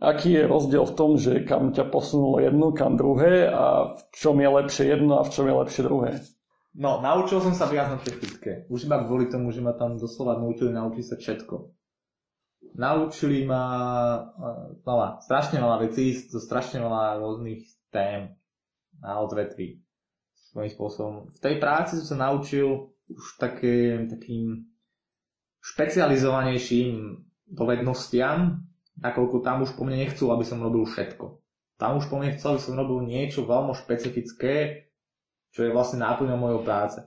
Aký 0.00 0.32
je 0.32 0.48
rozdiel 0.48 0.88
v 0.88 0.96
tom, 0.96 1.20
že 1.20 1.44
kam 1.44 1.76
ťa 1.76 1.92
posunulo 1.92 2.40
jedno, 2.40 2.72
kam 2.72 2.96
druhé 2.96 3.44
a 3.52 3.92
v 3.92 4.00
čom 4.16 4.40
je 4.40 4.48
lepšie 4.48 4.84
jedno 4.96 5.20
a 5.20 5.28
v 5.28 5.32
čom 5.36 5.44
je 5.44 5.54
lepšie 5.60 5.82
druhé? 5.84 6.10
No, 6.72 7.04
naučil 7.04 7.44
som 7.44 7.52
sa 7.52 7.68
viac 7.68 7.92
na 7.92 8.00
technické. 8.00 8.64
Už 8.72 8.88
iba 8.88 9.04
kvôli 9.04 9.28
tomu, 9.28 9.52
že 9.52 9.60
ma 9.60 9.76
tam 9.76 10.00
doslova 10.00 10.40
naučili 10.40 10.72
naučiť 10.72 11.04
sa 11.04 11.16
všetko. 11.20 11.54
Naučili 12.74 13.46
ma 13.46 13.64
veľa, 14.84 15.22
strašne 15.24 15.58
veľa 15.58 15.76
vecí, 15.88 16.14
to 16.28 16.38
strašne 16.38 16.82
veľa 16.82 17.18
rôznych 17.22 17.62
tém 17.90 18.34
a 19.00 19.18
odvetví 19.22 19.80
svojím 20.50 20.72
spôsobom. 20.74 21.14
V 21.30 21.40
tej 21.40 21.62
práci 21.62 21.98
som 22.02 22.16
sa 22.16 22.30
naučil 22.30 22.90
už 23.10 23.38
také, 23.38 24.06
takým 24.10 24.66
špecializovanejším 25.62 27.22
dovednostiam, 27.50 28.62
nakoľko 28.98 29.36
tam 29.42 29.62
už 29.66 29.74
po 29.74 29.82
mne 29.86 30.06
nechcú, 30.06 30.30
aby 30.30 30.44
som 30.46 30.62
robil 30.62 30.86
všetko. 30.86 31.38
Tam 31.80 31.96
už 31.96 32.12
po 32.12 32.20
mne 32.20 32.36
chcel, 32.36 32.58
aby 32.58 32.62
som 32.62 32.76
robil 32.76 33.08
niečo 33.08 33.48
veľmi 33.48 33.72
špecifické, 33.72 34.86
čo 35.50 35.66
je 35.66 35.74
vlastne 35.74 36.04
náplňou 36.04 36.38
mojej 36.38 36.60
práce. 36.62 36.98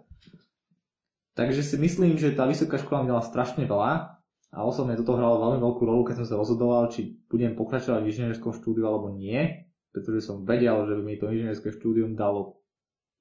Takže 1.33 1.65
si 1.65 1.75
myslím, 1.81 2.17
že 2.17 2.35
tá 2.35 2.45
vysoká 2.45 2.77
škola 2.77 3.05
mi 3.05 3.09
dala 3.09 3.25
strašne 3.25 3.65
veľa 3.65 4.22
a 4.53 4.61
osobne 4.61 4.93
toto 4.93 5.17
hralo 5.17 5.41
veľmi 5.41 5.59
veľkú 5.65 5.81
rolu, 5.81 6.05
keď 6.05 6.21
som 6.21 6.27
sa 6.29 6.37
rozhodoval, 6.37 6.93
či 6.93 7.17
budem 7.25 7.57
pokračovať 7.57 8.05
v 8.05 8.09
inžinierskom 8.13 8.53
štúdiu 8.53 8.85
alebo 8.85 9.09
nie, 9.09 9.65
pretože 9.89 10.29
som 10.29 10.45
vedel, 10.45 10.85
že 10.85 10.93
by 10.93 11.01
mi 11.01 11.17
to 11.17 11.33
inžinierské 11.33 11.73
štúdium 11.73 12.13
dalo 12.13 12.61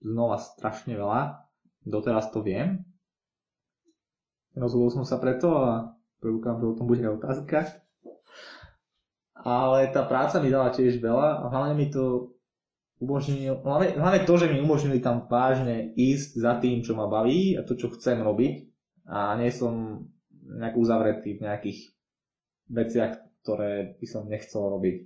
znova 0.04 0.36
strašne 0.36 0.92
veľa. 0.92 1.40
Doteraz 1.88 2.28
to 2.36 2.44
viem. 2.44 2.84
Rozhodol 4.52 4.92
som 4.92 5.04
sa 5.08 5.16
preto 5.16 5.56
a 5.56 5.96
prvúkam, 6.20 6.60
že 6.60 6.68
o 6.68 6.76
tom 6.76 6.84
bude 6.84 7.00
aj 7.00 7.16
otázka. 7.16 7.80
Ale 9.40 9.88
tá 9.88 10.04
práca 10.04 10.36
mi 10.36 10.52
dala 10.52 10.68
tiež 10.68 11.00
veľa 11.00 11.42
a 11.42 11.44
hlavne 11.48 11.74
mi 11.80 11.88
to 11.88 12.36
umožnilo, 13.00 13.58
hlavne, 13.64 13.98
hlavne 13.98 14.20
to, 14.28 14.34
že 14.36 14.46
mi 14.52 14.60
umožnili 14.60 15.00
tam 15.00 15.26
vážne 15.26 15.96
ísť 15.96 16.38
za 16.38 16.60
tým, 16.60 16.84
čo 16.84 16.92
ma 16.92 17.08
baví 17.08 17.56
a 17.56 17.64
to, 17.64 17.74
čo 17.74 17.90
chcem 17.96 18.20
robiť 18.22 18.68
a 19.08 19.34
nie 19.40 19.50
som 19.50 20.06
nejak 20.42 20.74
uzavretý 20.76 21.38
v 21.38 21.44
nejakých 21.46 21.78
veciach, 22.70 23.12
ktoré 23.42 23.98
by 23.98 24.06
som 24.06 24.26
nechcel 24.26 24.62
robiť. 24.66 24.96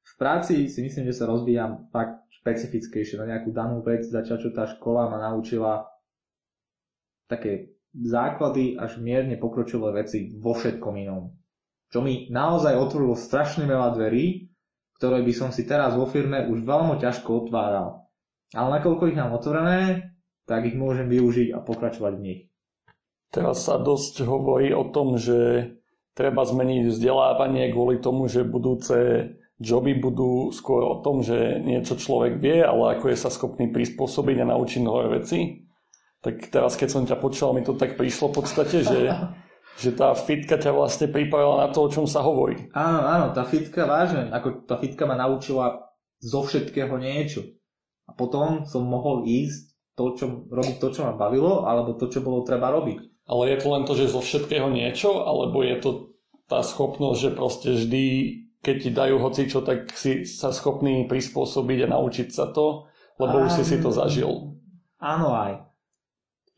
V 0.00 0.14
práci 0.16 0.66
si 0.66 0.80
myslím, 0.82 1.06
že 1.06 1.16
sa 1.22 1.30
rozvíjam 1.30 1.88
fakt 1.92 2.26
špecifickejšie 2.40 3.20
na 3.20 3.36
nejakú 3.36 3.52
danú 3.52 3.84
vec, 3.84 4.08
zatiaľ 4.08 4.38
čo 4.40 4.50
tá 4.50 4.64
škola 4.66 5.12
ma 5.12 5.18
naučila 5.20 5.86
také 7.28 7.76
základy 7.94 8.74
až 8.74 8.98
mierne 8.98 9.38
pokročilé 9.38 9.92
veci 9.94 10.34
vo 10.34 10.56
všetkom 10.56 10.94
inom. 10.98 11.36
Čo 11.90 12.02
mi 12.02 12.30
naozaj 12.30 12.78
otvorilo 12.78 13.18
strašne 13.18 13.66
veľa 13.66 13.94
dverí, 13.98 14.50
ktoré 14.98 15.22
by 15.26 15.32
som 15.34 15.50
si 15.50 15.66
teraz 15.66 15.94
vo 15.94 16.06
firme 16.06 16.46
už 16.50 16.62
veľmi 16.62 16.98
ťažko 16.98 17.46
otváral. 17.46 18.10
Ale 18.54 18.82
nakoľko 18.82 19.10
ich 19.10 19.18
mám 19.18 19.34
otvorené, 19.34 20.10
tak 20.46 20.66
ich 20.66 20.74
môžem 20.74 21.06
využiť 21.06 21.54
a 21.54 21.62
pokračovať 21.62 22.12
v 22.18 22.24
nich. 22.26 22.40
Teraz 23.30 23.62
sa 23.66 23.78
dosť 23.78 24.26
hovorí 24.26 24.74
o 24.74 24.90
tom, 24.90 25.14
že 25.14 25.70
treba 26.18 26.42
zmeniť 26.42 26.90
vzdelávanie 26.90 27.70
kvôli 27.70 28.02
tomu, 28.02 28.26
že 28.26 28.42
budúce 28.42 29.30
joby 29.60 29.94
budú 29.94 30.50
skôr 30.50 30.82
o 30.82 30.98
tom, 31.04 31.20
že 31.20 31.60
niečo 31.60 31.94
človek 31.94 32.40
vie, 32.40 32.64
ale 32.64 32.96
ako 32.96 33.12
je 33.12 33.16
sa 33.20 33.30
schopný 33.30 33.68
prispôsobiť 33.68 34.42
a 34.42 34.50
naučiť 34.50 34.80
nové 34.82 35.20
veci. 35.20 35.68
Tak 36.20 36.52
teraz, 36.52 36.76
keď 36.76 36.88
som 36.88 37.02
ťa 37.04 37.16
počul, 37.20 37.52
mi 37.52 37.62
to 37.64 37.76
tak 37.76 37.96
prišlo 37.96 38.32
v 38.32 38.36
podstate, 38.40 38.82
že, 38.82 39.00
že 39.82 39.90
tá 39.92 40.16
fitka 40.16 40.56
ťa 40.56 40.72
vlastne 40.72 41.12
pripravila 41.12 41.64
na 41.64 41.68
to, 41.68 41.86
o 41.86 41.92
čom 41.92 42.08
sa 42.08 42.24
hovorí. 42.24 42.72
Áno, 42.72 43.00
áno, 43.04 43.26
tá 43.36 43.44
fitka 43.44 43.84
vážne. 43.84 44.32
Ako 44.32 44.64
tá 44.64 44.80
fitka 44.80 45.04
ma 45.04 45.14
naučila 45.14 45.92
zo 46.20 46.40
všetkého 46.44 46.96
niečo. 46.96 47.44
A 48.08 48.16
potom 48.16 48.66
som 48.66 48.82
mohol 48.84 49.28
ísť 49.28 49.70
to, 49.94 50.04
čo, 50.16 50.26
robiť 50.48 50.76
to, 50.80 50.88
čo 50.90 51.00
ma 51.04 51.12
bavilo, 51.14 51.68
alebo 51.68 51.96
to, 51.96 52.08
čo 52.08 52.24
bolo 52.24 52.42
treba 52.42 52.72
robiť. 52.72 53.09
Ale 53.30 53.54
je 53.54 53.56
to 53.62 53.68
len 53.70 53.86
to, 53.86 53.94
že 53.94 54.10
zo 54.10 54.18
všetkého 54.18 54.66
niečo, 54.74 55.22
alebo 55.22 55.62
je 55.62 55.76
to 55.78 55.90
tá 56.50 56.66
schopnosť, 56.66 57.18
že 57.22 57.30
proste 57.30 57.68
vždy, 57.70 58.04
keď 58.58 58.76
ti 58.82 58.90
dajú 58.90 59.22
hocičo, 59.22 59.62
tak 59.62 59.94
si 59.94 60.26
sa 60.26 60.50
schopný 60.50 61.06
prispôsobiť 61.06 61.86
a 61.86 61.92
naučiť 61.94 62.28
sa 62.34 62.50
to, 62.50 62.90
lebo 63.22 63.46
už 63.46 63.62
si 63.62 63.62
si 63.62 63.76
to 63.78 63.94
zažil. 63.94 64.58
Áno 64.98 65.30
aj. 65.30 65.62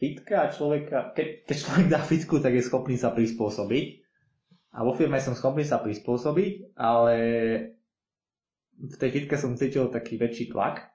Fitka 0.01 0.49
človeka, 0.49 1.13
keď, 1.13 1.45
keď 1.45 1.57
človek 1.61 1.87
dá 1.93 2.01
fitku, 2.01 2.41
tak 2.41 2.57
je 2.57 2.65
schopný 2.65 2.97
sa 2.97 3.13
prispôsobiť. 3.13 4.03
A 4.73 4.81
vo 4.81 4.97
firme 4.97 5.21
som 5.21 5.37
schopný 5.37 5.69
sa 5.69 5.77
prispôsobiť, 5.77 6.73
ale 6.81 7.17
v 8.81 8.97
tej 8.97 9.11
fitke 9.13 9.37
som 9.37 9.61
cítil 9.61 9.93
taký 9.93 10.17
väčší 10.17 10.49
tlak, 10.49 10.92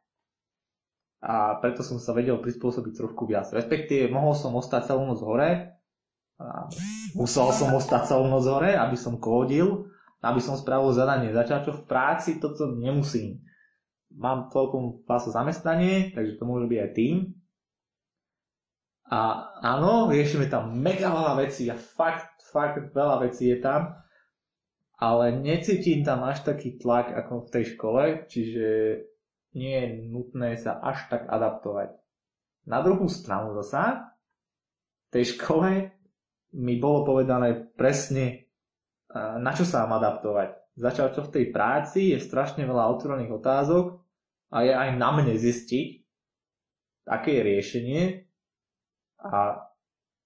a 1.27 1.59
preto 1.59 1.83
som 1.83 1.99
sa 1.99 2.15
vedel 2.15 2.39
prispôsobiť 2.39 2.93
trošku 2.95 3.27
viac. 3.27 3.51
Respektíve 3.51 4.07
mohol 4.07 4.31
som 4.31 4.55
ostať 4.55 4.95
celú 4.95 5.03
noc 5.03 5.19
hore, 5.19 5.75
a 6.37 6.69
musel 7.17 7.49
som 7.51 7.73
ostať 7.73 8.13
celú 8.13 8.31
noc 8.31 8.45
hore, 8.47 8.77
aby 8.77 8.95
som 8.95 9.19
kódil, 9.19 9.89
aby 10.23 10.39
som 10.39 10.55
spravil 10.55 10.93
zadanie. 10.95 11.33
Začal 11.33 11.65
čo 11.67 11.73
v 11.75 11.83
práci, 11.89 12.37
toto 12.39 12.77
nemusím. 12.77 13.41
Mám 14.13 14.53
celkom 14.53 15.03
pása 15.03 15.33
zamestnanie, 15.33 16.15
takže 16.15 16.39
to 16.39 16.47
môže 16.47 16.69
byť 16.69 16.79
aj 16.79 16.91
tým. 16.95 17.15
A 19.11 19.51
áno, 19.65 20.13
riešime 20.13 20.47
tam 20.47 20.77
mega 20.77 21.09
veľa 21.09 21.43
vecí 21.43 21.67
a 21.67 21.75
fakt, 21.75 22.39
fakt 22.53 22.93
veľa 22.93 23.27
vecí 23.27 23.51
je 23.51 23.59
tam, 23.59 23.97
ale 24.99 25.31
necítim 25.41 26.05
tam 26.05 26.23
až 26.27 26.43
taký 26.45 26.77
tlak 26.77 27.11
ako 27.11 27.47
v 27.47 27.51
tej 27.51 27.63
škole, 27.75 28.03
čiže 28.27 28.67
nie 29.57 29.73
je 29.73 29.87
nutné 30.05 30.53
sa 30.61 30.77
až 30.77 31.09
tak 31.09 31.25
adaptovať. 31.25 31.97
Na 32.69 32.85
druhú 32.85 33.09
stranu 33.09 33.57
zasa, 33.57 34.13
v 35.07 35.17
tej 35.17 35.33
škole 35.33 35.97
mi 36.53 36.77
bolo 36.77 37.07
povedané 37.07 37.57
presne, 37.73 38.47
na 39.15 39.51
čo 39.57 39.65
sa 39.65 39.83
mám 39.83 39.97
adaptovať. 39.97 40.77
Začal 40.77 41.09
čo 41.17 41.25
v 41.25 41.33
tej 41.33 41.45
práci, 41.49 42.13
je 42.13 42.21
strašne 42.21 42.61
veľa 42.61 42.85
otvorených 42.93 43.33
otázok 43.33 43.97
a 44.53 44.57
je 44.61 44.73
aj 44.77 44.89
na 44.93 45.09
mne 45.09 45.33
zistiť, 45.33 45.87
aké 47.09 47.39
je 47.39 47.41
riešenie 47.41 48.03
a 49.25 49.63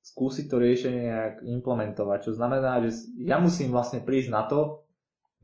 skúsiť 0.02 0.46
to 0.50 0.58
riešenie 0.58 1.08
nejak 1.08 1.36
implementovať. 1.46 2.20
Čo 2.26 2.32
znamená, 2.36 2.82
že 2.84 3.06
ja 3.22 3.38
musím 3.38 3.70
vlastne 3.70 4.02
prísť 4.02 4.30
na 4.34 4.44
to, 4.50 4.84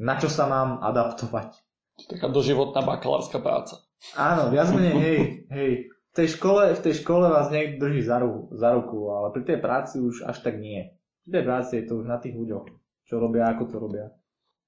na 0.01 0.17
čo 0.17 0.27
sa 0.27 0.49
mám 0.49 0.81
adaptovať. 0.81 1.66
Taká 2.05 2.29
doživotná 2.29 2.85
bakalárska 2.85 3.41
práca. 3.41 3.81
Áno, 4.13 4.53
viac 4.53 4.69
menej, 4.69 4.93
hej, 5.01 5.19
hej. 5.49 5.71
V 5.89 6.13
tej 6.13 6.27
škole, 6.37 6.69
v 6.77 6.81
tej 6.81 6.93
škole 7.01 7.25
vás 7.25 7.49
niekto 7.49 7.89
drží 7.89 8.05
za, 8.05 8.21
ruku, 8.21 8.53
za 8.53 8.69
ruku, 8.77 9.09
ale 9.09 9.33
pri 9.33 9.43
tej 9.45 9.57
práci 9.57 9.97
už 9.97 10.21
až 10.29 10.37
tak 10.45 10.61
nie. 10.61 10.93
Pri 11.25 11.41
tej 11.41 11.43
práci 11.45 11.71
je 11.81 11.83
to 11.89 11.93
už 12.01 12.05
na 12.05 12.21
tých 12.21 12.37
ľuďoch, 12.37 12.65
čo 13.09 13.15
robia, 13.17 13.49
ako 13.49 13.63
to 13.65 13.75
robia. 13.81 14.05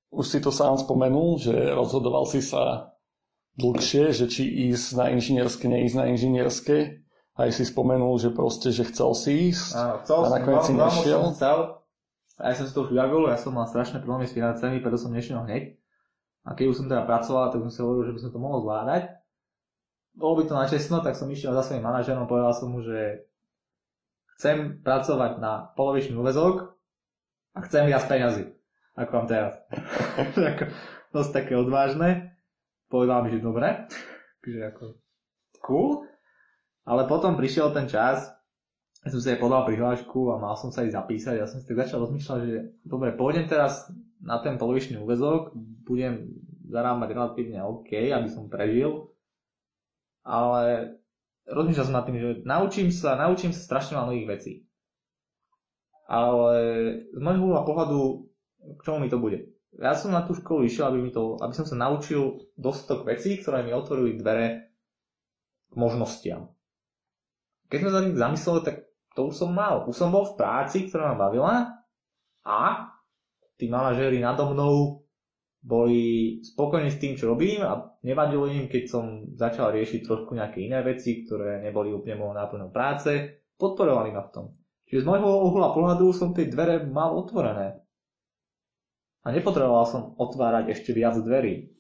Už 0.10 0.26
si 0.26 0.42
to 0.42 0.50
sám 0.50 0.82
spomenul, 0.82 1.38
že 1.38 1.54
rozhodoval 1.54 2.26
si 2.26 2.42
sa 2.42 2.94
dlhšie, 3.62 4.10
že 4.10 4.26
či 4.26 4.74
ísť 4.74 4.98
na 4.98 5.06
inžinierske, 5.14 5.66
neísť 5.70 5.96
na 5.98 6.06
inžinierske. 6.10 7.06
Aj 7.40 7.50
si 7.56 7.64
spomenul, 7.64 8.20
že 8.20 8.36
proste, 8.36 8.74
že 8.74 8.84
chcel 8.90 9.16
si 9.16 9.54
ísť 9.54 9.78
Áno, 9.78 9.94
chcel 10.04 10.20
a 10.20 10.28
nakoniec 10.34 10.64
si 10.66 10.74
nešiel. 10.76 11.20
Som 11.24 11.34
chcel, 11.38 11.58
a 12.40 12.44
ja 12.52 12.54
som 12.56 12.66
si 12.68 12.74
to 12.76 12.88
už 12.88 12.96
ja 12.96 13.38
som 13.40 13.52
mal 13.56 13.68
strašné 13.68 14.04
problémy 14.04 14.28
s 14.28 14.36
financiami, 14.36 14.84
preto 14.84 15.00
som 15.00 15.12
nešiel 15.12 15.44
hneď. 15.48 15.79
A 16.48 16.56
keď 16.56 16.66
už 16.72 16.78
som 16.84 16.88
teda 16.88 17.04
pracoval, 17.04 17.52
tak 17.52 17.64
som 17.68 17.72
si 17.72 17.80
hovoril, 17.84 18.10
že 18.10 18.16
by 18.16 18.22
som 18.24 18.32
to 18.32 18.40
mohol 18.40 18.64
zvládať. 18.64 19.12
Bolo 20.16 20.40
by 20.40 20.44
to 20.48 20.56
načesno, 20.56 21.04
tak 21.04 21.16
som 21.20 21.30
išiel 21.30 21.52
za 21.56 21.64
svojím 21.64 21.86
manažerom, 21.86 22.28
povedal 22.28 22.52
som 22.56 22.72
mu, 22.72 22.84
že 22.84 23.28
chcem 24.40 24.80
pracovať 24.82 25.38
na 25.44 25.72
polovičný 25.76 26.16
úvezok 26.16 26.80
a 27.56 27.60
chcem 27.68 27.88
viac 27.92 28.08
peňazí, 28.08 28.48
ako 28.96 29.12
mám 29.16 29.28
teraz. 29.28 29.54
Dosť 31.16 31.32
také 31.44 31.54
odvážne. 31.60 32.38
Povedal 32.90 33.22
mi, 33.22 33.30
že 33.30 33.44
dobre, 33.44 33.86
že 34.42 34.60
ako 34.74 34.98
cool. 35.62 36.10
Ale 36.90 37.06
potom 37.06 37.38
prišiel 37.38 37.70
ten 37.70 37.86
čas, 37.86 38.34
ja 39.00 39.08
som 39.16 39.20
si 39.24 39.32
aj 39.32 39.40
podal 39.40 39.64
prihlášku 39.64 40.36
a 40.36 40.42
mal 40.44 40.60
som 40.60 40.76
sa 40.76 40.84
aj 40.84 40.92
zapísať. 40.92 41.40
Ja 41.40 41.48
som 41.48 41.64
si 41.64 41.72
tak 41.72 41.88
začal 41.88 42.04
rozmýšľať, 42.04 42.40
že 42.44 42.58
dobre, 42.84 43.16
pôjdem 43.16 43.48
teraz 43.48 43.88
na 44.20 44.44
ten 44.44 44.60
polovičný 44.60 45.00
úvezok, 45.00 45.56
budem 45.88 46.36
zarábať 46.68 47.10
relatívne 47.16 47.64
OK, 47.64 47.96
aby 47.96 48.28
som 48.28 48.52
prežil, 48.52 49.16
ale 50.28 50.96
rozmýšľal 51.48 51.88
som 51.88 51.96
nad 51.96 52.06
tým, 52.06 52.20
že 52.20 52.30
naučím 52.44 52.92
sa, 52.92 53.16
naučím 53.16 53.56
sa 53.56 53.64
strašne 53.64 53.96
veľa 53.96 54.08
nových 54.12 54.30
vecí. 54.30 54.54
Ale 56.10 56.58
z 57.16 57.22
môjho 57.22 57.64
pohľadu, 57.64 58.00
k 58.60 58.82
čomu 58.84 59.06
mi 59.06 59.10
to 59.10 59.22
bude? 59.22 59.48
Ja 59.78 59.94
som 59.94 60.12
na 60.12 60.26
tú 60.26 60.34
školu 60.36 60.66
išiel, 60.66 60.90
aby, 60.90 61.00
mi 61.00 61.14
to, 61.14 61.38
aby 61.40 61.54
som 61.54 61.64
sa 61.64 61.78
naučil 61.78 62.52
dostatok 62.58 63.08
vecí, 63.08 63.38
ktoré 63.40 63.62
mi 63.64 63.72
otvorili 63.72 64.18
dvere 64.18 64.76
k 65.70 65.74
možnostiam. 65.78 66.52
Keď 67.70 67.78
sme 67.78 67.94
sa 67.94 68.02
tým 68.02 68.18
zamysleli, 68.18 68.60
tak 68.66 68.89
to 69.20 69.28
už 69.28 69.36
som 69.36 69.52
mal. 69.52 69.84
Už 69.84 70.00
som 70.00 70.16
bol 70.16 70.24
v 70.24 70.40
práci, 70.40 70.88
ktorá 70.88 71.12
ma 71.12 71.28
bavila 71.28 71.76
a 72.48 72.88
tí 73.60 73.68
manažéri 73.68 74.24
nado 74.24 74.48
mnou 74.48 75.04
boli 75.60 76.40
spokojní 76.40 76.88
s 76.88 77.04
tým, 77.04 77.20
čo 77.20 77.36
robím 77.36 77.60
a 77.68 77.84
nevadilo 78.08 78.48
im, 78.48 78.72
keď 78.72 78.84
som 78.88 79.28
začal 79.36 79.76
riešiť 79.76 80.08
trošku 80.08 80.32
nejaké 80.40 80.64
iné 80.64 80.80
veci, 80.80 81.28
ktoré 81.28 81.60
neboli 81.60 81.92
úplne 81.92 82.16
môjho 82.16 82.32
náplňou 82.32 82.72
práce, 82.72 83.44
podporovali 83.60 84.16
ma 84.16 84.24
v 84.24 84.32
tom. 84.32 84.46
Čiže 84.88 85.04
z 85.04 85.08
môjho 85.12 85.52
uhla 85.52 85.76
pohľadu 85.76 86.16
som 86.16 86.32
tie 86.32 86.48
dvere 86.48 86.88
mal 86.88 87.12
otvorené. 87.12 87.84
a 89.20 89.36
nepotreboval 89.36 89.84
som 89.84 90.02
otvárať 90.16 90.72
ešte 90.72 90.96
viac 90.96 91.20
dverí. 91.20 91.76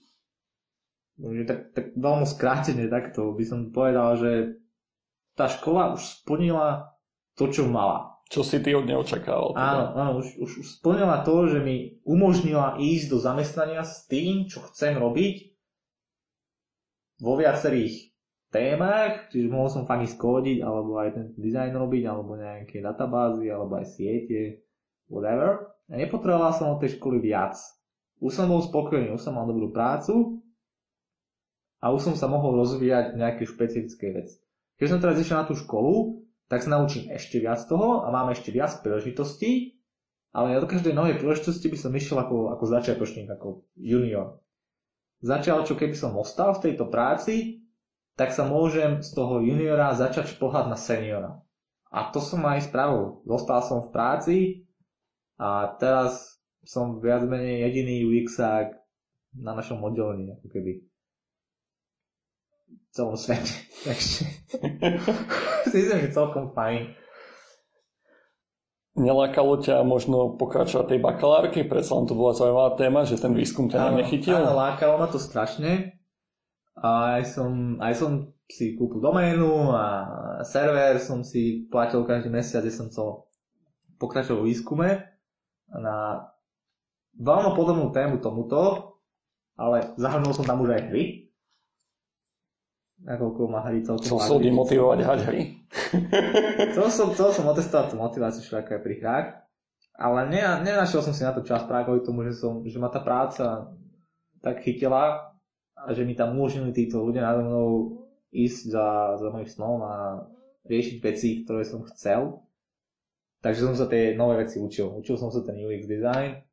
Tak, 1.20 1.60
tak 1.72 1.86
veľmi 1.96 2.28
skrátene 2.28 2.92
takto 2.92 3.32
by 3.32 3.44
som 3.48 3.72
povedal, 3.72 4.20
že 4.20 4.32
tá 5.40 5.48
škola 5.48 5.96
už 5.96 6.24
splnila 6.24 6.99
to, 7.40 7.48
čo 7.48 7.64
mala. 7.72 8.20
Čo 8.30 8.46
si 8.46 8.62
ty 8.62 8.76
od 8.76 8.86
neho 8.86 9.02
očakával? 9.02 9.56
Teda? 9.56 9.64
Áno, 9.64 9.84
áno 9.98 10.12
už, 10.22 10.38
už, 10.38 10.52
už 10.62 10.68
splnila 10.78 11.26
to, 11.26 11.50
že 11.50 11.64
mi 11.64 11.98
umožnila 12.06 12.78
ísť 12.78 13.06
do 13.10 13.18
zamestnania 13.18 13.82
s 13.82 14.06
tým, 14.06 14.46
čo 14.46 14.62
chcem 14.70 15.00
robiť 15.00 15.56
vo 17.24 17.34
viacerých 17.40 18.14
témach, 18.54 19.34
čiže 19.34 19.50
mohol 19.50 19.70
som 19.74 19.90
fakt 19.90 20.06
skódiť, 20.14 20.62
alebo 20.62 21.02
aj 21.02 21.10
ten 21.16 21.26
dizajn 21.42 21.74
robiť, 21.74 22.04
alebo 22.06 22.38
nejaké 22.38 22.86
databázy, 22.86 23.50
alebo 23.50 23.82
aj 23.82 23.88
siete, 23.98 24.62
whatever. 25.10 25.74
A 25.90 25.98
nepotreboval 25.98 26.54
som 26.54 26.78
od 26.78 26.82
tej 26.82 27.02
školy 27.02 27.18
viac. 27.18 27.58
Už 28.22 28.36
som 28.36 28.46
bol 28.46 28.62
spokojný, 28.62 29.10
už 29.10 29.26
som 29.26 29.38
mal 29.40 29.50
dobrú 29.50 29.74
prácu 29.74 30.44
a 31.82 31.90
už 31.90 32.12
som 32.12 32.16
sa 32.20 32.28
mohol 32.28 32.62
rozvíjať 32.62 33.16
v 33.16 33.20
nejakej 33.26 33.48
špecifickej 33.58 34.12
veci. 34.12 34.38
Keď 34.78 34.88
som 34.92 35.00
teraz 35.02 35.18
išiel 35.18 35.40
na 35.40 35.48
tú 35.48 35.56
školu, 35.56 36.19
tak 36.50 36.66
sa 36.66 36.74
naučím 36.74 37.14
ešte 37.14 37.38
viac 37.38 37.62
toho 37.70 38.04
a 38.04 38.10
mám 38.10 38.34
ešte 38.34 38.50
viac 38.50 38.74
príležitostí, 38.82 39.80
ale 40.34 40.58
ja 40.58 40.60
do 40.62 40.70
každej 40.70 40.98
novej 40.98 41.22
príležitosti 41.22 41.70
by 41.70 41.78
som 41.78 41.94
išiel 41.94 42.18
ako, 42.26 42.58
ako 42.58 42.64
začiatočník, 42.66 43.30
ako 43.30 43.70
junior. 43.78 44.42
Začal, 45.22 45.64
čo 45.70 45.78
keby 45.78 45.94
som 45.94 46.18
ostal 46.18 46.58
v 46.58 46.70
tejto 46.70 46.90
práci, 46.90 47.62
tak 48.18 48.34
sa 48.34 48.50
môžem 48.50 49.06
z 49.06 49.10
toho 49.14 49.46
juniora 49.46 49.94
začať 49.94 50.36
šplhať 50.36 50.66
na 50.68 50.78
seniora. 50.78 51.32
A 51.90 52.10
to 52.10 52.22
som 52.22 52.42
aj 52.46 52.68
spravil. 52.70 53.22
Zostal 53.26 53.60
som 53.66 53.80
v 53.86 53.94
práci 53.94 54.38
a 55.38 55.70
teraz 55.78 56.38
som 56.66 57.02
viac 57.02 57.26
menej 57.26 57.66
jediný 57.70 58.06
UXák 58.10 58.76
na 59.40 59.54
našom 59.54 59.82
oddelení, 59.82 60.34
ako 60.34 60.48
keby 60.50 60.89
celom 63.00 63.16
svete. 63.16 63.56
Takže 63.88 64.28
myslím, 65.72 66.00
že 66.04 66.12
celkom 66.12 66.52
fajn. 66.52 67.00
Nelákalo 69.00 69.64
ťa 69.64 69.80
možno 69.88 70.36
pokračovať 70.36 70.92
tej 70.92 71.00
bakalárky? 71.00 71.64
Predsa 71.64 71.96
len 71.96 72.06
to 72.12 72.20
bola 72.20 72.36
zaujímavá 72.36 72.76
téma, 72.76 73.08
že 73.08 73.16
ten 73.16 73.32
výskum 73.32 73.72
ťa 73.72 73.80
áno, 73.80 74.04
nechytil. 74.04 74.36
Áno, 74.36 74.60
lákalo 74.60 75.00
ma 75.00 75.08
to 75.08 75.16
strašne. 75.16 75.96
A 76.76 77.22
aj 77.22 77.24
som, 77.32 77.80
aj 77.80 77.94
som 77.96 78.12
si 78.52 78.76
kúpil 78.76 79.00
doménu 79.00 79.72
a 79.72 79.86
server 80.44 81.00
som 81.00 81.24
si 81.24 81.70
platil 81.72 82.04
každý 82.04 82.28
mesiac, 82.28 82.60
kde 82.60 82.76
som 82.76 82.92
chcel 82.92 83.24
pokračovať 84.04 84.42
v 84.42 84.48
výskume 84.52 84.88
na 85.70 86.28
veľmi 87.20 87.52
podobnú 87.56 87.92
tému 87.96 88.20
tomuto, 88.20 88.96
ale 89.56 89.96
zahrnul 89.96 90.34
som 90.36 90.48
tam 90.48 90.64
už 90.64 90.76
aj 90.76 90.84
hry 90.92 91.29
nakoľko 93.04 93.42
ma 93.48 93.64
hry 93.64 93.80
celkom 93.80 94.20
Chcel 94.20 94.20
som 94.20 94.40
motivovať 94.44 95.00
hrať 95.04 95.20
hry. 95.32 95.42
chcel, 96.76 96.88
som, 96.92 97.08
chcel 97.16 97.30
som 97.32 97.46
otestovať 97.48 97.94
tú 97.94 97.96
motiváciu 97.96 98.44
však 98.44 98.76
aj 98.76 98.82
pri 98.84 98.96
hrách, 99.00 99.28
ale 99.96 100.20
ne, 100.28 100.42
nenašiel 100.64 101.04
som 101.04 101.16
si 101.16 101.24
na 101.24 101.32
to 101.32 101.46
čas 101.46 101.64
práve 101.64 101.88
kvôli 101.88 102.04
tomu, 102.04 102.28
že, 102.28 102.36
som, 102.36 102.64
že 102.68 102.78
ma 102.80 102.92
tá 102.92 103.00
práca 103.00 103.72
tak 104.44 104.64
chytila 104.64 105.32
a 105.76 105.90
že 105.96 106.04
mi 106.04 106.16
tam 106.16 106.36
umožnili 106.36 106.76
títo 106.76 107.04
ľudia 107.04 107.24
nado 107.24 107.44
mnou 107.48 107.70
ísť 108.36 108.62
za, 108.76 108.88
za 109.16 109.28
mojim 109.32 109.48
snom 109.48 109.80
a 109.84 109.96
riešiť 110.68 110.98
veci, 111.00 111.44
ktoré 111.44 111.64
som 111.64 111.88
chcel. 111.88 112.44
Takže 113.40 113.64
som 113.64 113.76
sa 113.76 113.88
tie 113.88 114.20
nové 114.20 114.44
veci 114.44 114.60
učil. 114.60 114.92
Učil 115.00 115.16
som 115.16 115.32
sa 115.32 115.40
ten 115.40 115.56
UX 115.56 115.88
design, 115.88 116.44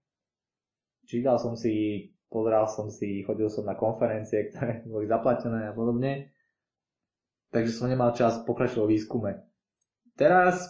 čítal 1.10 1.42
som 1.42 1.58
si, 1.58 2.06
pozeral 2.30 2.70
som 2.70 2.86
si, 2.86 3.26
chodil 3.26 3.50
som 3.50 3.66
na 3.66 3.74
konferencie, 3.74 4.46
ktoré 4.54 4.86
boli 4.86 5.10
zaplatené 5.10 5.70
a 5.70 5.74
podobne 5.74 6.30
takže 7.50 7.74
som 7.74 7.90
nemal 7.90 8.14
čas 8.16 8.40
pokračovať 8.42 8.86
v 8.86 8.94
výskume. 8.96 9.30
Teraz, 10.16 10.66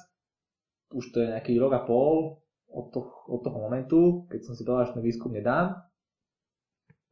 už 0.90 1.14
to 1.14 1.22
je 1.22 1.30
nejaký 1.32 1.56
rok 1.60 1.72
a 1.76 1.82
pol 1.86 2.42
od, 2.66 2.86
to, 2.90 3.06
od 3.30 3.40
toho 3.46 3.58
momentu, 3.62 4.26
keď 4.28 4.40
som 4.42 4.54
si 4.58 4.66
povedal, 4.66 4.90
že 4.90 4.94
ten 4.98 5.06
výskum 5.06 5.32
nedám, 5.32 5.86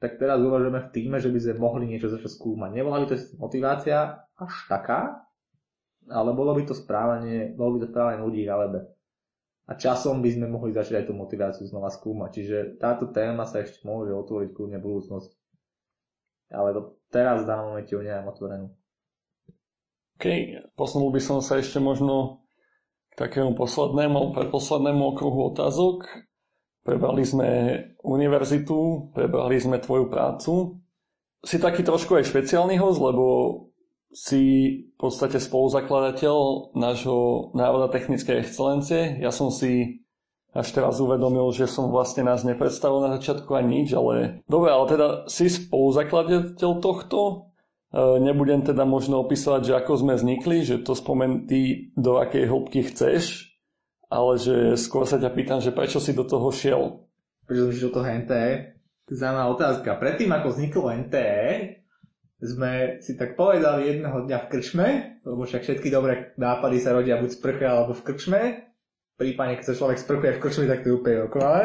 tak 0.03 0.21
teraz 0.21 0.37
uvažujeme 0.43 0.81
v 0.85 0.93
týme, 0.93 1.17
že 1.17 1.33
by 1.33 1.39
sme 1.41 1.55
mohli 1.63 1.89
niečo 1.89 2.13
začať 2.13 2.37
skúmať. 2.37 2.77
Nebola 2.77 3.01
by 3.01 3.07
to 3.09 3.17
motivácia 3.41 4.21
až 4.37 4.53
taká, 4.69 5.25
ale 6.11 6.31
bolo 6.37 6.53
by 6.53 6.69
to 6.69 6.77
správanie, 6.77 7.57
bolo 7.57 7.79
by 7.79 7.87
to 7.87 7.89
správanie 7.89 8.21
ľudí 8.21 8.45
na 8.45 8.61
webe. 8.61 8.81
A 9.65 9.81
časom 9.81 10.21
by 10.21 10.29
sme 10.29 10.53
mohli 10.53 10.77
začať 10.77 11.01
aj 11.01 11.07
tú 11.09 11.17
motiváciu 11.17 11.65
znova 11.65 11.89
skúmať. 11.89 12.31
Čiže 12.37 12.59
táto 12.77 13.09
téma 13.09 13.49
sa 13.49 13.65
ešte 13.65 13.81
môže 13.89 14.13
otvoriť 14.13 14.53
kľudne 14.53 14.77
v 14.77 14.85
budúcnosti. 14.85 15.41
Ale 16.53 16.77
to 16.77 17.01
teraz 17.09 17.41
v 17.41 17.49
danom 17.49 17.73
momente 17.73 17.89
ju 17.89 18.05
otvorenú. 18.05 18.69
OK, 20.15 20.25
posunul 20.79 21.11
by 21.11 21.21
som 21.21 21.39
sa 21.43 21.59
ešte 21.59 21.83
možno 21.83 22.47
k 23.15 23.27
takému 23.27 23.59
poslednému, 23.59 24.35
predposlednému 24.35 25.03
okruhu 25.15 25.55
otázok. 25.55 26.07
Prebrali 26.85 27.25
sme 27.25 27.49
univerzitu, 28.05 29.11
prebrali 29.17 29.57
sme 29.59 29.81
tvoju 29.81 30.07
prácu. 30.13 30.79
Si 31.45 31.57
taký 31.59 31.83
trošku 31.83 32.17
aj 32.19 32.29
špeciálny 32.29 32.77
host, 32.79 33.01
lebo 33.01 33.25
si 34.15 34.43
v 34.95 34.97
podstate 34.97 35.43
spoluzakladateľ 35.43 36.71
nášho 36.79 37.51
národa 37.59 37.91
technickej 37.91 38.47
excelencie. 38.47 39.19
Ja 39.19 39.35
som 39.35 39.51
si 39.51 40.05
až 40.55 40.71
teraz 40.71 41.03
uvedomil, 41.03 41.51
že 41.51 41.67
som 41.67 41.91
vlastne 41.91 42.23
nás 42.23 42.47
nepredstavil 42.47 43.03
na 43.03 43.19
začiatku 43.19 43.51
ani 43.59 43.83
nič, 43.83 43.91
ale 43.99 44.47
dobre, 44.47 44.71
ale 44.71 44.87
teda 44.87 45.07
si 45.27 45.51
spoluzakladateľ 45.51 46.71
tohto 46.79 47.51
nebudem 47.95 48.67
teda 48.67 48.83
možno 48.83 49.23
opisovať, 49.23 49.63
že 49.71 49.77
ako 49.79 49.93
sme 50.03 50.15
vznikli, 50.19 50.67
že 50.67 50.83
to 50.83 50.99
spomen 50.99 51.47
ty 51.47 51.95
do 51.95 52.19
akej 52.19 52.51
hĺbky 52.51 52.91
chceš, 52.91 53.55
ale 54.11 54.35
že 54.39 54.75
skôr 54.75 55.07
sa 55.07 55.23
ťa 55.23 55.31
pýtam, 55.31 55.63
že 55.63 55.71
prečo 55.71 56.03
si 56.03 56.11
do 56.11 56.27
toho 56.27 56.51
šiel. 56.51 57.07
Prečo 57.47 57.71
si 57.71 57.81
do 57.87 57.95
toho 57.95 58.07
NTE? 58.07 58.75
Zaujímavá 59.05 59.53
otázka. 59.53 60.01
Predtým, 60.01 60.33
ako 60.33 60.47
vzniklo 60.51 60.91
NTE, 61.07 61.45
sme 62.45 63.01
si 63.01 63.15
tak 63.15 63.39
povedali 63.39 63.89
jedného 63.89 64.27
dňa 64.27 64.39
v 64.45 64.51
krčme, 64.51 64.89
lebo 65.25 65.47
však 65.47 65.63
všetky 65.65 65.89
dobré 65.89 66.37
nápady 66.37 66.77
sa 66.83 66.93
rodia 66.93 67.17
buď 67.17 67.31
v 67.31 67.39
sprche 67.41 67.65
alebo 67.65 67.93
v 67.95 68.05
krčme. 68.05 68.41
Prípadne, 69.15 69.55
keď 69.61 69.67
sa 69.71 69.79
človek 69.79 70.03
sprchuje 70.03 70.33
v 70.35 70.43
krčme, 70.43 70.65
tak 70.67 70.83
to 70.83 70.91
je 70.91 70.99
úplne 70.99 71.17
dokonalé. 71.31 71.65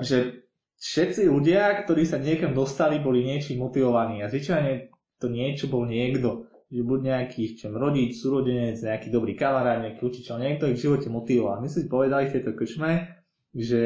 Že 0.00 0.46
všetci 0.80 1.28
ľudia, 1.28 1.84
ktorí 1.84 2.08
sa 2.08 2.16
niekam 2.18 2.56
dostali, 2.56 2.98
boli 2.98 3.22
niečím 3.22 3.62
motivovaní. 3.62 4.24
A 4.24 4.32
zvyčajne 4.32 4.93
to 5.18 5.26
niečo 5.30 5.70
bol 5.70 5.86
niekto, 5.86 6.50
že 6.74 6.82
buď 6.82 7.00
nejaký 7.06 7.42
čo 7.54 7.70
rodič, 7.70 8.18
súrodenec, 8.18 8.82
nejaký 8.82 9.08
dobrý 9.14 9.38
kamarát, 9.38 9.78
nejaký 9.84 10.02
učiteľ, 10.02 10.34
niekto 10.42 10.66
ich 10.70 10.78
v 10.80 10.84
živote 10.90 11.08
motivoval. 11.12 11.62
My 11.62 11.68
si 11.70 11.86
povedali 11.86 12.26
v 12.26 12.34
tejto 12.40 12.52
krčme, 12.56 12.92
že 13.54 13.82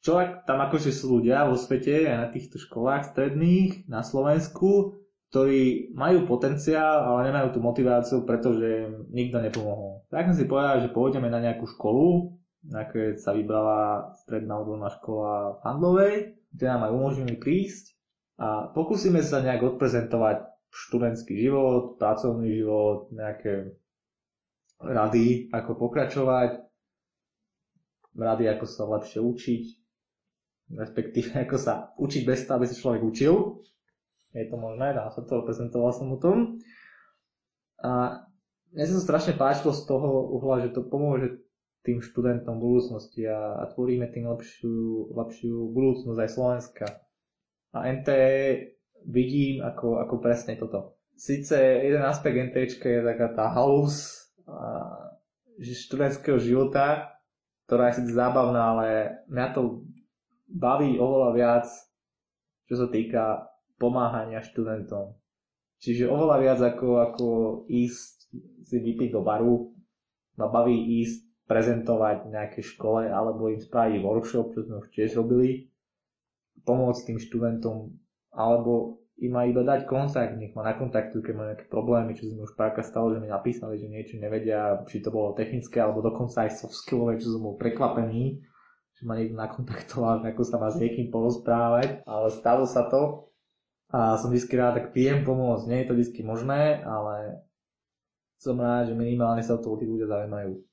čo 0.00 0.16
ak 0.16 0.48
tam 0.48 0.64
akože 0.64 0.92
sú 0.92 1.20
ľudia 1.20 1.44
vo 1.44 1.56
svete 1.56 2.08
aj 2.08 2.16
na 2.16 2.28
týchto 2.32 2.56
školách 2.56 3.12
stredných 3.12 3.84
na 3.88 4.00
Slovensku, 4.00 4.96
ktorí 5.30 5.94
majú 5.94 6.26
potenciál, 6.26 7.06
ale 7.06 7.30
nemajú 7.30 7.54
tú 7.54 7.60
motiváciu, 7.62 8.26
pretože 8.26 8.90
nikto 9.12 9.38
nepomohol. 9.38 10.02
Tak 10.10 10.32
sme 10.32 10.36
si 10.36 10.48
povedali, 10.48 10.88
že 10.88 10.94
pôjdeme 10.96 11.28
na 11.30 11.38
nejakú 11.38 11.70
školu, 11.70 12.34
nakoniec 12.66 13.22
sa 13.22 13.30
vybrala 13.36 14.10
stredná 14.24 14.58
odborná 14.58 14.90
škola 14.90 15.60
v 15.60 15.62
Handlovej, 15.64 16.14
kde 16.50 16.64
nám 16.66 16.82
aj 16.88 16.92
umožnili 16.92 17.36
prísť 17.38 17.99
a 18.40 18.72
pokúsime 18.72 19.20
sa 19.20 19.44
nejak 19.44 19.76
odprezentovať 19.76 20.48
študentský 20.72 21.36
život, 21.36 22.00
pracovný 22.00 22.64
život, 22.64 23.12
nejaké 23.12 23.76
rady, 24.80 25.52
ako 25.52 25.76
pokračovať, 25.76 26.64
rady, 28.16 28.44
ako 28.48 28.64
sa 28.64 28.88
lepšie 28.88 29.20
učiť, 29.20 29.64
respektíve 30.72 31.30
ako 31.44 31.56
sa 31.60 31.92
učiť 32.00 32.22
bez 32.24 32.48
toho, 32.48 32.56
aby 32.56 32.66
sa 32.66 32.80
človek 32.80 33.02
učil. 33.04 33.60
Je 34.32 34.46
to 34.48 34.56
možné, 34.56 34.96
dá 34.96 35.10
sa 35.12 35.20
to, 35.20 35.44
prezentoval 35.44 35.92
som 35.92 36.08
o 36.08 36.16
tom. 36.16 36.62
A 37.84 38.24
mne 38.72 38.84
sa 38.86 38.94
to 38.96 39.02
strašne 39.02 39.34
páčilo 39.34 39.74
z 39.74 39.84
toho 39.84 40.32
uhla, 40.38 40.64
že 40.64 40.72
to 40.72 40.86
pomôže 40.86 41.44
tým 41.82 42.00
študentom 42.00 42.56
budúcnosti 42.56 43.26
a, 43.26 43.60
a 43.60 43.68
tvoríme 43.68 44.08
tým 44.14 44.32
lepšiu, 44.32 45.12
lepšiu 45.12 45.54
budúcnosť 45.74 46.20
aj 46.22 46.30
Slovenska. 46.30 46.86
A 47.74 47.86
NTE 47.86 48.66
vidím 49.06 49.62
ako, 49.62 50.02
ako 50.02 50.14
presne 50.18 50.58
toto. 50.58 50.98
Sice 51.14 51.56
jeden 51.84 52.02
aspekt 52.02 52.36
NT 52.50 52.80
je 52.80 53.00
taká 53.04 53.30
tá 53.36 53.52
halus 53.52 54.20
že 55.60 55.76
študentského 55.76 56.40
života, 56.40 57.12
ktorá 57.68 57.92
je 57.92 58.02
síce 58.02 58.16
zábavná, 58.16 58.74
ale 58.74 58.88
mňa 59.28 59.46
to 59.52 59.84
baví 60.48 60.96
oveľa 60.96 61.30
viac, 61.36 61.66
čo 62.66 62.74
sa 62.80 62.88
týka 62.88 63.46
pomáhania 63.76 64.40
študentom. 64.40 65.14
Čiže 65.80 66.08
oveľa 66.08 66.36
viac 66.40 66.60
ako, 66.60 66.88
ako 67.12 67.26
ísť 67.68 68.16
si 68.64 68.76
vypiť 68.80 69.16
do 69.16 69.20
baru, 69.24 69.72
ma 70.36 70.48
baví 70.48 71.04
ísť 71.04 71.28
prezentovať 71.44 72.30
nejaké 72.32 72.60
škole 72.64 73.08
alebo 73.08 73.52
im 73.52 73.60
spraviť 73.60 74.00
workshop, 74.00 74.56
čo 74.56 74.64
sme 74.64 74.80
už 74.80 74.88
tiež 74.92 75.16
robili, 75.20 75.69
pomôcť 76.64 77.12
tým 77.12 77.18
študentom 77.18 77.94
alebo 78.30 79.00
im 79.20 79.36
aj 79.36 79.46
iba 79.52 79.62
dať 79.62 79.80
kontakt, 79.84 80.32
nech 80.40 80.56
ma 80.56 80.64
nakontaktujú, 80.64 81.20
keď 81.20 81.34
majú 81.36 81.48
nejaké 81.52 81.66
problémy, 81.68 82.16
čo 82.16 82.24
sme 82.32 82.48
už 82.48 82.56
párkrát 82.56 82.88
stalo, 82.88 83.12
že 83.12 83.20
mi 83.20 83.28
napísali, 83.28 83.76
že 83.76 83.92
niečo 83.92 84.16
nevedia, 84.16 84.80
či 84.88 85.04
to 85.04 85.12
bolo 85.12 85.36
technické, 85.36 85.76
alebo 85.76 86.00
dokonca 86.00 86.48
aj 86.48 86.56
soft 86.56 86.72
skillové, 86.72 87.20
čo 87.20 87.36
som 87.36 87.44
bol 87.44 87.60
prekvapený, 87.60 88.40
že 88.96 89.02
ma 89.04 89.20
niekto 89.20 89.36
nakontaktoval, 89.36 90.24
ako 90.24 90.40
sa 90.40 90.56
má 90.56 90.72
s 90.72 90.80
niekým 90.80 91.12
porozprávať, 91.12 92.00
ale 92.08 92.28
stalo 92.32 92.64
sa 92.64 92.88
to 92.88 93.28
a 93.92 94.16
som 94.16 94.32
vždy 94.32 94.56
rád, 94.56 94.80
tak 94.80 94.86
viem 94.96 95.20
pomôcť, 95.20 95.68
nie 95.68 95.78
je 95.84 95.88
to 95.92 95.94
vždy 96.00 96.20
možné, 96.24 96.80
ale 96.80 97.44
som 98.40 98.56
rád, 98.56 98.88
že 98.88 98.96
minimálne 98.96 99.44
sa 99.44 99.58
o 99.58 99.60
to 99.60 99.76
tí 99.76 99.84
ľudia 99.84 100.08
zaujímajú. 100.08 100.64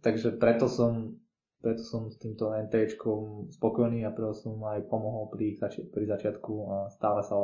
Takže 0.00 0.40
preto 0.40 0.64
som 0.64 1.20
preto 1.64 1.80
som 1.80 2.12
s 2.12 2.20
týmto 2.20 2.52
NTčkom 2.52 3.48
spokojný 3.56 4.04
a 4.04 4.12
preto 4.12 4.36
som 4.36 4.60
aj 4.60 4.84
pomohol 4.92 5.32
pri, 5.32 5.56
zači- 5.56 5.88
pri 5.88 6.04
začiatku 6.04 6.52
a 6.68 6.76
stále 6.92 7.24
sa 7.24 7.34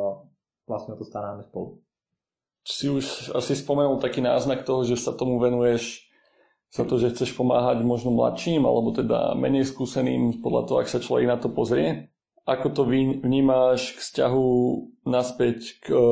vlastne 0.68 0.92
o 0.92 1.00
to 1.00 1.08
staráme 1.08 1.40
spolu. 1.48 1.80
Si 2.60 2.92
už 2.92 3.32
asi 3.32 3.56
spomenul 3.56 3.96
taký 3.96 4.20
náznak 4.20 4.68
toho, 4.68 4.84
že 4.84 5.00
sa 5.00 5.16
tomu 5.16 5.40
venuješ 5.40 6.04
za 6.68 6.84
to, 6.84 7.00
že 7.00 7.16
chceš 7.16 7.32
pomáhať 7.32 7.80
možno 7.80 8.12
mladším 8.12 8.68
alebo 8.68 8.92
teda 8.92 9.32
menej 9.34 9.64
skúseným 9.64 10.44
podľa 10.44 10.62
toho, 10.68 10.76
ak 10.84 10.92
sa 10.92 11.00
človek 11.00 11.26
na 11.26 11.40
to 11.40 11.48
pozrie. 11.48 12.12
Ako 12.44 12.72
to 12.76 12.82
vnímáš 12.84 13.96
k 13.96 13.98
vzťahu 14.04 14.48
naspäť 15.08 15.80
k 15.80 15.92
e, 15.92 16.02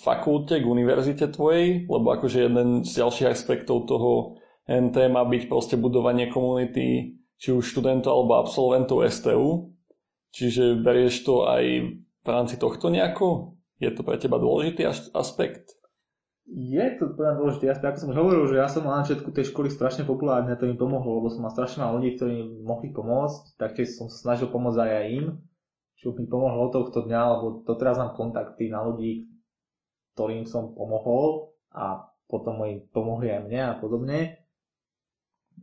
fakulte, 0.00 0.60
k 0.60 0.66
univerzite 0.66 1.28
tvojej? 1.28 1.84
Lebo 1.84 2.06
akože 2.14 2.48
jeden 2.48 2.68
z 2.84 3.04
ďalších 3.04 3.28
aspektov 3.28 3.84
toho 3.84 4.40
NT 4.64 4.96
má 5.12 5.24
byť 5.28 5.42
proste 5.46 5.76
budovanie 5.76 6.32
komunity 6.32 7.16
či 7.38 7.52
už 7.52 7.64
študentov 7.66 8.10
alebo 8.10 8.40
absolventov 8.40 9.04
STU. 9.10 9.74
Čiže 10.34 10.82
berieš 10.82 11.22
to 11.22 11.46
aj 11.46 11.64
v 11.98 12.28
rámci 12.28 12.58
tohto 12.58 12.90
nejako? 12.90 13.54
Je 13.78 13.90
to 13.90 14.02
pre 14.02 14.18
teba 14.18 14.38
dôležitý 14.40 14.86
aspekt? 15.14 15.78
Je 16.44 16.84
to 17.00 17.16
pre 17.16 17.24
mňa 17.24 17.40
dôležitý 17.40 17.66
aspekt. 17.72 17.96
Ako 17.96 18.00
som 18.04 18.10
už 18.12 18.20
hovoril, 18.20 18.44
že 18.52 18.60
ja 18.60 18.68
som 18.68 18.84
na 18.84 19.00
začiatku 19.00 19.32
tej 19.32 19.48
školy 19.48 19.72
strašne 19.72 20.04
populárny 20.04 20.52
a 20.52 20.60
to 20.60 20.68
mi 20.68 20.76
pomohlo, 20.76 21.22
lebo 21.22 21.32
som 21.32 21.40
mal 21.40 21.54
strašne 21.54 21.80
malo 21.80 21.98
ľudí, 21.98 22.20
ktorí 22.20 22.32
mi 22.36 22.44
mohli 22.60 22.92
pomôcť, 22.92 23.56
taktiež 23.56 23.96
som 23.96 24.12
sa 24.12 24.28
snažil 24.28 24.52
pomôcť 24.52 24.76
aj, 24.76 24.92
aj 24.92 25.06
im, 25.08 25.26
čo 25.96 26.12
mi 26.12 26.28
pomohlo 26.28 26.68
od 26.68 26.72
tohto 26.76 27.08
dňa, 27.08 27.20
lebo 27.32 27.64
doteraz 27.64 27.96
mám 27.96 28.12
kontakty 28.12 28.68
na 28.68 28.84
ľudí, 28.84 29.24
ktorým 30.12 30.44
som 30.44 30.76
pomohol 30.76 31.56
a 31.72 32.12
potom 32.28 32.60
im 32.68 32.84
pomohli 32.92 33.32
aj 33.32 33.40
mne 33.48 33.60
a 33.64 33.74
podobne. 33.80 34.43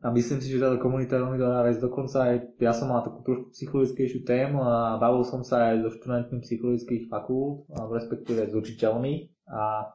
A 0.02 0.10
myslím 0.10 0.39
si, 0.42 0.50
že 0.50 0.64
táto 0.64 0.82
komunita 0.82 1.14
je 1.14 1.24
veľmi 1.28 1.38
dobrá 1.38 1.62
vec. 1.68 1.78
Dokonca 1.78 2.26
aj 2.26 2.58
ja 2.58 2.74
som 2.74 2.89
mal 2.89 3.06
takú 3.06 3.22
trošku 3.22 3.46
psychologickejšiu 3.54 4.26
tému 4.26 4.64
a 4.64 4.98
bavil 4.98 5.22
som 5.28 5.46
sa 5.46 5.76
aj 5.76 5.86
so 5.86 5.89
študentmi 6.00 6.42
psychologických 6.42 7.12
fakult, 7.12 7.70
respektíve 7.70 8.50
s 8.50 8.54
učiteľmi. 8.58 9.14
A 9.52 9.94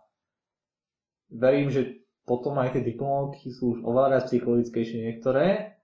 verím, 1.32 1.74
že 1.74 2.06
potom 2.22 2.54
aj 2.62 2.78
tie 2.78 2.86
diplomovky 2.86 3.50
sú 3.50 3.78
už 3.78 3.78
oveľa 3.82 4.30
psychologickejšie 4.30 5.10
niektoré. 5.10 5.74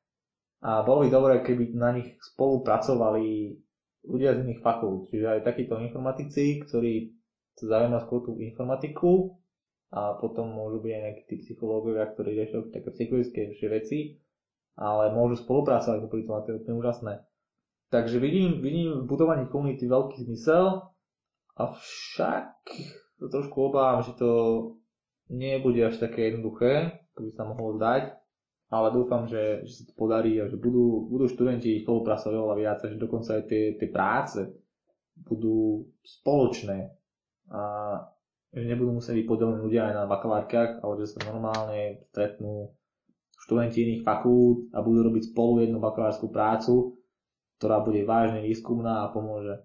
A 0.62 0.86
bolo 0.86 1.02
by 1.02 1.08
dobré, 1.10 1.34
keby 1.42 1.74
na 1.74 1.90
nich 1.90 2.14
spolupracovali 2.22 3.58
ľudia 4.06 4.38
z 4.38 4.46
iných 4.46 4.62
fakult. 4.62 5.10
Čiže 5.10 5.38
aj 5.38 5.46
takíto 5.46 5.82
informatici, 5.82 6.62
ktorí 6.62 7.10
sa 7.58 7.64
zaujímajú 7.66 8.02
skôr 8.06 8.20
tú 8.22 8.32
informatiku, 8.38 9.34
a 9.92 10.16
potom 10.16 10.48
môžu 10.48 10.80
byť 10.80 10.92
aj 10.92 11.02
nejakí 11.04 11.22
tí 11.28 11.34
psychológovia, 11.44 12.08
ktorí 12.08 12.32
riešia 12.32 12.64
také 12.72 12.88
psychologické 12.96 13.68
veci, 13.68 14.16
ale 14.72 15.12
môžu 15.12 15.44
spolupracovať 15.44 16.00
popri 16.00 16.24
tom 16.24 16.40
a 16.40 16.44
to 16.44 16.56
je 16.56 16.58
úplne 16.64 16.80
úžasné. 16.80 17.12
Takže 17.92 18.16
vidím, 18.16 18.64
vidím 18.64 19.04
v 19.04 19.08
budovaní 19.08 19.44
komunity 19.52 19.84
veľký 19.84 20.24
zmysel, 20.24 20.80
avšak 21.60 22.56
to 23.20 23.28
trošku 23.28 23.68
obávam, 23.68 24.00
že 24.00 24.16
to 24.16 24.30
nebude 25.28 25.76
až 25.84 26.00
také 26.00 26.32
jednoduché, 26.32 27.04
ako 27.12 27.20
by 27.28 27.30
sa 27.36 27.44
mohlo 27.44 27.76
zdať, 27.76 28.16
ale 28.72 28.88
dúfam, 28.96 29.28
že, 29.28 29.68
že 29.68 29.72
sa 29.76 29.82
to 29.84 29.92
podarí 29.92 30.40
a 30.40 30.48
že 30.48 30.56
budú, 30.56 31.04
budú 31.12 31.28
študenti 31.28 31.84
spolupracovať 31.84 32.32
oveľa 32.32 32.56
viac, 32.56 32.78
že 32.80 32.96
dokonca 32.96 33.36
aj 33.36 33.44
tie, 33.44 33.76
tie 33.76 33.88
práce 33.92 34.40
budú 35.28 35.84
spoločné 36.00 36.96
a 37.52 37.60
že 38.52 38.68
nebudú 38.68 39.00
musieť 39.00 39.24
byť 39.24 39.26
podelení 39.26 39.60
ľudia 39.64 39.88
aj 39.88 39.94
na 39.96 40.04
bakalárkach, 40.04 40.84
ale 40.84 40.92
že 41.00 41.16
sa 41.16 41.24
normálne 41.24 42.04
stretnú 42.12 42.76
študenti 43.42 43.82
iných 43.82 44.04
fakult 44.04 44.68
a 44.76 44.84
budú 44.84 45.08
robiť 45.08 45.32
spolu 45.32 45.64
jednu 45.64 45.80
bakalárskú 45.80 46.28
prácu, 46.28 47.00
ktorá 47.56 47.80
bude 47.80 48.04
vážne 48.04 48.44
výskumná 48.44 49.08
a 49.08 49.10
pomôže 49.10 49.64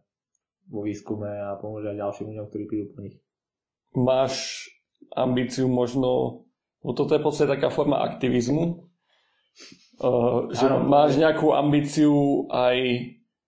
vo 0.72 0.88
výskume 0.88 1.28
a 1.28 1.60
pomôže 1.60 1.92
aj 1.92 2.00
ďalším 2.00 2.28
ľuďom, 2.32 2.48
ktorí 2.48 2.64
prídu 2.68 2.86
po 2.96 3.00
nich. 3.04 3.16
Máš 3.96 4.66
ambíciu 5.16 5.68
možno, 5.68 6.44
no 6.84 6.92
toto 6.96 7.16
je 7.16 7.22
v 7.22 7.28
podstate 7.28 7.54
taká 7.60 7.68
forma 7.68 8.04
aktivizmu, 8.04 8.64
uh, 10.00 10.52
že 10.52 10.66
ano. 10.68 10.88
máš 10.88 11.20
nejakú 11.20 11.52
ambíciu 11.56 12.48
aj 12.52 12.76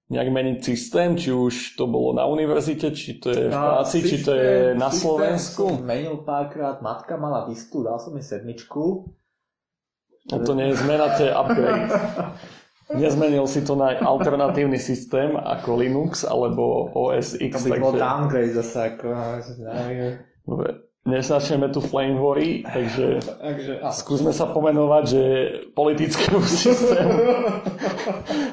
nejak 0.09 0.29
meniť 0.33 0.57
systém, 0.65 1.13
či 1.13 1.29
už 1.29 1.77
to 1.77 1.85
bolo 1.85 2.17
na 2.17 2.25
univerzite, 2.25 2.91
či 2.97 3.21
to 3.21 3.29
je 3.29 3.45
v 3.47 3.53
práci, 3.53 4.01
systém, 4.01 4.09
či 4.09 4.15
to 4.25 4.31
je 4.33 4.53
na 4.73 4.89
Slovensku? 4.89 5.65
som 5.77 5.85
menil 5.85 6.25
párkrát, 6.25 6.81
matka 6.81 7.13
mala 7.13 7.45
výstu, 7.45 7.85
dal 7.85 8.01
som 8.01 8.17
mi 8.17 8.25
sedmičku. 8.25 9.05
No 10.29 10.35
to 10.41 10.51
nie 10.57 10.73
je 10.73 10.75
zmena, 10.81 11.13
to 11.13 11.29
je 11.29 11.31
upgrade. 11.33 11.89
Nezmenil 13.01 13.45
si 13.45 13.61
to 13.61 13.77
na 13.77 14.01
alternatívny 14.01 14.81
systém 14.81 15.37
ako 15.37 15.77
Linux 15.77 16.25
alebo 16.25 16.89
OS 16.89 17.37
X. 17.37 17.53
To 17.61 17.69
by 17.69 17.77
bol 17.77 17.93
downgrade 17.93 18.57
zase 18.57 18.97
ako... 18.97 19.13
Dobre 20.49 20.88
než 21.09 21.33
začneme 21.33 21.73
tu 21.73 21.81
flame 21.81 22.15
hory, 22.15 22.61
takže, 22.61 23.19
takže 23.41 23.73
skúsme 23.89 24.29
sa 24.29 24.47
pomenovať, 24.47 25.03
že 25.09 25.21
politickému 25.73 26.39
systému, 26.61 27.13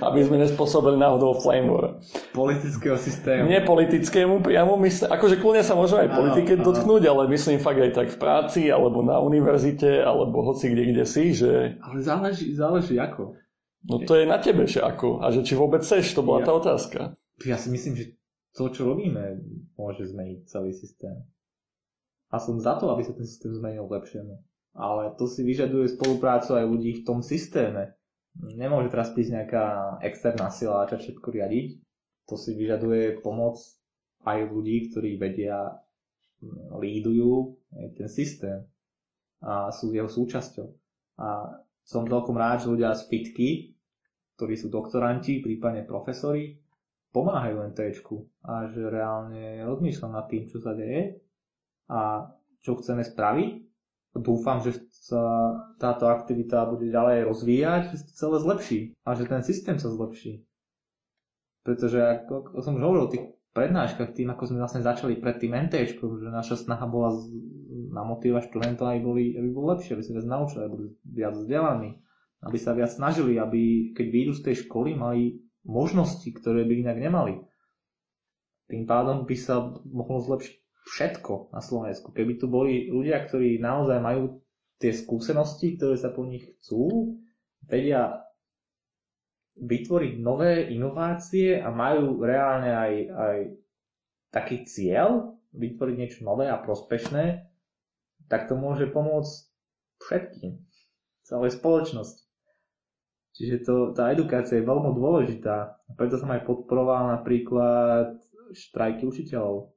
aby 0.01 0.21
sme 0.25 0.41
nespôsobili 0.41 0.97
náhodou 0.97 1.37
flame 1.37 1.69
war. 1.69 2.01
Politického 2.33 2.97
systému. 2.97 3.47
Nie 3.47 3.61
politickému, 3.63 4.41
priamo 4.41 4.81
myslím, 4.81 5.13
akože 5.13 5.37
kľudne 5.39 5.63
sa 5.63 5.77
môže 5.77 6.01
aj 6.01 6.09
politike 6.17 6.57
ano, 6.57 6.65
dotknúť, 6.73 7.03
ale 7.05 7.23
myslím 7.31 7.61
fakt 7.61 7.79
aj 7.85 7.93
tak 7.93 8.09
v 8.11 8.19
práci, 8.19 8.73
alebo 8.73 9.05
na 9.05 9.21
univerzite, 9.21 10.01
alebo 10.01 10.41
hoci 10.43 10.73
kde, 10.73 10.97
kde 10.97 11.05
si, 11.05 11.37
že... 11.37 11.77
Ale 11.79 12.01
záleží, 12.01 12.57
záleží 12.57 12.97
ako. 12.97 13.37
No 13.87 14.03
to 14.03 14.19
je 14.19 14.27
na 14.27 14.43
tebe, 14.43 14.67
že 14.67 14.83
ako. 14.83 15.23
A 15.23 15.31
že 15.31 15.47
či 15.47 15.55
vôbec 15.55 15.85
chceš, 15.85 16.17
to 16.17 16.27
bola 16.27 16.43
ja, 16.43 16.51
tá 16.51 16.53
otázka. 16.59 16.99
Ja 17.47 17.55
si 17.55 17.71
myslím, 17.71 17.95
že 17.95 18.19
to, 18.57 18.73
čo 18.73 18.89
robíme, 18.89 19.39
môže 19.79 20.09
zmeniť 20.11 20.49
celý 20.49 20.73
systém 20.75 21.23
a 22.31 22.37
som 22.43 22.59
za 22.59 22.75
to, 22.77 22.91
aby 22.91 23.07
sa 23.07 23.15
ten 23.15 23.27
systém 23.27 23.55
zmenil 23.55 23.87
k 23.87 23.95
lepšiemu. 24.03 24.35
Ale 24.77 25.15
to 25.17 25.25
si 25.31 25.47
vyžaduje 25.47 25.97
spoluprácu 25.97 26.59
aj 26.59 26.65
ľudí 26.67 27.01
v 27.01 27.05
tom 27.07 27.25
systéme. 27.25 27.97
Nemôže 28.37 28.93
teraz 28.93 29.15
prísť 29.15 29.33
nejaká 29.33 29.65
externá 30.05 30.53
sila 30.53 30.85
a 30.85 30.91
všetko 30.91 31.33
riadiť. 31.33 31.81
To 32.29 32.35
si 32.37 32.53
vyžaduje 32.53 33.25
pomoc 33.25 33.57
aj 34.27 34.51
ľudí, 34.51 34.91
ktorí 34.93 35.17
vedia, 35.17 35.81
mm, 36.43 36.77
lídujú 36.77 37.57
ten 37.97 38.11
systém 38.11 38.67
a 39.41 39.71
sú 39.71 39.95
jeho 39.95 40.11
súčasťou. 40.11 40.69
A 41.23 41.63
som 41.87 42.05
celkom 42.05 42.37
rád, 42.37 42.67
že 42.67 42.73
ľudia 42.75 42.93
z 42.93 43.07
fitky, 43.09 43.49
ktorí 44.37 44.59
sú 44.59 44.69
doktoranti, 44.69 45.41
prípadne 45.41 45.87
profesori, 45.87 46.61
pomáhajú 47.15 47.65
len 47.65 47.73
a 48.45 48.69
že 48.69 48.83
reálne 48.85 49.65
rozmýšľam 49.65 50.13
nad 50.13 50.27
tým, 50.29 50.45
čo 50.51 50.61
sa 50.61 50.77
deje 50.77 51.17
a 51.87 52.31
čo 52.63 52.75
chceme 52.79 53.07
spraviť. 53.07 53.51
Dúfam, 54.17 54.65
že 54.65 54.81
sa 54.91 55.53
táto 55.77 56.09
aktivita 56.09 56.65
bude 56.73 56.89
ďalej 56.89 57.29
rozvíjať, 57.29 57.83
že 57.93 57.97
sa 58.01 58.27
celé 58.27 58.37
zlepší 58.41 58.79
a 59.05 59.13
že 59.13 59.29
ten 59.29 59.45
systém 59.45 59.77
sa 59.77 59.93
zlepší. 59.93 60.43
Pretože 61.63 62.01
ako, 62.01 62.57
som 62.65 62.81
už 62.81 62.83
hovoril 62.83 63.05
o 63.07 63.13
tých 63.13 63.29
prednáškach, 63.53 64.17
tým 64.17 64.33
ako 64.33 64.49
sme 64.49 64.65
vlastne 64.65 64.81
začali 64.81 65.21
pred 65.21 65.37
tým 65.37 65.53
NT, 65.69 66.01
že 66.01 66.29
naša 66.33 66.57
snaha 66.57 66.89
bola 66.89 67.13
namotivovať 67.93 68.49
študentov, 68.49 68.89
aby 68.89 69.01
boli, 69.05 69.25
aby 69.37 69.49
boli 69.53 69.67
lepšie, 69.77 69.97
aby 69.97 70.05
sa 70.05 70.13
viac 70.17 70.29
naučili, 70.29 70.61
aby 70.65 70.73
boli 70.73 70.89
viac 71.05 71.35
vzdelaní, 71.37 71.91
aby 72.41 72.59
sa 72.61 72.73
viac 72.73 72.91
snažili, 72.93 73.37
aby 73.37 73.93
keď 73.93 74.07
výjdu 74.09 74.33
z 74.37 74.45
tej 74.49 74.55
školy, 74.65 74.97
mali 74.97 75.45
možnosti, 75.65 76.29
ktoré 76.37 76.65
by 76.65 76.89
inak 76.89 76.99
nemali. 77.01 77.45
Tým 78.67 78.89
pádom 78.89 79.29
by 79.29 79.37
sa 79.37 79.77
mohlo 79.85 80.25
zlepšiť 80.25 80.66
všetko 80.87 81.51
na 81.51 81.59
Slovensku. 81.59 82.15
Keby 82.15 82.39
tu 82.39 82.47
boli 82.47 82.87
ľudia, 82.87 83.27
ktorí 83.27 83.59
naozaj 83.59 83.99
majú 83.99 84.39
tie 84.79 84.95
skúsenosti, 84.95 85.75
ktoré 85.75 85.99
sa 85.99 86.15
po 86.15 86.23
nich 86.23 86.47
chcú, 86.57 87.19
vedia 87.67 88.23
vytvoriť 89.57 90.15
nové 90.21 90.69
inovácie 90.71 91.59
a 91.59 91.73
majú 91.73 92.21
reálne 92.23 92.71
aj, 92.71 92.93
aj 93.09 93.39
taký 94.31 94.57
cieľ, 94.69 95.35
vytvoriť 95.57 95.97
niečo 95.97 96.21
nové 96.23 96.47
a 96.47 96.61
prospešné, 96.61 97.49
tak 98.29 98.47
to 98.47 98.55
môže 98.55 98.93
pomôcť 98.93 99.33
všetkým, 100.05 100.61
celej 101.25 101.57
spoločnosti. 101.57 102.23
Čiže 103.37 103.57
to, 103.69 103.75
tá 103.93 104.13
edukácia 104.13 104.61
je 104.61 104.69
veľmi 104.69 104.97
dôležitá. 104.97 105.77
Preto 105.97 106.17
som 106.17 106.33
aj 106.33 106.45
podporoval 106.49 107.21
napríklad 107.21 108.17
štrajky 108.53 109.05
učiteľov. 109.05 109.76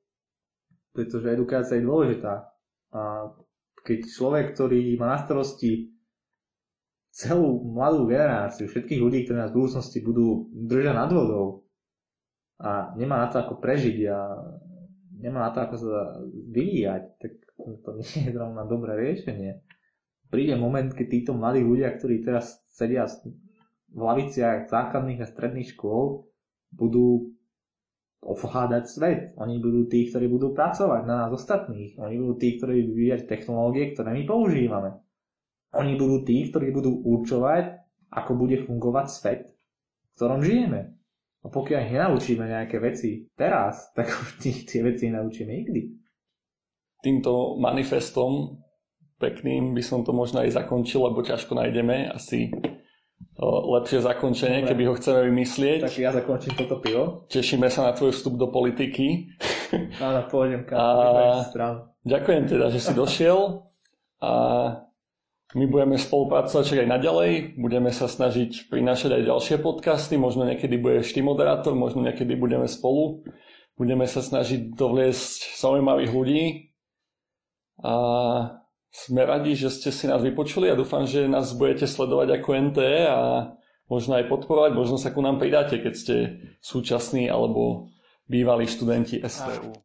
Pretože 0.93 1.33
edukácia 1.33 1.77
je 1.77 1.87
dôležitá. 1.87 2.49
A 2.93 3.31
keď 3.85 3.99
človek, 4.09 4.45
ktorý 4.53 4.97
má 4.97 5.15
na 5.15 5.19
starosti 5.21 5.93
celú 7.09 7.65
mladú 7.65 8.07
generáciu, 8.09 8.69
všetkých 8.69 9.01
ľudí, 9.01 9.25
ktorí 9.25 9.37
nás 9.37 9.51
v 9.51 9.57
budúcnosti 9.59 9.99
budú 9.99 10.49
držať 10.53 10.95
nad 10.95 11.09
vodou 11.11 11.67
a 12.59 12.93
nemá 12.95 13.23
na 13.23 13.27
to 13.31 13.39
ako 13.39 13.59
prežiť 13.59 13.97
a 14.11 14.19
nemá 15.19 15.47
na 15.47 15.51
to 15.51 15.59
ako 15.63 15.75
sa 15.79 16.19
vyvíjať, 16.53 17.03
tak 17.19 17.33
to 17.57 17.89
nie 17.99 18.29
je 18.29 18.31
zrovna 18.31 18.63
dobré 18.67 18.95
riešenie. 18.95 19.63
Príde 20.29 20.55
moment, 20.55 20.93
keď 20.93 21.07
títo 21.09 21.31
mladí 21.33 21.65
ľudia, 21.65 21.89
ktorí 21.97 22.21
teraz 22.21 22.61
sedia 22.69 23.09
v 23.89 23.99
laviciach 23.99 24.69
základných 24.69 25.25
a 25.25 25.27
stredných 25.27 25.73
škôl, 25.73 26.29
budú 26.69 27.33
ovládať 28.20 28.84
svet. 28.88 29.22
Oni 29.39 29.63
budú 29.63 29.88
tí, 29.88 30.11
ktorí 30.11 30.28
budú 30.28 30.51
pracovať 30.51 31.01
na 31.07 31.26
nás 31.26 31.32
ostatných. 31.32 31.95
Oni 31.99 32.20
budú 32.20 32.34
tí, 32.36 32.59
ktorí 32.59 32.84
vyvíjať 32.84 33.32
technológie, 33.32 33.95
ktoré 33.95 34.11
my 34.11 34.24
používame. 34.28 34.99
Oni 35.76 35.95
budú 35.95 36.26
tí, 36.26 36.49
ktorí 36.49 36.74
budú 36.74 36.99
určovať, 36.99 37.80
ako 38.09 38.32
bude 38.36 38.57
fungovať 38.65 39.07
svet, 39.07 39.41
v 39.53 40.11
ktorom 40.17 40.41
žijeme. 40.43 40.99
A 41.39 41.47
pokiaľ 41.47 41.80
ich 41.88 41.93
nenaučíme 41.95 42.43
nejaké 42.43 42.84
veci 42.84 43.30
teraz, 43.38 43.88
tak 43.97 44.11
už 44.11 44.43
tie 44.43 44.82
veci 44.84 45.07
nenaučíme 45.07 45.51
nikdy. 45.51 45.82
Týmto 46.99 47.55
manifestom 47.55 48.59
pekným 49.20 49.72
by 49.72 49.84
som 49.84 50.03
to 50.03 50.11
možno 50.11 50.43
aj 50.43 50.51
zakončil, 50.51 51.07
lebo 51.07 51.24
ťažko 51.24 51.55
nájdeme 51.55 52.11
asi 52.11 52.51
lepšie 53.47 54.03
zakončenie, 54.03 54.59
Dobre. 54.63 54.69
keby 54.75 54.83
ho 54.91 54.93
chceme 54.99 55.19
vymyslieť. 55.31 55.79
Tak 55.87 55.95
ja 55.95 56.11
zakončím 56.11 56.53
toto 56.59 56.75
pivo. 56.83 57.03
Tešíme 57.31 57.71
sa 57.71 57.87
na 57.87 57.91
tvoj 57.95 58.11
vstup 58.11 58.35
do 58.35 58.51
politiky. 58.51 59.31
Áno, 60.03 60.27
pôjdem 60.27 60.67
kam. 60.67 60.75
A... 60.75 60.85
Ďakujem 62.03 62.43
teda, 62.51 62.67
že 62.67 62.79
si 62.83 62.91
došiel 62.91 63.63
a 64.19 64.31
my 65.49 65.65
budeme 65.65 65.97
spolupracovať 65.97 66.85
aj 66.85 66.89
naďalej, 66.93 67.31
budeme 67.57 67.89
sa 67.89 68.05
snažiť 68.05 68.69
prinášať 68.69 69.17
aj 69.17 69.23
ďalšie 69.33 69.57
podcasty, 69.57 70.13
možno 70.13 70.45
niekedy 70.45 70.77
budeš 70.77 71.17
ty 71.17 71.25
moderátor, 71.25 71.73
možno 71.73 72.05
niekedy 72.05 72.37
budeme 72.37 72.69
spolu. 72.69 73.25
Budeme 73.73 74.05
sa 74.05 74.19
snažiť 74.19 74.75
dovliesť 74.75 75.55
zaujímavých 75.57 76.11
ľudí 76.11 76.43
a 77.79 77.95
sme 78.89 79.21
radi, 79.21 79.53
že 79.53 79.69
ste 79.69 79.93
si 79.93 80.09
nás 80.09 80.21
vypočuli 80.21 80.69
a 80.69 80.77
dúfam, 80.77 81.05
že 81.05 81.29
nás 81.29 81.53
budete 81.53 81.85
sledovať 81.85 82.41
ako 82.41 82.49
NTE 82.73 82.97
a 83.05 83.21
možno 83.89 84.17
aj 84.17 84.29
podporovať, 84.29 84.71
možno 84.73 84.97
sa 84.97 85.13
ku 85.13 85.21
nám 85.21 85.37
pridáte, 85.37 85.77
keď 85.77 85.93
ste 85.93 86.15
súčasní 86.61 87.29
alebo 87.29 87.93
bývalí 88.29 88.65
študenti 88.65 89.21
STU. 89.25 89.73